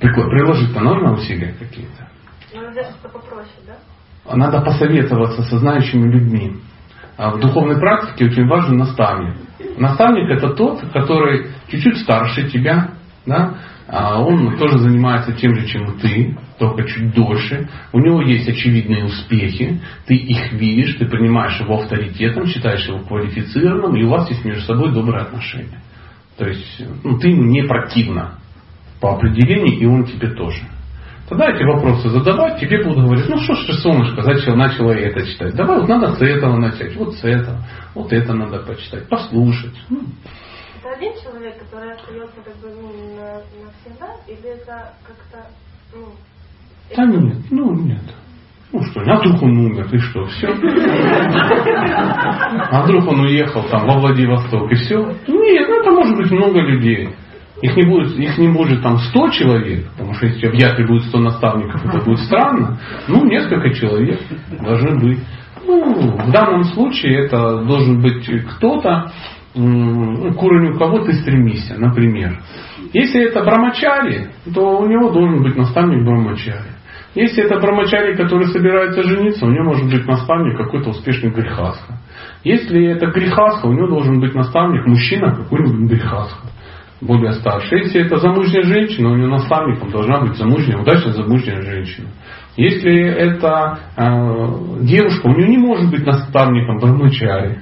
[0.00, 2.08] Приложить-то нужно усилия какие-то.
[2.54, 4.36] Надо что попроще, да?
[4.36, 6.56] Надо посоветоваться со знающими людьми.
[7.16, 9.36] А в духовной практике очень важен наставник.
[9.78, 12.90] Наставник это тот, который чуть-чуть старше тебя,
[13.24, 13.54] да?
[13.86, 17.68] а он тоже занимается тем же, чем ты, только чуть дольше.
[17.92, 23.96] У него есть очевидные успехи, ты их видишь, ты принимаешь его авторитетом, считаешь его квалифицированным,
[23.96, 25.80] и у вас есть между собой добрые отношения.
[26.36, 28.38] То есть ну, ты ему не противно
[29.00, 30.62] по определению, и он тебе тоже.
[31.28, 35.26] Тогда эти вопросы задавать, тебе будут говорить, ну что ж ты, солнышко, зачем начала это
[35.26, 35.54] читать?
[35.54, 37.64] Давай, вот надо с этого начать, вот с этого,
[37.94, 39.74] вот это надо почитать, послушать.
[39.88, 40.00] Ну.
[40.80, 45.48] Это один человек, который остается как бы ну, навсегда, или это как-то,
[45.94, 46.12] ну...
[46.94, 48.02] Да нет, ну нет.
[48.70, 50.48] Ну что, а вдруг он умер, и что, все?
[52.70, 54.98] А вдруг он уехал там во Владивосток, и все?
[54.98, 57.14] Нет, ну это может быть много людей.
[57.64, 61.04] Их не будет, их не будет там 100 человек, потому что если в Яхе будет
[61.04, 62.78] 100 наставников, это будет странно.
[63.08, 64.20] Ну, несколько человек
[64.60, 65.18] должны быть.
[65.66, 69.10] Ну, в данном случае это должен быть кто-то,
[69.54, 72.38] к уровню кого ты стремишься, например.
[72.92, 76.68] Если это брамачари, то у него должен быть наставник брамачари.
[77.14, 81.94] Если это брамачари, который собирается жениться, у него может быть наставник какой-то успешный грехасха.
[82.42, 86.53] Если это грехасха, у него должен быть наставник мужчина какой-нибудь грехасха
[87.06, 87.76] более старше.
[87.76, 92.08] Если это замужняя женщина, у нее наставником должна быть замужняя, удачная замужняя женщина.
[92.56, 97.60] Если это э, девушка, у нее не может быть наставником брамачари.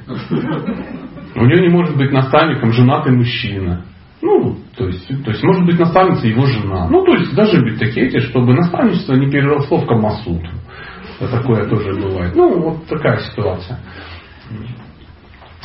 [1.35, 3.85] У нее не может быть наставником женатый мужчина.
[4.21, 6.89] Ну, то есть, то есть может быть наставница его жена.
[6.89, 10.51] Ну, то есть должны быть такие эти, чтобы наставничество не переросло в Камасутру.
[11.19, 12.35] Такое тоже бывает.
[12.37, 13.79] Ну, вот такая ситуация.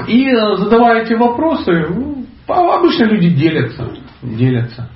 [0.08, 3.90] И э, задавая эти вопросы, ну, обычно люди делятся.
[4.22, 4.90] Делятся.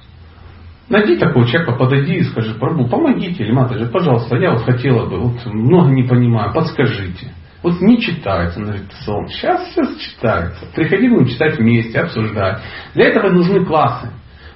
[0.89, 5.19] Найди такого человека, подойди и скажи, Прабу, помогите, или Матаджи, пожалуйста, я вот хотела бы,
[5.19, 7.33] вот много не понимаю, подскажите.
[7.63, 8.75] Вот не читается на
[9.05, 9.27] сон.
[9.27, 10.65] Сейчас все читается.
[10.75, 12.61] Приходи, будем читать вместе, обсуждать.
[12.95, 14.09] Для этого нужны классы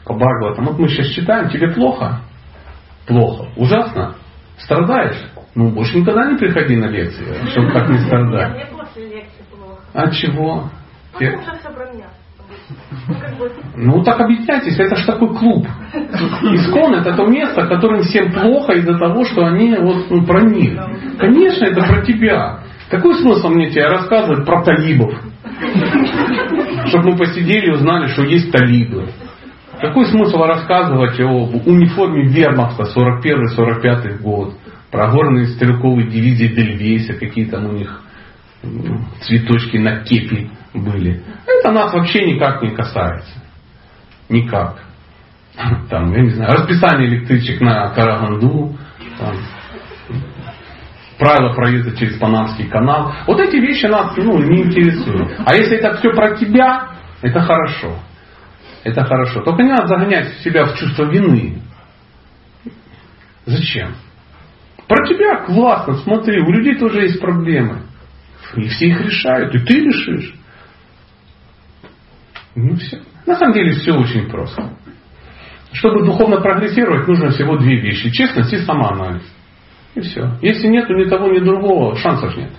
[0.04, 0.66] по Бхагаватам.
[0.66, 2.22] Вот мы сейчас читаем, тебе плохо?
[3.08, 3.48] Плохо.
[3.56, 4.16] Ужасно?
[4.58, 5.22] Страдаешь?
[5.54, 8.56] Ну, больше никогда не приходи на лекции, чтобы как не страдать.
[8.56, 9.82] Мне после лекции плохо.
[9.94, 10.70] А чего?
[11.14, 12.08] Потому что все про меня.
[13.76, 15.68] Ну так объясняйтесь, это же такой клуб.
[15.94, 20.80] Искон это то место, которым всем плохо из-за того, что они вот ну, про них.
[21.20, 22.60] Конечно, это про тебя.
[22.90, 25.14] Какой смысл мне тебе рассказывать про талибов?
[26.88, 29.10] Чтобы мы посидели и узнали, что есть талибы.
[29.80, 34.56] Какой смысл рассказывать о униформе вермахта 41-45 год,
[34.90, 38.02] про горные стрелковые дивизии Дельвейса, какие там у них
[39.22, 41.24] цветочки на кепи были.
[41.46, 43.32] Это нас вообще никак не касается.
[44.30, 44.84] Никак.
[45.90, 48.78] Там, я не знаю, расписание электричек на Караганду,
[49.18, 49.36] там,
[51.18, 53.14] правила проезда через Панамский канал.
[53.26, 55.40] Вот эти вещи нас ну, не интересуют.
[55.46, 56.90] А если это все про тебя,
[57.22, 58.00] это хорошо.
[58.84, 59.42] Это хорошо.
[59.42, 61.62] Только не надо загонять себя в чувство вины.
[63.46, 63.96] Зачем?
[64.88, 67.84] Про тебя классно, смотри, у людей тоже есть проблемы.
[68.56, 70.34] И все их решают, и ты решишь.
[72.56, 73.02] Ну все.
[73.26, 74.72] На самом деле все очень просто.
[75.74, 78.10] Чтобы духовно прогрессировать, нужно всего две вещи.
[78.12, 79.24] Честность и самоанализ.
[79.96, 80.38] И все.
[80.42, 82.52] Если нету ни того, ни другого, шансов нет.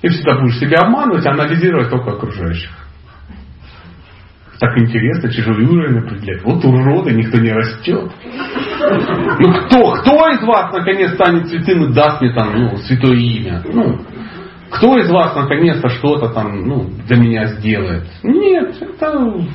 [0.00, 2.70] И всегда будешь себя обманывать, анализировать только окружающих.
[4.60, 6.42] Так интересно, чужой уровень определять.
[6.42, 8.10] Вот уроды, никто не растет.
[9.38, 13.62] Ну кто, кто из вас наконец станет святым и даст мне там ну, святое имя?
[13.64, 14.00] Ну,
[14.70, 18.06] кто из вас наконец-то что-то там ну, для меня сделает?
[18.22, 19.46] Нет, это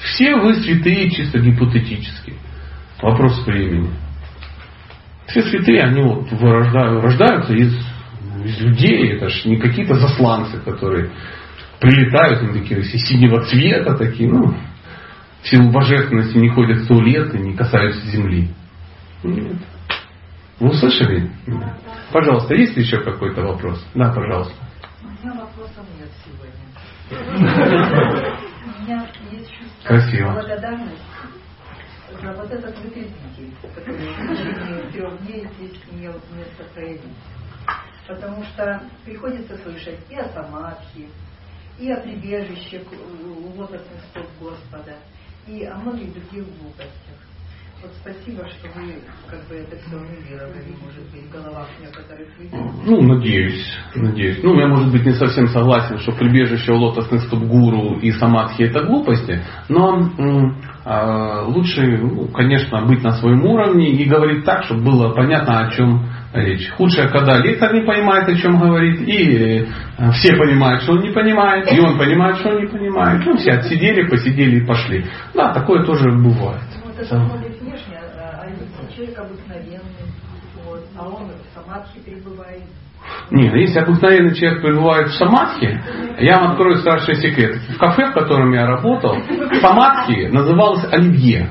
[0.00, 2.34] все вы святые чисто гипотетически.
[3.02, 3.90] Вопрос времени.
[5.26, 7.74] Все святые, они вот вырождают, рождаются из,
[8.44, 9.12] из людей.
[9.12, 11.10] Это же не какие-то засланцы, которые
[11.80, 14.54] прилетают, они такие синего цвета, такие, ну,
[15.42, 18.50] в силу божественности не ходят сто лет и не касаются земли.
[19.22, 19.56] Нет.
[20.60, 21.30] Вы услышали?
[21.46, 21.78] Да.
[22.12, 23.84] Пожалуйста, есть ли еще какой-то вопрос?
[23.94, 24.54] Да, пожалуйста.
[25.02, 26.68] У меня вопросов нет сегодня.
[28.68, 31.02] У меня есть чувство благодарности
[32.20, 37.02] за вот этот выпизники, который в течение трех дней здесь имел место проявить.
[38.06, 41.08] Потому что приходится слышать и о самадхи,
[41.78, 42.82] и о прибежище
[43.24, 44.96] у лотосных стоп Господа,
[45.46, 47.27] и о многих других глупостях.
[47.80, 48.94] Вот спасибо, что вы
[49.30, 52.58] как бы это все унивировали, может быть, в головах некоторых людей.
[52.84, 54.40] Ну, надеюсь, надеюсь.
[54.42, 58.62] Ну, я, может быть, не совсем согласен, что прибежище у лотосных стоп гуру и самадхи
[58.62, 60.10] это глупости, но
[60.84, 65.70] э, лучше, ну, конечно, быть на своем уровне и говорить так, чтобы было понятно, о
[65.70, 66.68] чем речь.
[66.70, 69.66] Худшее, когда лектор не понимает, о чем говорит, и
[69.98, 73.24] э, все понимают, что он не понимает, и он понимает, что он не понимает.
[73.24, 75.04] Ну, все отсидели, посидели и пошли.
[75.34, 76.62] Да, такое тоже бывает.
[76.84, 77.57] Ну, это смотрит внешне, а, а
[78.98, 80.10] человек обыкновенный,
[80.64, 82.64] вот, а он в самадхи перебывает.
[83.30, 85.80] Нет, если обыкновенный человек пребывает в самадхи,
[86.18, 87.60] я вам открою страшный секрет.
[87.68, 89.16] В кафе, в котором я работал,
[89.60, 91.48] самадхи называлось оливье.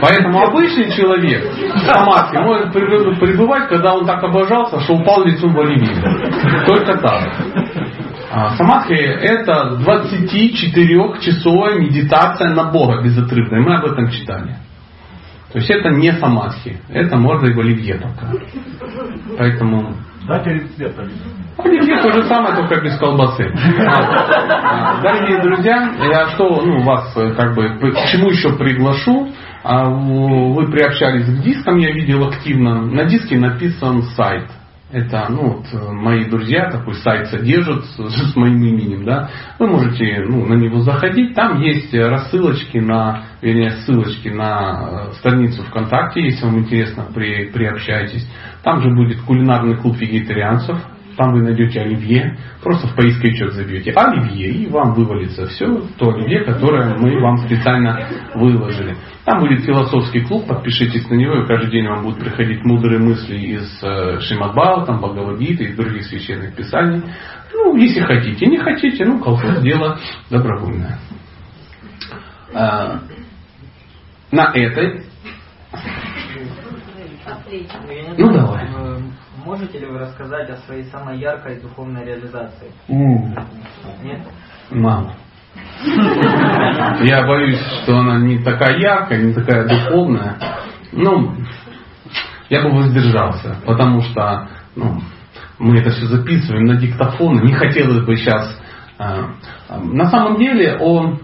[0.00, 5.60] Поэтому обычный человек в самадхи может пребывать, когда он так обожался, что упал лицом в
[5.60, 5.94] оливье.
[6.66, 7.28] Только так.
[8.30, 13.60] А самадхи это 24-часовая медитация на Бога безотрывная.
[13.60, 14.56] Мы об этом читали.
[15.52, 16.78] То есть это не самадхи.
[16.88, 18.32] Это можно и в оливье только.
[19.38, 19.94] Поэтому
[20.28, 21.00] Дайте рецепт,
[21.56, 23.50] Оливье то же самое, только без колбасы.
[23.80, 29.32] А, дорогие друзья, я что, ну, вас э, как бы, к чему еще приглашу?
[29.64, 32.82] А, вы приобщались к дискам, я видел активно.
[32.82, 34.50] На диске написан сайт.
[34.90, 37.96] Это, ну, вот, мои друзья такой сайт содержат с,
[38.32, 39.28] с моим именем, да.
[39.58, 41.34] Вы можете, ну, на него заходить.
[41.34, 48.26] Там есть рассылочки на, вернее, ссылочки на э, страницу ВКонтакте, если вам интересно, при, приобщайтесь.
[48.62, 50.78] Там же будет кулинарный клуб вегетарианцев.
[51.18, 52.38] Там вы найдете оливье.
[52.62, 55.66] Просто в поисковичок забьете оливье, и вам вывалится все
[55.98, 58.96] то оливье, которое мы вам специально выложили.
[59.24, 63.36] Там будет философский клуб, подпишитесь на него, и каждый день вам будут приходить мудрые мысли
[63.36, 67.02] из э, Шимадбау, там Бхагавадгиты и других священных писаний.
[67.52, 68.46] Ну, если хотите.
[68.46, 69.98] Не хотите, ну, колхоз дело
[70.30, 71.00] добровольное.
[72.54, 73.00] А,
[74.30, 75.02] на этой
[78.16, 78.68] ну давай.
[79.48, 82.70] Можете ли вы рассказать о своей самой яркой духовной реализации?
[82.86, 83.34] Mm.
[84.02, 84.20] Нет?
[84.70, 85.14] Мало.
[87.00, 90.36] Я боюсь, что она не такая яркая, не такая духовная.
[90.92, 91.34] Ну,
[92.50, 95.00] я бы воздержался, потому что ну,
[95.58, 97.42] мы это все записываем на диктофон.
[97.42, 98.54] Не хотелось бы сейчас...
[98.98, 99.28] Э,
[99.70, 101.16] на самом деле о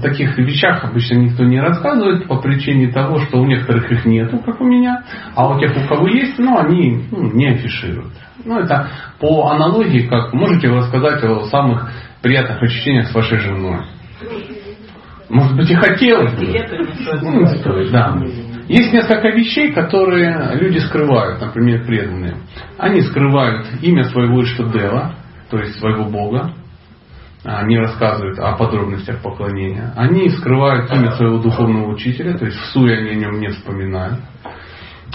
[0.00, 4.60] таких вещах обычно никто не рассказывает по причине того, что у некоторых их нету, как
[4.60, 8.12] у меня, а у тех, у кого есть, ну, они ну, не афишируют.
[8.44, 8.88] Ну, это
[9.20, 11.90] по аналогии, как можете рассказать о самых
[12.22, 13.80] приятных ощущениях с вашей женой.
[15.28, 16.46] Может быть и хотелось бы.
[17.22, 18.16] Ну, не стоит, да.
[18.66, 22.38] Есть несколько вещей, которые люди скрывают, например, преданные.
[22.78, 25.14] Они скрывают имя своего Иштадева,
[25.50, 26.52] то есть своего Бога,
[27.62, 29.92] не рассказывают о подробностях поклонения.
[29.96, 34.20] Они скрывают имя своего духовного учителя, то есть в суе они о нем не вспоминают.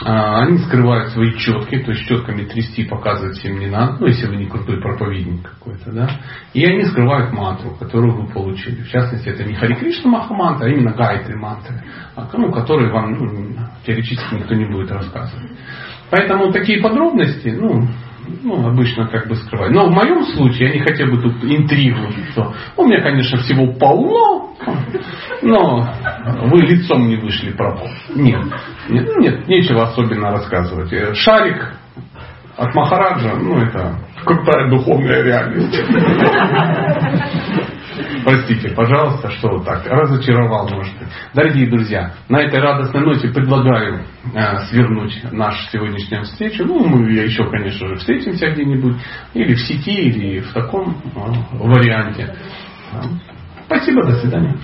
[0.04, 4.26] а, они скрывают свои четки, то есть четками трясти показывать всем не надо, ну если
[4.26, 6.10] вы не крутой проповедник какой-то, да.
[6.54, 8.82] И они скрывают мантру, которую вы получили.
[8.82, 11.84] В частности, это не Хари Кришна Маха мантра, а именно гайты мантры,
[12.16, 13.56] а, ну, которые вам ну,
[13.86, 15.52] теоретически никто не будет рассказывать.
[16.10, 17.88] Поэтому такие подробности, ну,
[18.44, 19.72] ну, обычно как бы скрывать.
[19.72, 23.74] Но в моем случае, я не хотел бы тут интригу, что у меня, конечно, всего
[23.74, 24.56] полно,
[25.42, 25.88] но
[26.48, 27.88] вы лицом не вышли пропал.
[28.16, 28.44] Нет,
[28.90, 31.18] нет, нет, нечего особенно рассказывать.
[31.18, 31.74] Шарик
[32.58, 35.84] от Махараджа, ну это крутая духовная реальность.
[38.24, 41.08] Простите, пожалуйста, что вот так разочаровал, может быть.
[41.34, 46.66] Дорогие друзья, на этой радостной ноте предлагаю э, свернуть нашу сегодняшнюю встречу.
[46.66, 48.96] Ну, мы еще, конечно же, встретимся где-нибудь,
[49.34, 52.36] или в сети, или в таком э, варианте.
[53.66, 54.58] Спасибо, до свидания.